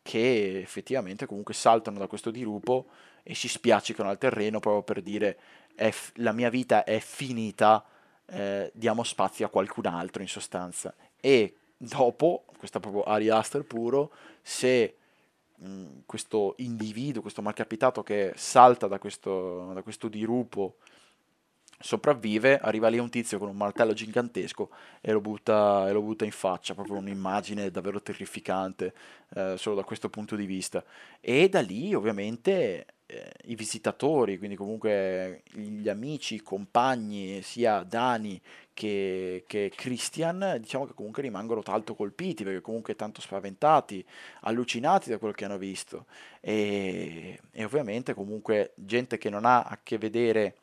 che 0.00 0.60
effettivamente 0.60 1.26
comunque 1.26 1.52
saltano 1.52 1.98
da 1.98 2.06
questo 2.06 2.30
dirupo 2.30 2.86
e 3.28 3.34
si 3.34 3.48
spiaccicano 3.48 4.08
al 4.08 4.18
terreno 4.18 4.60
proprio 4.60 4.82
per 4.84 5.02
dire 5.02 5.36
f- 5.74 6.12
la 6.16 6.30
mia 6.30 6.48
vita 6.48 6.84
è 6.84 7.00
finita, 7.00 7.84
eh, 8.26 8.70
diamo 8.72 9.02
spazio 9.02 9.46
a 9.46 9.48
qualcun 9.48 9.86
altro 9.86 10.22
in 10.22 10.28
sostanza. 10.28 10.94
E 11.20 11.56
dopo, 11.76 12.44
questa 12.56 12.78
proprio 12.78 13.02
Ari 13.02 13.28
Aster 13.28 13.64
puro, 13.64 14.12
se 14.42 14.96
mh, 15.56 15.86
questo 16.06 16.54
individuo, 16.58 17.20
questo 17.20 17.42
malcapitato 17.42 18.04
che 18.04 18.32
salta 18.36 18.86
da 18.86 19.00
questo, 19.00 19.72
da 19.72 19.82
questo 19.82 20.06
dirupo 20.06 20.76
sopravvive, 21.78 22.58
arriva 22.58 22.88
lì 22.88 22.98
un 22.98 23.10
tizio 23.10 23.38
con 23.38 23.48
un 23.48 23.56
martello 23.56 23.92
gigantesco 23.92 24.70
e 25.00 25.12
lo 25.12 25.20
butta, 25.20 25.88
e 25.88 25.92
lo 25.92 26.02
butta 26.02 26.24
in 26.24 26.32
faccia, 26.32 26.74
proprio 26.74 26.96
un'immagine 26.96 27.70
davvero 27.70 28.00
terrificante 28.00 28.94
eh, 29.34 29.54
solo 29.56 29.76
da 29.76 29.84
questo 29.84 30.08
punto 30.08 30.36
di 30.36 30.46
vista. 30.46 30.84
E 31.20 31.48
da 31.48 31.60
lì 31.60 31.94
ovviamente 31.94 32.86
eh, 33.06 33.32
i 33.44 33.54
visitatori, 33.54 34.38
quindi 34.38 34.56
comunque 34.56 35.42
gli 35.52 35.88
amici, 35.88 36.36
i 36.36 36.42
compagni, 36.42 37.40
sia 37.42 37.82
Dani 37.82 38.40
che, 38.74 39.44
che 39.46 39.72
Christian, 39.74 40.58
diciamo 40.60 40.86
che 40.86 40.94
comunque 40.94 41.22
rimangono 41.22 41.62
tanto 41.62 41.94
colpiti, 41.94 42.44
perché 42.44 42.60
comunque 42.60 42.96
tanto 42.96 43.20
spaventati, 43.20 44.04
allucinati 44.40 45.08
da 45.10 45.18
quello 45.18 45.34
che 45.34 45.44
hanno 45.44 45.58
visto. 45.58 46.06
E, 46.40 47.40
e 47.50 47.64
ovviamente 47.64 48.12
comunque 48.12 48.72
gente 48.74 49.18
che 49.18 49.30
non 49.30 49.44
ha 49.44 49.62
a 49.62 49.78
che 49.82 49.98
vedere 49.98 50.56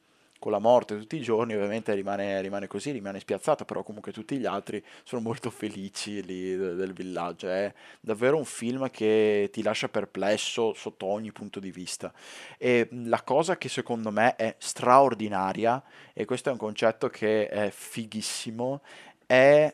con 0.44 0.52
la 0.52 0.60
morte 0.60 0.98
tutti 0.98 1.16
i 1.16 1.22
giorni, 1.22 1.56
ovviamente 1.56 1.94
rimane, 1.94 2.42
rimane 2.42 2.68
così, 2.68 2.92
rimane 2.92 3.22
spiazzata, 3.22 3.64
però 3.64 3.82
comunque 3.82 4.12
tutti 4.12 4.38
gli 4.38 4.46
altri 4.46 4.84
sono 5.06 5.22
molto 5.22 5.50
felici 5.50 6.22
lì 6.22 6.58
del, 6.58 6.92
villaggio. 6.92 7.48
È 7.48 7.74
davvero 8.02 8.36
un 8.36 8.44
film 8.44 8.90
che 8.90 9.50
ti 9.54 9.64
lascia 9.64 9.88
perplesso 9.88 10.74
sotto 10.74 11.06
ogni 11.06 11.32
punto 11.32 11.62
di 11.62 11.72
vista. 11.72 12.12
E 12.58 12.90
la 12.92 13.24
cosa 13.24 13.56
che 13.58 13.70
secondo 13.70 14.12
me 14.12 14.36
è 14.36 14.58
straordinaria, 14.58 15.82
e 16.12 16.26
questo 16.26 16.50
è 16.50 16.52
un 16.52 16.58
concetto 16.58 17.08
che 17.08 17.48
è 17.48 17.70
fighissimo, 17.70 18.82
è 19.26 19.74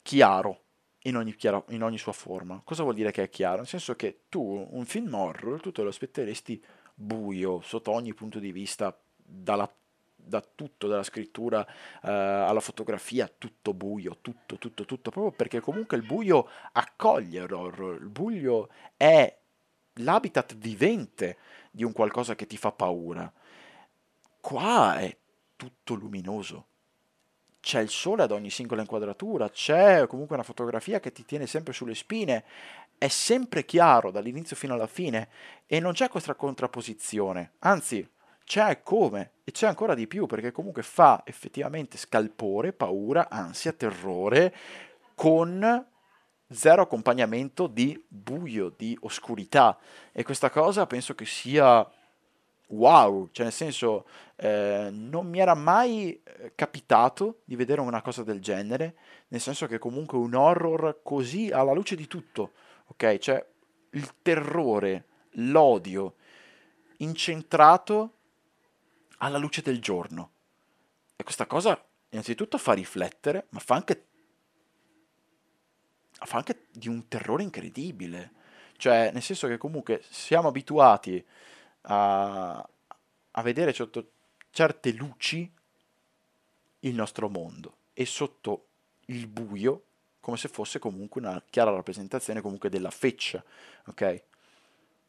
chiaro. 0.00 0.60
In 1.02 1.16
ogni, 1.16 1.34
chiaro, 1.34 1.64
in 1.70 1.82
ogni 1.82 1.98
sua 1.98 2.12
forma. 2.12 2.60
Cosa 2.62 2.84
vuol 2.84 2.94
dire 2.94 3.10
che 3.10 3.24
è 3.24 3.28
chiaro? 3.28 3.56
Nel 3.56 3.66
senso 3.66 3.96
che 3.96 4.20
tu, 4.28 4.68
un 4.70 4.84
film 4.84 5.12
horror, 5.12 5.60
tu 5.60 5.72
te 5.72 5.82
lo 5.82 5.88
aspetteresti 5.88 6.62
buio 6.94 7.60
sotto 7.62 7.90
ogni 7.92 8.12
punto 8.14 8.38
di 8.38 8.52
vista 8.52 8.96
dalla, 9.28 9.70
da 10.16 10.40
tutto, 10.40 10.86
dalla 10.86 11.02
scrittura 11.02 11.66
eh, 11.66 12.10
alla 12.10 12.60
fotografia, 12.60 13.30
tutto 13.36 13.74
buio, 13.74 14.18
tutto, 14.20 14.56
tutto, 14.56 14.84
tutto, 14.84 15.10
proprio 15.10 15.32
perché 15.32 15.60
comunque 15.60 15.96
il 15.96 16.04
buio 16.04 16.48
accoglie 16.72 17.46
l'horror, 17.46 18.00
il 18.00 18.08
buio 18.08 18.68
è 18.96 19.36
l'habitat 19.94 20.56
vivente 20.56 21.36
di 21.70 21.84
un 21.84 21.92
qualcosa 21.92 22.34
che 22.34 22.46
ti 22.46 22.56
fa 22.56 22.72
paura. 22.72 23.30
Qua 24.40 24.98
è 24.98 25.16
tutto 25.56 25.94
luminoso. 25.94 26.66
C'è 27.60 27.80
il 27.80 27.90
sole 27.90 28.22
ad 28.22 28.30
ogni 28.30 28.50
singola 28.50 28.80
inquadratura, 28.80 29.50
c'è 29.50 30.06
comunque 30.06 30.36
una 30.36 30.44
fotografia 30.44 31.00
che 31.00 31.12
ti 31.12 31.24
tiene 31.24 31.46
sempre 31.46 31.72
sulle 31.72 31.94
spine, 31.94 32.44
è 32.96 33.08
sempre 33.08 33.64
chiaro 33.64 34.10
dall'inizio 34.10 34.56
fino 34.56 34.74
alla 34.74 34.86
fine 34.86 35.28
e 35.66 35.80
non 35.80 35.92
c'è 35.92 36.08
questa 36.08 36.34
contrapposizione, 36.34 37.52
anzi 37.60 38.08
c'è 38.48 38.82
come 38.82 39.32
e 39.44 39.52
c'è 39.52 39.66
ancora 39.66 39.92
di 39.92 40.06
più 40.06 40.24
perché 40.24 40.52
comunque 40.52 40.82
fa 40.82 41.20
effettivamente 41.26 41.98
scalpore, 41.98 42.72
paura, 42.72 43.28
ansia, 43.28 43.74
terrore 43.74 44.54
con 45.14 45.86
zero 46.48 46.80
accompagnamento 46.80 47.66
di 47.66 48.02
buio, 48.08 48.72
di 48.74 48.96
oscurità 49.02 49.78
e 50.12 50.22
questa 50.22 50.48
cosa 50.48 50.86
penso 50.86 51.14
che 51.14 51.26
sia 51.26 51.86
wow, 52.68 53.28
cioè 53.32 53.44
nel 53.44 53.54
senso 53.54 54.06
eh, 54.36 54.88
non 54.90 55.26
mi 55.26 55.40
era 55.40 55.54
mai 55.54 56.18
eh, 56.24 56.52
capitato 56.54 57.40
di 57.44 57.54
vedere 57.54 57.82
una 57.82 58.00
cosa 58.00 58.22
del 58.22 58.40
genere, 58.40 58.94
nel 59.28 59.42
senso 59.42 59.66
che 59.66 59.78
comunque 59.78 60.16
un 60.16 60.32
horror 60.32 61.00
così 61.02 61.50
alla 61.50 61.74
luce 61.74 61.96
di 61.96 62.06
tutto, 62.06 62.52
ok? 62.86 63.18
Cioè 63.18 63.46
il 63.90 64.10
terrore, 64.22 65.04
l'odio 65.32 66.14
incentrato 66.98 68.14
alla 69.18 69.38
luce 69.38 69.62
del 69.62 69.80
giorno. 69.80 70.30
E 71.16 71.22
questa 71.22 71.46
cosa 71.46 71.80
innanzitutto 72.10 72.58
fa 72.58 72.72
riflettere, 72.72 73.46
ma 73.50 73.58
fa 73.58 73.74
anche 73.74 74.04
fa 76.20 76.38
anche 76.38 76.66
di 76.72 76.88
un 76.88 77.06
terrore 77.08 77.42
incredibile. 77.42 78.32
Cioè, 78.76 79.10
nel 79.12 79.22
senso 79.22 79.46
che 79.46 79.56
comunque 79.56 80.02
siamo 80.08 80.48
abituati 80.48 81.24
a, 81.82 82.68
a 83.30 83.42
vedere 83.42 83.72
sotto 83.72 84.10
certe 84.50 84.92
luci 84.92 85.52
il 86.80 86.94
nostro 86.94 87.28
mondo 87.28 87.76
e 87.92 88.06
sotto 88.06 88.66
il 89.06 89.26
buio 89.26 89.82
come 90.20 90.36
se 90.36 90.48
fosse 90.48 90.78
comunque 90.78 91.20
una 91.20 91.42
chiara 91.48 91.70
rappresentazione 91.70 92.40
comunque 92.40 92.68
della 92.68 92.90
feccia, 92.90 93.42
ok? 93.86 94.24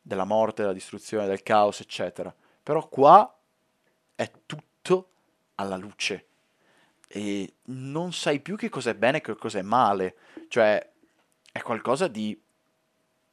Della 0.02 0.24
morte, 0.24 0.62
della 0.62 0.74
distruzione, 0.74 1.28
del 1.28 1.44
caos, 1.44 1.82
eccetera. 1.82 2.34
Però 2.64 2.88
qua 2.88 3.39
è 4.20 4.30
tutto 4.46 5.12
alla 5.56 5.78
luce 5.78 6.26
e 7.08 7.54
non 7.68 8.12
sai 8.12 8.42
più 8.42 8.58
che 8.58 8.68
cos'è 8.68 8.94
bene 8.94 9.20
e 9.20 9.22
che 9.22 9.34
cos'è 9.38 9.62
male, 9.62 10.16
cioè 10.50 10.86
è 11.54 11.62
qualcosa 11.62 12.10
di 12.10 12.38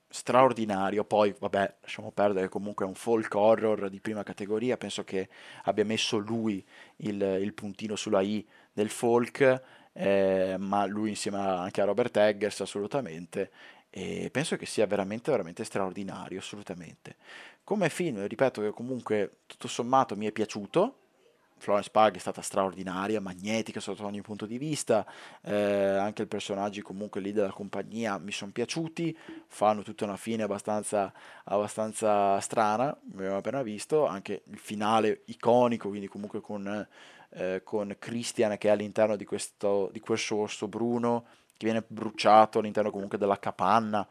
straordinario. 0.09 1.05
Poi, 1.05 1.35
vabbè, 1.37 1.75
lasciamo 1.81 2.13
perdere, 2.13 2.49
comunque 2.49 2.85
è 2.85 2.89
un 2.89 2.95
folk 2.95 3.35
horror 3.35 3.91
di 3.91 3.99
prima 3.99 4.23
categoria. 4.23 4.77
Penso 4.77 5.03
che 5.03 5.29
abbia 5.65 5.85
messo 5.85 6.19
lui 6.19 6.65
il, 6.99 7.21
il 7.21 7.53
puntino 7.53 7.97
sulla 7.97 8.21
I 8.21 8.47
del 8.73 8.89
folk, 8.89 9.63
eh, 9.93 10.55
ma 10.57 10.87
lui 10.87 11.09
insieme 11.09 11.39
anche 11.39 11.81
a 11.81 11.85
Robert 11.85 12.17
Eggers, 12.17 12.61
assolutamente. 12.61 13.51
E 13.99 14.29
penso 14.31 14.57
che 14.57 14.67
sia 14.67 14.87
veramente, 14.87 15.31
veramente 15.31 15.65
straordinario, 15.65 16.39
assolutamente. 16.39 17.17
Come 17.65 17.89
film, 17.89 18.27
ripeto 18.27 18.61
che 18.61 18.71
comunque 18.71 19.39
tutto 19.47 19.69
sommato 19.69 20.19
mi 20.19 20.27
è 20.27 20.33
piaciuto, 20.33 20.99
Florence 21.57 21.89
Pug 21.91 22.17
è 22.17 22.19
stata 22.19 22.43
straordinaria, 22.43 23.23
magnetica 23.23 23.81
sotto 23.81 24.05
ogni 24.05 24.21
punto 24.21 24.45
di 24.45 24.59
vista, 24.59 25.07
eh, 25.41 25.55
anche 25.55 26.25
i 26.25 26.27
personaggi 26.27 26.83
comunque 26.83 27.23
lì 27.23 27.33
della 27.33 27.53
compagnia 27.53 28.19
mi 28.19 28.33
sono 28.33 28.51
piaciuti, 28.51 29.17
fanno 29.47 29.81
tutta 29.81 30.05
una 30.05 30.19
fine 30.19 30.43
abbastanza, 30.43 31.11
abbastanza 31.45 32.39
strana, 32.41 32.95
abbiamo 33.15 33.39
appena 33.39 33.63
visto, 33.63 34.05
anche 34.05 34.43
il 34.51 34.59
finale 34.59 35.23
iconico, 35.25 35.89
quindi 35.89 36.09
comunque 36.09 36.43
con, 36.43 36.87
eh, 37.31 37.63
con 37.65 37.97
Christian 37.99 38.59
che 38.59 38.69
è 38.69 38.73
all'interno 38.73 39.17
di 39.17 39.25
questo, 39.25 39.89
di 39.91 40.01
questo 40.01 40.37
orso 40.37 40.69
bruno 40.69 41.25
che 41.57 41.65
viene 41.65 41.85
bruciato 41.87 42.59
all'interno 42.59 42.91
comunque 42.91 43.19
della 43.19 43.39
capanna 43.39 44.07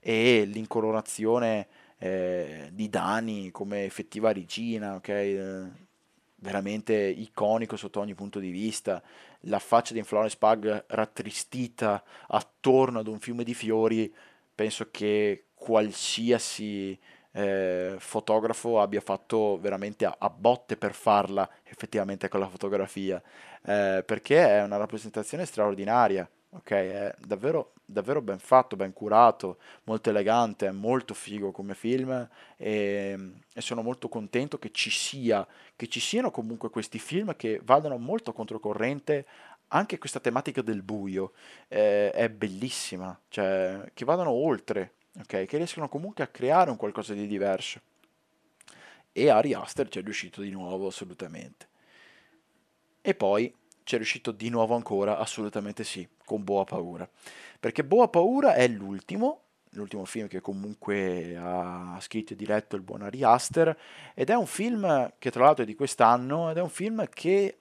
e 0.00 0.44
l'incoronazione 0.44 1.66
eh, 1.98 2.70
di 2.72 2.88
Dani 2.88 3.50
come 3.50 3.84
effettiva 3.84 4.32
regina, 4.32 4.94
ok? 4.94 5.08
Eh, 5.08 5.88
veramente 6.36 6.94
iconico 6.94 7.76
sotto 7.76 8.00
ogni 8.00 8.14
punto 8.14 8.38
di 8.38 8.50
vista, 8.50 9.02
la 9.44 9.58
faccia 9.58 9.92
di 9.92 10.02
Florence 10.02 10.36
Pug 10.38 10.84
rattristita 10.88 12.02
attorno 12.28 13.00
ad 13.00 13.06
un 13.06 13.18
fiume 13.18 13.44
di 13.44 13.54
fiori, 13.54 14.12
penso 14.54 14.88
che 14.90 15.44
qualsiasi 15.54 16.98
eh, 17.32 17.94
fotografo 17.98 18.80
abbia 18.80 19.00
fatto 19.00 19.58
veramente 19.60 20.06
a, 20.06 20.16
a, 20.18 20.30
botte 20.30 20.76
per 20.76 20.94
farla 20.94 21.48
effettivamente 21.64 22.28
con 22.28 22.40
la 22.40 22.48
fotografia, 22.48 23.22
eh, 23.62 24.02
perché 24.04 24.46
è 24.46 24.62
una 24.62 24.78
rappresentazione 24.78 25.44
straordinaria 25.44 26.28
ok? 26.50 26.70
È 26.70 27.14
davvero, 27.18 27.72
davvero 27.84 28.20
ben 28.20 28.38
fatto, 28.38 28.76
ben 28.76 28.92
curato, 28.92 29.58
molto 29.84 30.10
elegante, 30.10 30.66
è 30.66 30.72
molto 30.72 31.14
figo 31.14 31.52
come 31.52 31.74
film 31.74 32.28
e, 32.56 33.32
e, 33.52 33.60
sono 33.60 33.82
molto 33.82 34.08
contento 34.08 34.58
che 34.58 34.70
ci 34.72 34.90
sia, 34.90 35.46
che 35.76 35.88
ci 35.88 36.00
siano 36.00 36.30
comunque 36.30 36.70
questi 36.70 36.98
film 36.98 37.34
che 37.36 37.60
vadano 37.62 37.98
molto 37.98 38.32
controcorrente 38.32 39.26
anche 39.72 39.98
questa 39.98 40.20
tematica 40.20 40.62
del 40.62 40.82
buio 40.82 41.32
eh, 41.68 42.10
è 42.10 42.28
bellissima, 42.28 43.18
cioè 43.28 43.90
che 43.94 44.04
vadano 44.04 44.30
oltre, 44.30 44.94
ok? 45.18 45.44
Che 45.44 45.56
riescano 45.56 45.88
comunque 45.88 46.24
a 46.24 46.28
creare 46.28 46.70
un 46.70 46.76
qualcosa 46.76 47.14
di 47.14 47.26
diverso. 47.26 47.80
E 49.12 49.28
Ari 49.28 49.54
Aster 49.54 49.88
ci 49.88 49.98
è 49.98 50.02
riuscito 50.02 50.40
di 50.40 50.50
nuovo 50.50 50.88
assolutamente. 50.88 51.68
E 53.00 53.14
poi 53.14 53.52
ci 53.90 53.96
è 53.96 53.98
riuscito 53.98 54.30
di 54.30 54.50
nuovo 54.50 54.76
ancora? 54.76 55.18
Assolutamente 55.18 55.82
sì, 55.82 56.06
con 56.24 56.44
Boa 56.44 56.62
Paura. 56.62 57.08
Perché 57.58 57.82
Boa 57.82 58.06
Paura 58.06 58.54
è 58.54 58.68
l'ultimo, 58.68 59.40
l'ultimo 59.70 60.04
film 60.04 60.28
che 60.28 60.40
comunque 60.40 61.36
ha 61.36 61.98
scritto 62.00 62.34
e 62.34 62.36
diretto 62.36 62.76
il 62.76 62.82
buon 62.82 63.02
Ari 63.02 63.24
Aster, 63.24 63.76
ed 64.14 64.30
è 64.30 64.34
un 64.34 64.46
film 64.46 65.12
che 65.18 65.32
tra 65.32 65.44
l'altro 65.44 65.64
è 65.64 65.66
di 65.66 65.74
quest'anno, 65.74 66.50
ed 66.50 66.58
è 66.58 66.62
un 66.62 66.68
film 66.68 67.08
che 67.08 67.58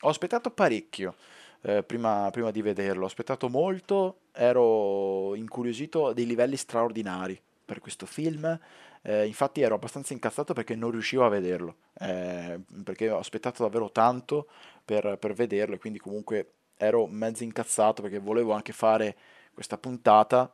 ho 0.00 0.08
aspettato 0.08 0.50
parecchio. 0.50 1.14
Eh, 1.62 1.82
prima, 1.82 2.28
prima, 2.30 2.50
di 2.50 2.60
vederlo. 2.60 3.04
Ho 3.04 3.06
aspettato 3.06 3.48
molto, 3.48 4.20
ero 4.32 5.34
incuriosito 5.34 6.08
a 6.08 6.12
dei 6.12 6.26
livelli 6.26 6.56
straordinari 6.56 7.40
per 7.70 7.78
questo 7.78 8.04
film. 8.04 8.58
Eh, 9.02 9.26
infatti 9.26 9.60
ero 9.60 9.76
abbastanza 9.76 10.12
incazzato 10.12 10.52
perché 10.52 10.74
non 10.74 10.90
riuscivo 10.90 11.24
a 11.24 11.28
vederlo, 11.28 11.76
eh, 12.00 12.58
perché 12.82 13.08
ho 13.10 13.18
aspettato 13.18 13.62
davvero 13.62 13.92
tanto 13.92 14.48
per, 14.84 15.16
per 15.18 15.34
vederlo 15.34 15.76
e 15.76 15.78
quindi 15.78 16.00
comunque 16.00 16.54
ero 16.76 17.06
mezzo 17.06 17.44
incazzato 17.44 18.02
perché 18.02 18.18
volevo 18.18 18.52
anche 18.52 18.72
fare 18.72 19.16
questa 19.54 19.78
puntata 19.78 20.52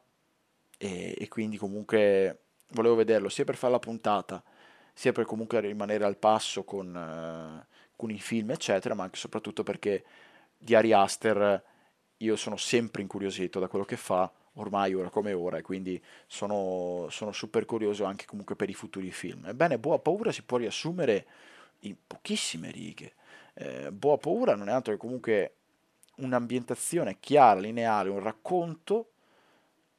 e, 0.76 1.16
e, 1.18 1.28
quindi 1.28 1.56
comunque 1.56 2.40
volevo 2.72 2.96
vederlo 2.96 3.30
sia 3.30 3.44
per 3.44 3.56
fare 3.56 3.72
la 3.72 3.78
puntata 3.78 4.42
sia 4.92 5.12
per 5.12 5.24
comunque 5.24 5.60
rimanere 5.60 6.04
al 6.04 6.18
passo 6.18 6.64
con, 6.64 6.94
uh, 6.94 7.64
con 7.96 8.10
i 8.10 8.18
film 8.18 8.50
eccetera 8.50 8.94
ma 8.94 9.04
anche 9.04 9.16
soprattutto 9.16 9.62
perché 9.62 10.04
di 10.58 10.74
Ari 10.74 10.92
Aster 10.92 11.62
io 12.18 12.36
sono 12.36 12.56
sempre 12.56 13.02
incuriosito 13.02 13.60
da 13.60 13.68
quello 13.68 13.84
che 13.84 13.96
fa 13.96 14.30
ormai 14.56 14.94
ora 14.94 15.10
come 15.10 15.32
ora 15.32 15.58
e 15.58 15.62
quindi 15.62 16.02
sono, 16.26 17.06
sono 17.10 17.32
super 17.32 17.64
curioso 17.64 18.04
anche 18.04 18.26
comunque 18.26 18.56
per 18.56 18.68
i 18.68 18.74
futuri 18.74 19.10
film. 19.10 19.46
Ebbene, 19.46 19.78
Boa 19.78 19.98
Paura 19.98 20.32
si 20.32 20.42
può 20.42 20.58
riassumere 20.58 21.26
in 21.80 21.96
pochissime 22.06 22.70
righe. 22.70 23.12
Eh, 23.54 23.90
Boa 23.92 24.18
Paura 24.18 24.54
non 24.54 24.68
è 24.68 24.72
altro 24.72 24.92
che 24.92 24.98
comunque 24.98 25.54
un'ambientazione 26.16 27.18
chiara, 27.20 27.60
lineare, 27.60 28.08
un 28.08 28.20
racconto 28.20 29.10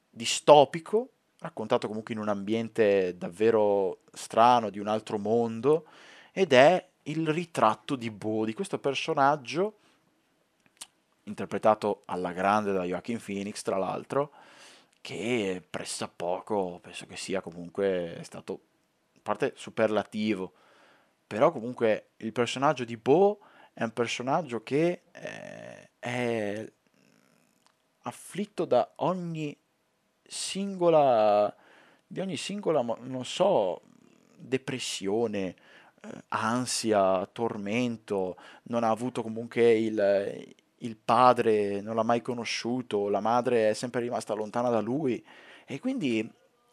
distopico, 0.10 1.10
raccontato 1.40 1.88
comunque 1.88 2.14
in 2.14 2.20
un 2.20 2.30
ambiente 2.30 3.16
davvero 3.18 4.00
strano, 4.12 4.70
di 4.70 4.80
un 4.80 4.88
altro 4.88 5.20
mondo, 5.20 5.86
ed 6.32 6.54
è 6.54 6.84
il 7.04 7.28
ritratto 7.30 7.96
di 7.96 8.10
Bo, 8.10 8.46
di 8.46 8.54
questo 8.54 8.80
personaggio 8.80 9.76
interpretato 11.24 12.04
alla 12.06 12.32
grande 12.32 12.72
da 12.72 12.84
Joaquin 12.84 13.22
Phoenix, 13.24 13.62
tra 13.62 13.78
l'altro, 13.78 14.32
che 15.02 15.64
pressappoco 15.70 16.80
penso 16.82 17.06
che 17.06 17.16
sia 17.16 17.42
comunque 17.42 18.20
stato, 18.24 18.62
a 19.16 19.20
parte 19.22 19.54
superlativo, 19.56 20.54
però 21.26 21.52
comunque 21.52 22.12
il 22.18 22.32
personaggio 22.32 22.84
di 22.84 22.98
Bo 22.98 23.40
è 23.74 23.84
un 23.84 23.92
personaggio 23.92 24.64
che 24.64 25.04
eh, 25.12 25.90
è 26.00 26.72
afflitto 28.04 28.66
da 28.66 28.94
ogni 28.98 29.56
singola, 30.24 31.54
di 32.06 32.20
ogni 32.20 32.38
singola, 32.38 32.82
non 32.82 33.26
so, 33.26 33.82
depressione, 34.36 35.56
eh, 36.02 36.24
ansia, 36.30 37.26
tormento, 37.28 38.38
non 38.64 38.84
ha 38.84 38.90
avuto 38.90 39.22
comunque 39.22 39.78
il, 39.78 40.56
il 40.80 40.98
padre 40.98 41.82
non 41.82 41.96
l'ha 41.96 42.04
mai 42.04 42.22
conosciuto, 42.22 43.10
la 43.10 43.20
madre 43.20 43.70
è 43.70 43.74
sempre 43.74 44.02
rimasta 44.02 44.34
lontana 44.34 44.70
da 44.70 44.80
lui. 44.80 45.24
E 45.66 45.80
quindi 45.80 46.30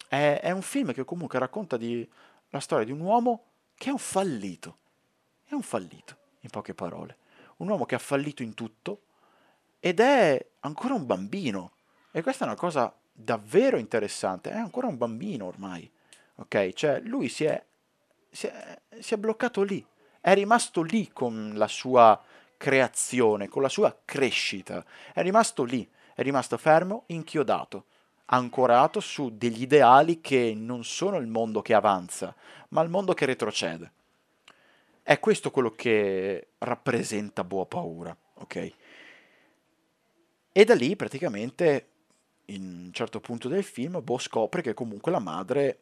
è, 0.09 0.41
è 0.43 0.51
un 0.51 0.63
film 0.63 0.93
che 0.93 1.05
comunque 1.05 1.39
racconta 1.39 1.77
di, 1.77 2.09
la 2.51 2.61
storia 2.61 2.85
di 2.85 2.93
un 2.93 3.01
uomo 3.01 3.45
che 3.75 3.89
è 3.89 3.93
un 3.93 3.99
fallito, 3.99 4.79
è 5.45 5.55
un 5.55 5.63
fallito, 5.63 6.17
in 6.41 6.51
poche 6.51 6.75
parole, 6.75 7.19
un 7.57 7.69
uomo 7.69 7.85
che 7.87 7.95
ha 7.95 7.99
fallito 7.99 8.43
in 8.43 8.55
tutto 8.55 9.03
ed 9.81 10.01
è 10.01 10.45
ancora 10.61 10.95
un 10.95 11.07
bambino. 11.07 11.73
E 12.11 12.23
questa 12.23 12.45
è 12.45 12.47
una 12.47 12.57
cosa 12.57 12.95
davvero 13.13 13.77
interessante, 13.77 14.51
è 14.51 14.57
ancora 14.57 14.87
un 14.87 14.97
bambino 14.97 15.47
ormai, 15.47 15.91
ok? 16.37 16.73
Cioè 16.73 17.01
lui 17.01 17.29
si 17.29 17.45
è, 17.45 17.65
si 18.31 18.47
è, 18.47 18.81
si 19.01 19.15
è 19.15 19.17
bloccato 19.17 19.63
lì, 19.63 19.85
è 20.21 20.33
rimasto 20.35 20.83
lì 20.83 21.11
con 21.11 21.53
la 21.55 21.69
sua 21.69 22.23
creazione, 22.57 23.49
con 23.49 23.63
la 23.63 23.69
sua 23.69 23.97
crescita. 24.05 24.85
È 25.13 25.23
rimasto 25.23 25.65
lì, 25.65 25.89
è 26.15 26.23
rimasto 26.23 26.57
fermo, 26.57 27.05
inchiodato, 27.07 27.87
ancorato 28.27 29.01
su 29.01 29.37
degli 29.37 29.63
ideali 29.63 30.21
che 30.21 30.55
non 30.57 30.85
sono 30.85 31.17
il 31.19 31.27
mondo 31.27 31.63
che 31.63 31.75
avanza, 31.75 32.35
ma 32.69 32.83
il 32.83 32.89
mondo 32.89 33.15
che 33.15 33.27
retrocede. 33.27 33.93
È 35.03 35.21
questo 35.21 35.51
quello 35.51 35.71
che 35.71 36.49
rappresenta 36.59 37.45
Boa 37.45 37.67
Paura, 37.67 38.17
ok? 38.35 38.73
E 40.51 40.65
da 40.65 40.75
lì 40.75 40.97
praticamente, 40.97 41.89
in 42.47 42.85
un 42.87 42.93
certo 42.93 43.21
punto 43.21 43.49
del 43.49 43.65
film, 43.65 44.03
Bo 44.03 44.19
scopre 44.19 44.63
che 44.63 44.73
comunque 44.73 45.13
la 45.13 45.19
madre 45.19 45.81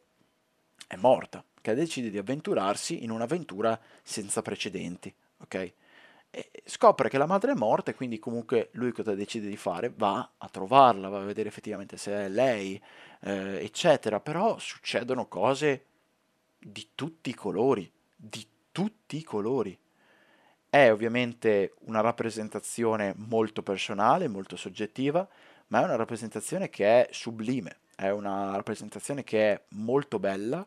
è 0.87 0.95
morta, 0.95 1.43
che 1.61 1.73
decide 1.73 2.09
di 2.09 2.17
avventurarsi 2.17 3.03
in 3.03 3.11
un'avventura 3.11 3.79
senza 4.01 4.41
precedenti, 4.41 5.13
ok? 5.37 5.73
Scopre 6.65 7.09
che 7.09 7.19
la 7.19 7.27
madre 7.27 7.51
è 7.51 7.55
morta 7.55 7.91
e 7.91 7.93
quindi 7.93 8.17
comunque 8.17 8.69
lui 8.73 8.91
cosa 8.91 9.13
decide 9.13 9.47
di 9.47 9.57
fare? 9.57 9.93
Va 9.95 10.31
a 10.37 10.49
trovarla, 10.49 11.09
va 11.09 11.21
a 11.21 11.25
vedere 11.25 11.49
effettivamente 11.49 11.95
se 11.97 12.11
è 12.11 12.29
lei, 12.29 12.81
eh, 13.21 13.63
eccetera. 13.63 14.19
Però 14.19 14.57
succedono 14.57 15.27
cose 15.27 15.85
di 16.57 16.89
tutti 16.95 17.29
i 17.29 17.35
colori, 17.35 17.91
di 18.15 18.43
tutti 18.71 19.17
i 19.17 19.23
colori. 19.23 19.77
È 20.67 20.91
ovviamente 20.91 21.75
una 21.81 22.01
rappresentazione 22.01 23.13
molto 23.17 23.61
personale, 23.61 24.27
molto 24.27 24.55
soggettiva, 24.55 25.27
ma 25.67 25.81
è 25.81 25.83
una 25.83 25.95
rappresentazione 25.97 26.69
che 26.69 27.05
è 27.05 27.07
sublime, 27.11 27.77
è 27.95 28.09
una 28.09 28.55
rappresentazione 28.55 29.23
che 29.23 29.51
è 29.51 29.61
molto 29.69 30.17
bella, 30.17 30.65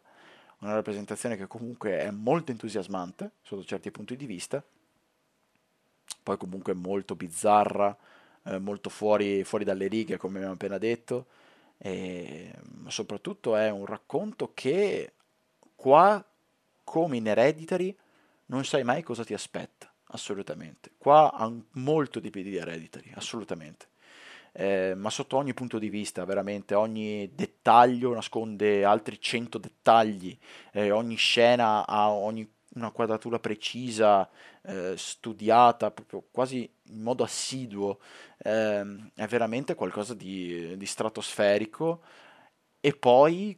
una 0.61 0.75
rappresentazione 0.75 1.37
che 1.37 1.49
comunque 1.49 1.99
è 1.99 2.11
molto 2.11 2.53
entusiasmante 2.53 3.33
sotto 3.43 3.65
certi 3.65 3.91
punti 3.91 4.17
di 4.17 4.27
vista, 4.27 4.63
poi 6.27 6.39
comunque 6.39 6.75
molto 6.75 7.15
bizzarra, 7.15 7.97
eh, 8.47 8.59
molto 8.59 8.91
fuori, 8.91 9.45
fuori, 9.45 9.63
dalle 9.63 9.87
righe 9.87 10.17
come 10.17 10.39
abbiamo 10.39 10.55
appena 10.55 10.77
detto, 10.77 11.27
e, 11.79 12.53
soprattutto 12.89 13.55
è 13.55 13.71
un 13.71 13.87
racconto 13.87 14.51
che 14.53 15.13
qua, 15.77 16.25
come 16.83 17.17
in 17.17 17.29
Hereditary, 17.29 17.97
non 18.47 18.65
sai 18.65 18.83
mai 18.83 19.05
cosa 19.05 19.25
ti 19.25 19.35
aspetta 19.35 19.89
assolutamente. 20.09 20.91
Qua 20.99 21.33
ha 21.33 21.49
molto 21.75 22.19
di 22.19 22.31
più 22.31 22.43
di 22.43 22.57
Hereditary, 22.57 23.13
assolutamente. 23.15 23.87
Eh, 24.51 24.95
ma 24.97 25.11
sotto 25.11 25.37
ogni 25.37 25.55
punto 25.55 25.79
di 25.79 25.91
vista, 25.91 26.25
veramente 26.25 26.75
ogni 26.75 27.31
dettaglio 27.37 28.15
nasconde 28.15 28.85
altri 28.85 29.21
100 29.21 29.59
dettagli, 29.59 30.37
eh, 30.73 30.91
ogni 30.91 31.15
scena 31.15 31.87
ha 31.87 32.11
ogni, 32.11 32.51
una 32.77 32.91
quadratura 32.91 33.39
precisa, 33.39 34.29
eh, 34.63 34.95
studiata, 34.97 35.91
proprio 35.91 36.25
quasi 36.31 36.71
in 36.91 37.03
modo 37.03 37.25
assiduo, 37.25 37.99
ehm, 38.39 39.11
è 39.15 39.27
veramente 39.27 39.75
qualcosa 39.75 40.15
di, 40.15 40.77
di 40.77 40.87
stratosferico. 40.87 42.03
E 42.81 42.95
poi, 42.95 43.57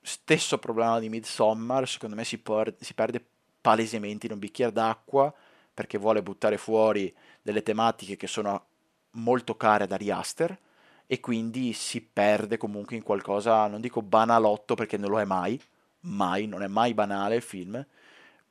stesso 0.00 0.58
problema 0.58 0.98
di 0.98 1.08
Midsommar, 1.08 1.88
secondo 1.88 2.16
me 2.16 2.24
si, 2.24 2.38
por- 2.38 2.74
si 2.80 2.94
perde 2.94 3.24
palesemente 3.60 4.26
in 4.26 4.32
un 4.32 4.38
bicchiere 4.38 4.72
d'acqua 4.72 5.32
perché 5.72 5.98
vuole 5.98 6.22
buttare 6.22 6.58
fuori 6.58 7.14
delle 7.42 7.62
tematiche 7.62 8.16
che 8.16 8.26
sono 8.26 8.66
molto 9.12 9.56
care 9.56 9.84
ad 9.84 9.92
Ari 9.92 10.10
Aster 10.10 10.58
e 11.06 11.20
quindi 11.20 11.72
si 11.72 12.00
perde 12.02 12.56
comunque 12.56 12.96
in 12.96 13.02
qualcosa, 13.02 13.66
non 13.66 13.80
dico 13.80 14.02
banalotto 14.02 14.74
perché 14.74 14.96
non 14.96 15.10
lo 15.10 15.20
è 15.20 15.24
mai, 15.24 15.60
mai, 16.00 16.46
non 16.46 16.62
è 16.62 16.66
mai 16.66 16.94
banale 16.94 17.36
il 17.36 17.42
film, 17.42 17.84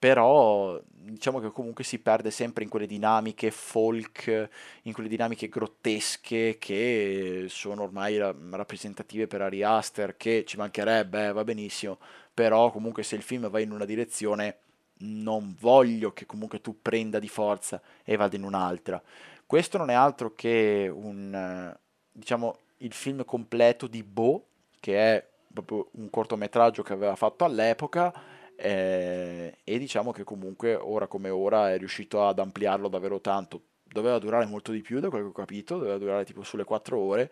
però 0.04 0.78
diciamo 0.86 1.39
che 1.39 1.49
comunque 1.49 1.86
si 1.86 1.97
perde 1.97 2.30
sempre 2.30 2.66
in 2.66 2.70
quelle 2.70 2.88
dinamiche 2.88 3.51
folk, 3.51 4.49
in 4.82 4.91
quelle 4.91 5.08
dinamiche 5.08 5.47
grottesche 5.47 6.58
che 6.60 7.45
sono 7.47 7.84
ormai 7.84 8.18
rappresentative 8.18 9.28
per 9.28 9.43
Ari 9.43 9.64
Aster, 9.64 10.18
che 10.18 10.43
ci 10.45 10.58
mancherebbe, 10.58 11.28
eh, 11.28 11.32
va 11.32 11.45
benissimo, 11.45 11.99
però 12.34 12.70
comunque 12.70 13.04
se 13.04 13.16
il 13.16 13.22
film 13.22 13.49
va 13.49 13.62
in 13.62 13.72
una 13.72 13.86
direzione 13.86 14.58
non 15.06 15.56
voglio 15.58 16.12
che 16.12 16.26
comunque 16.26 16.60
tu 16.60 16.82
prenda 16.82 17.18
di 17.18 17.30
forza 17.30 17.82
e 18.04 18.18
vada 18.18 18.36
in 18.36 18.43
un'altra. 18.43 19.01
Questo 19.45 19.78
non 19.78 19.89
è 19.89 19.93
altro 19.93 20.34
che 20.36 20.91
un, 20.93 21.74
diciamo, 22.12 22.58
il 22.80 22.91
film 22.91 23.24
completo 23.24 23.88
di 23.88 24.04
Bo, 24.04 24.43
che 24.82 24.97
è 24.97 25.26
proprio 25.54 25.88
un 25.91 26.10
cortometraggio 26.10 26.84
che 26.84 26.91
aveva 26.91 27.16
fatto 27.16 27.45
all'epoca 27.45 28.32
eh, 28.56 29.58
e 29.64 29.78
diciamo 29.80 30.12
che 30.12 30.24
comunque 30.24 30.76
ora 30.76 31.08
come 31.08 31.30
ora 31.30 31.72
è 31.72 31.78
riuscito 31.78 32.26
ad 32.28 32.39
ampliarlo 32.39 32.88
davvero 32.88 33.22
tanto. 33.22 33.62
Doveva 33.84 34.18
durare 34.20 34.45
molto 34.45 34.72
di 34.72 34.82
più 34.82 34.99
da 34.99 35.10
quello 35.10 35.26
che 35.26 35.30
ho 35.32 35.34
capito, 35.34 35.78
doveva 35.78 35.97
durare 35.97 36.26
tipo 36.26 36.43
sulle 36.43 36.64
4 36.64 36.97
ore, 36.97 37.32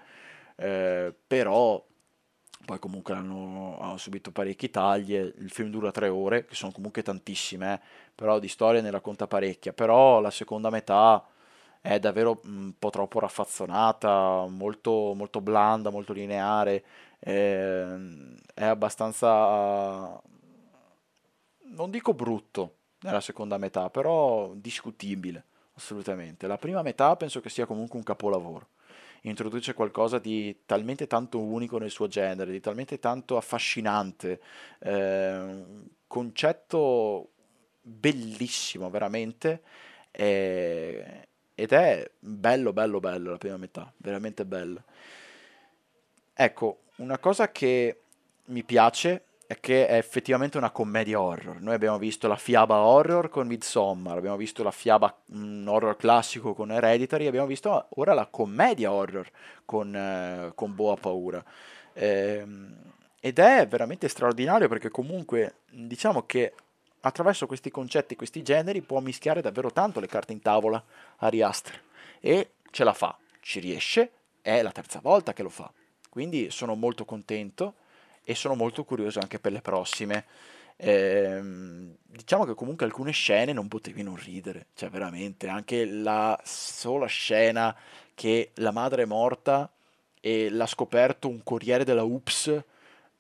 eh, 0.55 1.13
però 1.28 1.84
poi 2.65 2.80
comunque 2.80 3.13
hanno, 3.13 3.78
hanno, 3.80 3.97
subito 3.97 4.32
parecchi 4.32 4.69
tagli, 4.69 5.15
il 5.15 5.49
film 5.49 5.69
dura 5.69 5.91
tre 5.91 6.07
ore, 6.09 6.45
che 6.45 6.55
sono 6.55 6.72
comunque 6.72 7.01
tantissime, 7.01 7.74
eh, 7.74 7.80
però 8.13 8.39
di 8.39 8.47
storia 8.47 8.82
ne 8.82 8.91
racconta 8.91 9.28
parecchia, 9.28 9.74
però 9.74 10.19
la 10.19 10.32
seconda 10.32 10.69
metà 10.69 11.26
è 11.82 11.99
davvero 11.99 12.39
un 12.45 12.74
po' 12.78 12.91
troppo 12.91 13.19
raffazzonata, 13.19 14.45
molto, 14.47 15.13
molto 15.15 15.41
blanda, 15.41 15.89
molto 15.89 16.13
lineare, 16.13 16.84
eh, 17.19 17.97
è 18.53 18.65
abbastanza, 18.65 20.22
non 21.72 21.91
dico 21.91 22.13
brutto 22.13 22.76
nella 23.01 23.22
seconda 23.22 23.57
metà, 23.57 23.89
però 23.89 24.51
discutibile, 24.53 25.43
assolutamente. 25.74 26.47
La 26.47 26.57
prima 26.57 26.82
metà 26.82 27.15
penso 27.15 27.41
che 27.41 27.49
sia 27.49 27.65
comunque 27.65 27.97
un 27.97 28.03
capolavoro 28.03 28.67
introduce 29.22 29.74
qualcosa 29.74 30.17
di 30.17 30.61
talmente 30.65 31.05
tanto 31.07 31.39
unico 31.39 31.78
nel 31.78 31.91
suo 31.91 32.07
genere, 32.07 32.51
di 32.51 32.59
talmente 32.59 32.99
tanto 32.99 33.38
affascinante, 33.38 34.41
eh, 34.80 35.63
concetto 36.07 37.30
bellissimo 37.84 38.89
veramente 38.89 39.61
eh, 40.11 41.28
ed 41.55 41.72
è 41.72 42.09
bello 42.19 42.74
bello 42.74 42.99
bello 42.99 43.32
la 43.32 43.38
prima 43.38 43.57
metà, 43.57 43.91
veramente 43.97 44.45
bello. 44.45 44.84
Ecco, 46.34 46.80
una 46.97 47.19
cosa 47.19 47.51
che 47.51 47.99
mi 48.45 48.63
piace 48.63 49.26
è 49.51 49.59
che 49.59 49.85
è 49.85 49.97
effettivamente 49.97 50.57
una 50.57 50.71
commedia 50.71 51.19
horror. 51.19 51.59
Noi 51.59 51.73
abbiamo 51.73 51.97
visto 51.97 52.29
la 52.29 52.37
fiaba 52.37 52.77
horror 52.77 53.27
con 53.27 53.47
Midsommar, 53.47 54.15
abbiamo 54.15 54.37
visto 54.37 54.63
la 54.63 54.71
fiaba 54.71 55.13
mm, 55.35 55.67
horror 55.67 55.97
classico 55.97 56.53
con 56.53 56.71
Hereditary, 56.71 57.27
abbiamo 57.27 57.47
visto 57.47 57.87
ora 57.95 58.13
la 58.13 58.27
commedia 58.27 58.93
horror 58.93 59.29
con, 59.65 59.93
eh, 59.93 60.53
con 60.55 60.73
Boa 60.73 60.95
Paura. 60.95 61.43
Eh, 61.91 62.45
ed 63.19 63.39
è 63.39 63.67
veramente 63.67 64.07
straordinario 64.07 64.69
perché 64.69 64.89
comunque 64.89 65.55
diciamo 65.69 66.25
che 66.25 66.53
attraverso 67.01 67.45
questi 67.45 67.69
concetti, 67.69 68.15
questi 68.15 68.43
generi, 68.43 68.81
può 68.81 69.01
mischiare 69.01 69.41
davvero 69.41 69.69
tanto 69.69 69.99
le 69.99 70.07
carte 70.07 70.31
in 70.31 70.39
tavola 70.39 70.81
a 71.17 71.27
Riastre. 71.27 71.81
E 72.21 72.51
ce 72.69 72.85
la 72.85 72.93
fa, 72.93 73.17
ci 73.41 73.59
riesce, 73.59 74.11
è 74.41 74.61
la 74.61 74.71
terza 74.71 75.01
volta 75.01 75.33
che 75.33 75.43
lo 75.43 75.49
fa. 75.49 75.69
Quindi 76.09 76.49
sono 76.51 76.75
molto 76.75 77.03
contento 77.03 77.75
e 78.24 78.36
sono 78.36 78.55
molto 78.55 78.84
curioso 78.84 79.19
anche 79.19 79.39
per 79.39 79.51
le 79.51 79.61
prossime. 79.61 80.26
Eh, 80.76 81.39
diciamo 82.01 82.45
che 82.45 82.55
comunque 82.55 82.86
alcune 82.86 83.11
scene 83.11 83.53
non 83.53 83.67
potevi 83.67 84.01
non 84.03 84.15
ridere, 84.15 84.67
cioè 84.74 84.89
veramente, 84.89 85.47
anche 85.47 85.86
la 85.86 86.39
sola 86.43 87.05
scena 87.05 87.76
che 88.15 88.51
la 88.55 88.72
madre 88.72 89.03
è 89.03 89.05
morta 89.05 89.72
e 90.19 90.49
l'ha 90.49 90.65
scoperto 90.67 91.28
un 91.28 91.43
corriere 91.43 91.84
della 91.84 92.03
UPS 92.03 92.63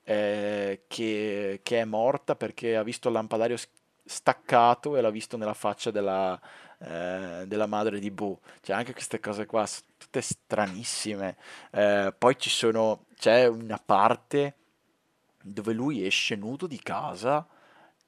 eh, 0.03 0.83
che, 0.87 1.59
che, 1.63 1.79
è 1.81 1.85
morta 1.85 2.35
perché 2.35 2.75
ha 2.75 2.83
visto 2.83 3.07
il 3.07 3.13
lampadario 3.15 3.57
staccato 4.03 4.97
e 4.97 5.01
l'ha 5.01 5.09
visto 5.09 5.37
nella 5.37 5.53
faccia 5.53 5.91
della, 5.91 6.39
eh, 6.79 7.43
della 7.47 7.65
madre 7.67 7.99
di 7.99 8.11
Boo. 8.11 8.39
Cioè 8.61 8.75
anche 8.75 8.93
queste 8.93 9.19
cose 9.19 9.45
qua 9.45 9.65
sono 9.65 9.85
tutte 9.97 10.21
stranissime. 10.21 11.37
Eh, 11.71 12.13
poi 12.17 12.37
ci 12.37 12.49
sono, 12.49 13.05
c'è 13.17 13.47
una 13.47 13.81
parte 13.83 14.55
dove 15.43 15.73
lui 15.73 16.05
esce 16.05 16.35
nudo 16.35 16.67
di 16.67 16.79
casa 16.79 17.47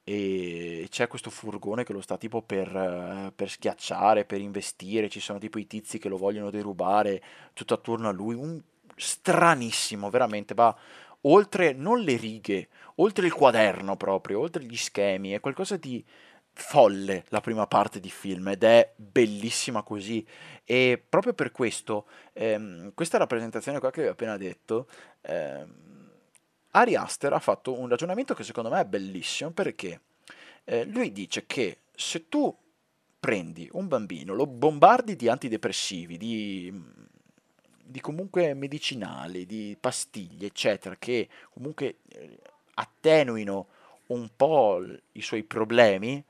e 0.06 0.86
c'è 0.90 1.08
questo 1.08 1.30
furgone 1.30 1.82
che 1.82 1.94
lo 1.94 2.02
sta 2.02 2.18
tipo 2.18 2.42
per, 2.42 2.68
eh, 2.68 3.32
per, 3.34 3.48
schiacciare, 3.48 4.26
per 4.26 4.40
investire, 4.40 5.08
ci 5.08 5.20
sono 5.20 5.38
tipo 5.38 5.58
i 5.58 5.66
tizi 5.66 5.98
che 5.98 6.10
lo 6.10 6.18
vogliono 6.18 6.50
derubare 6.50 7.22
tutto 7.54 7.74
attorno 7.74 8.08
a 8.08 8.12
lui, 8.12 8.34
un 8.34 8.60
stranissimo, 8.96 10.10
veramente, 10.10 10.52
va 10.52 10.76
oltre 11.22 11.72
non 11.72 12.00
le 12.00 12.16
righe, 12.16 12.68
oltre 12.96 13.26
il 13.26 13.32
quaderno 13.32 13.96
proprio, 13.96 14.40
oltre 14.40 14.64
gli 14.64 14.76
schemi, 14.76 15.30
è 15.30 15.40
qualcosa 15.40 15.78
di 15.78 16.04
folle 16.56 17.24
la 17.28 17.40
prima 17.40 17.66
parte 17.66 17.98
di 17.98 18.10
film 18.10 18.48
ed 18.48 18.62
è 18.62 18.92
bellissima 18.96 19.82
così. 19.82 20.24
E 20.64 21.02
proprio 21.08 21.32
per 21.32 21.50
questo 21.50 22.06
ehm, 22.32 22.92
questa 22.94 23.18
rappresentazione 23.18 23.78
qua 23.78 23.90
che 23.90 24.08
ho 24.08 24.12
appena 24.12 24.36
detto 24.36 24.88
ehm, 25.22 25.93
Ari 26.76 26.96
Aster 26.96 27.32
ha 27.32 27.38
fatto 27.38 27.78
un 27.78 27.88
ragionamento 27.88 28.34
che 28.34 28.42
secondo 28.42 28.68
me 28.68 28.80
è 28.80 28.84
bellissimo 28.84 29.50
perché 29.50 30.00
eh, 30.64 30.84
lui 30.84 31.12
dice 31.12 31.46
che 31.46 31.78
se 31.94 32.28
tu 32.28 32.54
prendi 33.20 33.68
un 33.72 33.86
bambino, 33.86 34.34
lo 34.34 34.46
bombardi 34.46 35.14
di 35.14 35.28
antidepressivi, 35.28 36.18
di, 36.18 36.82
di 37.82 38.00
comunque 38.00 38.54
medicinali, 38.54 39.46
di 39.46 39.76
pastiglie, 39.78 40.48
eccetera, 40.48 40.96
che 40.98 41.28
comunque 41.50 41.98
eh, 42.08 42.38
attenuino 42.74 43.66
un 44.08 44.28
po' 44.34 44.84
i 45.12 45.22
suoi 45.22 45.44
problemi, 45.44 46.22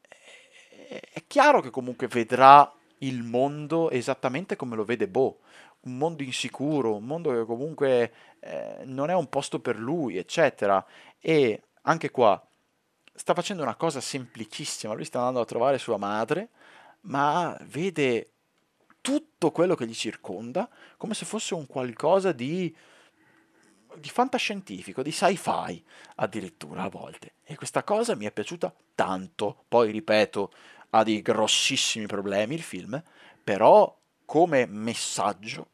eh, 0.00 1.00
è 1.12 1.22
chiaro 1.26 1.60
che 1.60 1.70
comunque 1.70 2.08
vedrà 2.08 2.70
il 2.98 3.22
mondo 3.22 3.90
esattamente 3.90 4.54
come 4.54 4.76
lo 4.76 4.84
vede 4.84 5.08
Bo, 5.08 5.38
un 5.82 5.96
mondo 5.96 6.22
insicuro, 6.22 6.96
un 6.96 7.04
mondo 7.04 7.30
che 7.32 7.44
comunque 7.44 8.12
eh, 8.40 8.82
non 8.84 9.10
è 9.10 9.14
un 9.14 9.28
posto 9.28 9.60
per 9.60 9.78
lui, 9.78 10.16
eccetera. 10.16 10.84
E 11.18 11.62
anche 11.82 12.10
qua 12.10 12.44
sta 13.14 13.34
facendo 13.34 13.62
una 13.62 13.76
cosa 13.76 14.00
semplicissima, 14.00 14.94
lui 14.94 15.04
sta 15.04 15.18
andando 15.18 15.40
a 15.40 15.44
trovare 15.44 15.78
sua 15.78 15.96
madre, 15.96 16.50
ma 17.02 17.56
vede 17.62 18.30
tutto 19.00 19.50
quello 19.50 19.74
che 19.74 19.86
gli 19.86 19.94
circonda 19.94 20.68
come 20.96 21.14
se 21.14 21.24
fosse 21.24 21.54
un 21.54 21.66
qualcosa 21.66 22.32
di, 22.32 22.74
di 23.96 24.08
fantascientifico, 24.08 25.02
di 25.02 25.10
sci-fi 25.10 25.84
addirittura 26.16 26.84
a 26.84 26.88
volte. 26.88 27.34
E 27.42 27.56
questa 27.56 27.82
cosa 27.82 28.14
mi 28.14 28.24
è 28.24 28.32
piaciuta 28.32 28.72
tanto. 28.94 29.64
Poi, 29.68 29.90
ripeto, 29.90 30.52
ha 30.90 31.02
dei 31.02 31.20
grossissimi 31.20 32.06
problemi 32.06 32.54
il 32.54 32.62
film, 32.62 33.02
però 33.42 33.94
come 34.24 34.66
messaggio 34.66 35.68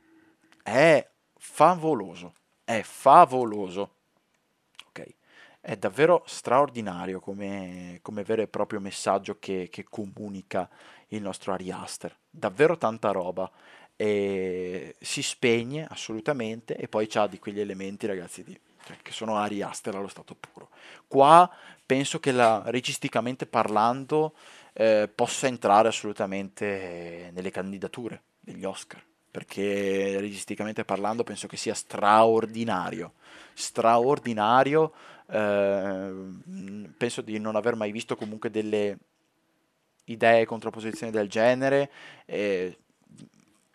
è 0.68 1.08
favoloso, 1.36 2.34
è 2.64 2.82
favoloso. 2.82 3.94
Ok, 4.88 5.06
è 5.60 5.76
davvero 5.76 6.22
straordinario 6.26 7.20
come, 7.20 7.98
come 8.02 8.22
vero 8.22 8.42
e 8.42 8.48
proprio 8.48 8.80
messaggio 8.80 9.38
che, 9.38 9.68
che 9.70 9.84
comunica 9.84 10.68
il 11.08 11.22
nostro 11.22 11.52
Ari 11.52 11.70
Aster. 11.70 12.14
Davvero 12.28 12.76
tanta 12.76 13.10
roba. 13.10 13.50
E 14.00 14.94
si 15.00 15.22
spegne 15.22 15.84
assolutamente 15.90 16.76
e 16.76 16.86
poi 16.86 17.08
c'ha 17.08 17.26
di 17.26 17.40
quegli 17.40 17.58
elementi, 17.58 18.06
ragazzi, 18.06 18.44
di, 18.44 18.56
cioè, 18.84 18.96
che 19.02 19.10
sono 19.10 19.36
Ari 19.36 19.60
Aster 19.60 19.96
allo 19.96 20.06
stato 20.06 20.36
puro. 20.36 20.68
Qua 21.08 21.50
penso 21.84 22.20
che 22.20 22.30
la, 22.30 22.62
registicamente 22.66 23.46
parlando 23.46 24.34
eh, 24.74 25.10
possa 25.12 25.48
entrare 25.48 25.88
assolutamente 25.88 27.30
nelle 27.32 27.50
candidature 27.50 28.22
degli 28.38 28.64
Oscar 28.64 29.02
perché 29.38 30.18
registicamente 30.18 30.84
parlando 30.84 31.22
penso 31.22 31.46
che 31.46 31.56
sia 31.56 31.74
straordinario 31.74 33.12
straordinario 33.54 34.92
eh, 35.30 36.12
penso 36.96 37.20
di 37.20 37.38
non 37.38 37.56
aver 37.56 37.74
mai 37.74 37.92
visto 37.92 38.16
comunque 38.16 38.50
delle 38.50 38.98
idee 40.04 40.42
e 40.42 40.46
contrapposizioni 40.46 41.12
del 41.12 41.28
genere. 41.28 41.90
Eh, 42.24 42.78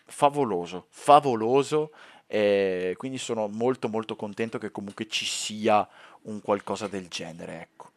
favoloso, 0.06 0.88
favoloso. 0.90 1.92
Eh, 2.28 2.96
quindi 2.98 3.18
sono 3.18 3.48
molto 3.48 3.90
molto 3.90 4.16
contento 4.16 4.58
che 4.58 4.72
comunque 4.72 5.08
ci 5.08 5.26
sia 5.26 5.88
un 6.24 6.42
qualcosa 6.42 6.88
del 6.88 7.08
genere. 7.08 7.62
Ecco. 7.62 7.92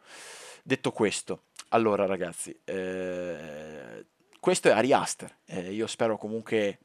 Detto 0.61 0.91
questo, 0.91 1.43
allora 1.69 2.05
ragazzi, 2.05 2.55
eh, 2.65 4.05
questo 4.39 4.67
è 4.67 4.71
Ari 4.71 4.93
Aster. 4.93 5.37
Eh, 5.45 5.73
io 5.73 5.87
spero 5.87 6.17
comunque 6.17 6.79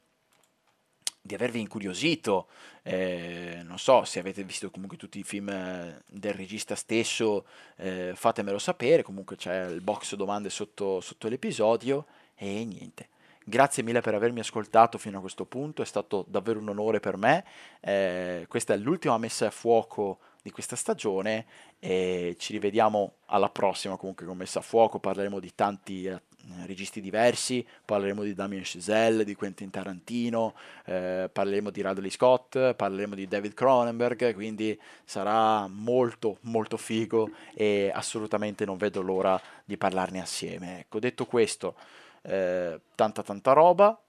di 1.22 1.34
avervi 1.34 1.60
incuriosito, 1.60 2.48
eh, 2.82 3.60
non 3.64 3.78
so 3.78 4.04
se 4.04 4.18
avete 4.18 4.42
visto 4.42 4.70
comunque 4.70 4.96
tutti 4.96 5.20
i 5.20 5.22
film 5.22 5.48
eh, 5.50 6.02
del 6.06 6.34
regista 6.34 6.74
stesso, 6.74 7.46
eh, 7.76 8.12
fatemelo 8.14 8.58
sapere, 8.58 9.04
comunque 9.04 9.36
c'è 9.36 9.66
il 9.66 9.80
box 9.80 10.16
domande 10.16 10.50
sotto, 10.50 11.00
sotto 11.00 11.28
l'episodio. 11.28 12.06
E 12.34 12.64
niente. 12.64 13.08
Grazie 13.44 13.82
mille 13.82 14.00
per 14.00 14.14
avermi 14.14 14.40
ascoltato 14.40 14.98
fino 14.98 15.18
a 15.18 15.20
questo 15.20 15.44
punto, 15.44 15.82
è 15.82 15.84
stato 15.84 16.24
davvero 16.28 16.58
un 16.58 16.68
onore 16.68 17.00
per 17.00 17.16
me. 17.16 17.44
Eh, 17.80 18.46
questa 18.48 18.74
è 18.74 18.76
l'ultima 18.76 19.16
messa 19.18 19.46
a 19.46 19.50
fuoco 19.50 20.18
di 20.42 20.50
questa 20.50 20.76
stagione. 20.76 21.46
E 21.78 22.36
ci 22.38 22.52
rivediamo 22.52 23.14
alla 23.26 23.48
prossima 23.48 23.96
comunque 23.96 24.26
con 24.26 24.36
messa 24.36 24.60
a 24.60 24.62
fuoco, 24.62 24.98
parleremo 24.98 25.40
di 25.40 25.52
tanti 25.54 26.04
eh, 26.04 26.20
registi 26.64 27.00
diversi, 27.00 27.66
parleremo 27.84 28.22
di 28.22 28.34
Damien 28.34 28.62
Chazelle, 28.64 29.24
di 29.24 29.34
Quentin 29.34 29.70
Tarantino, 29.70 30.54
eh, 30.84 31.28
parleremo 31.32 31.70
di 31.70 31.80
Radley 31.80 32.10
Scott, 32.10 32.74
parleremo 32.74 33.14
di 33.14 33.26
David 33.26 33.54
Cronenberg, 33.54 34.34
quindi 34.34 34.78
sarà 35.04 35.66
molto 35.68 36.38
molto 36.42 36.76
figo 36.76 37.30
e 37.54 37.90
assolutamente 37.92 38.64
non 38.64 38.76
vedo 38.76 39.02
l'ora 39.02 39.40
di 39.64 39.76
parlarne 39.76 40.20
assieme. 40.20 40.80
Ecco, 40.80 40.98
detto 40.98 41.26
questo, 41.26 41.76
eh, 42.22 42.80
tanta 42.94 43.22
tanta 43.22 43.52
roba, 43.52 44.00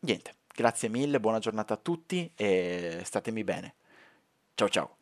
niente, 0.00 0.34
grazie 0.54 0.88
mille, 0.88 1.20
buona 1.20 1.38
giornata 1.38 1.74
a 1.74 1.78
tutti 1.78 2.30
e 2.34 3.00
statemi 3.04 3.44
bene. 3.44 3.74
Ciao 4.54 4.68
ciao. 4.68 4.95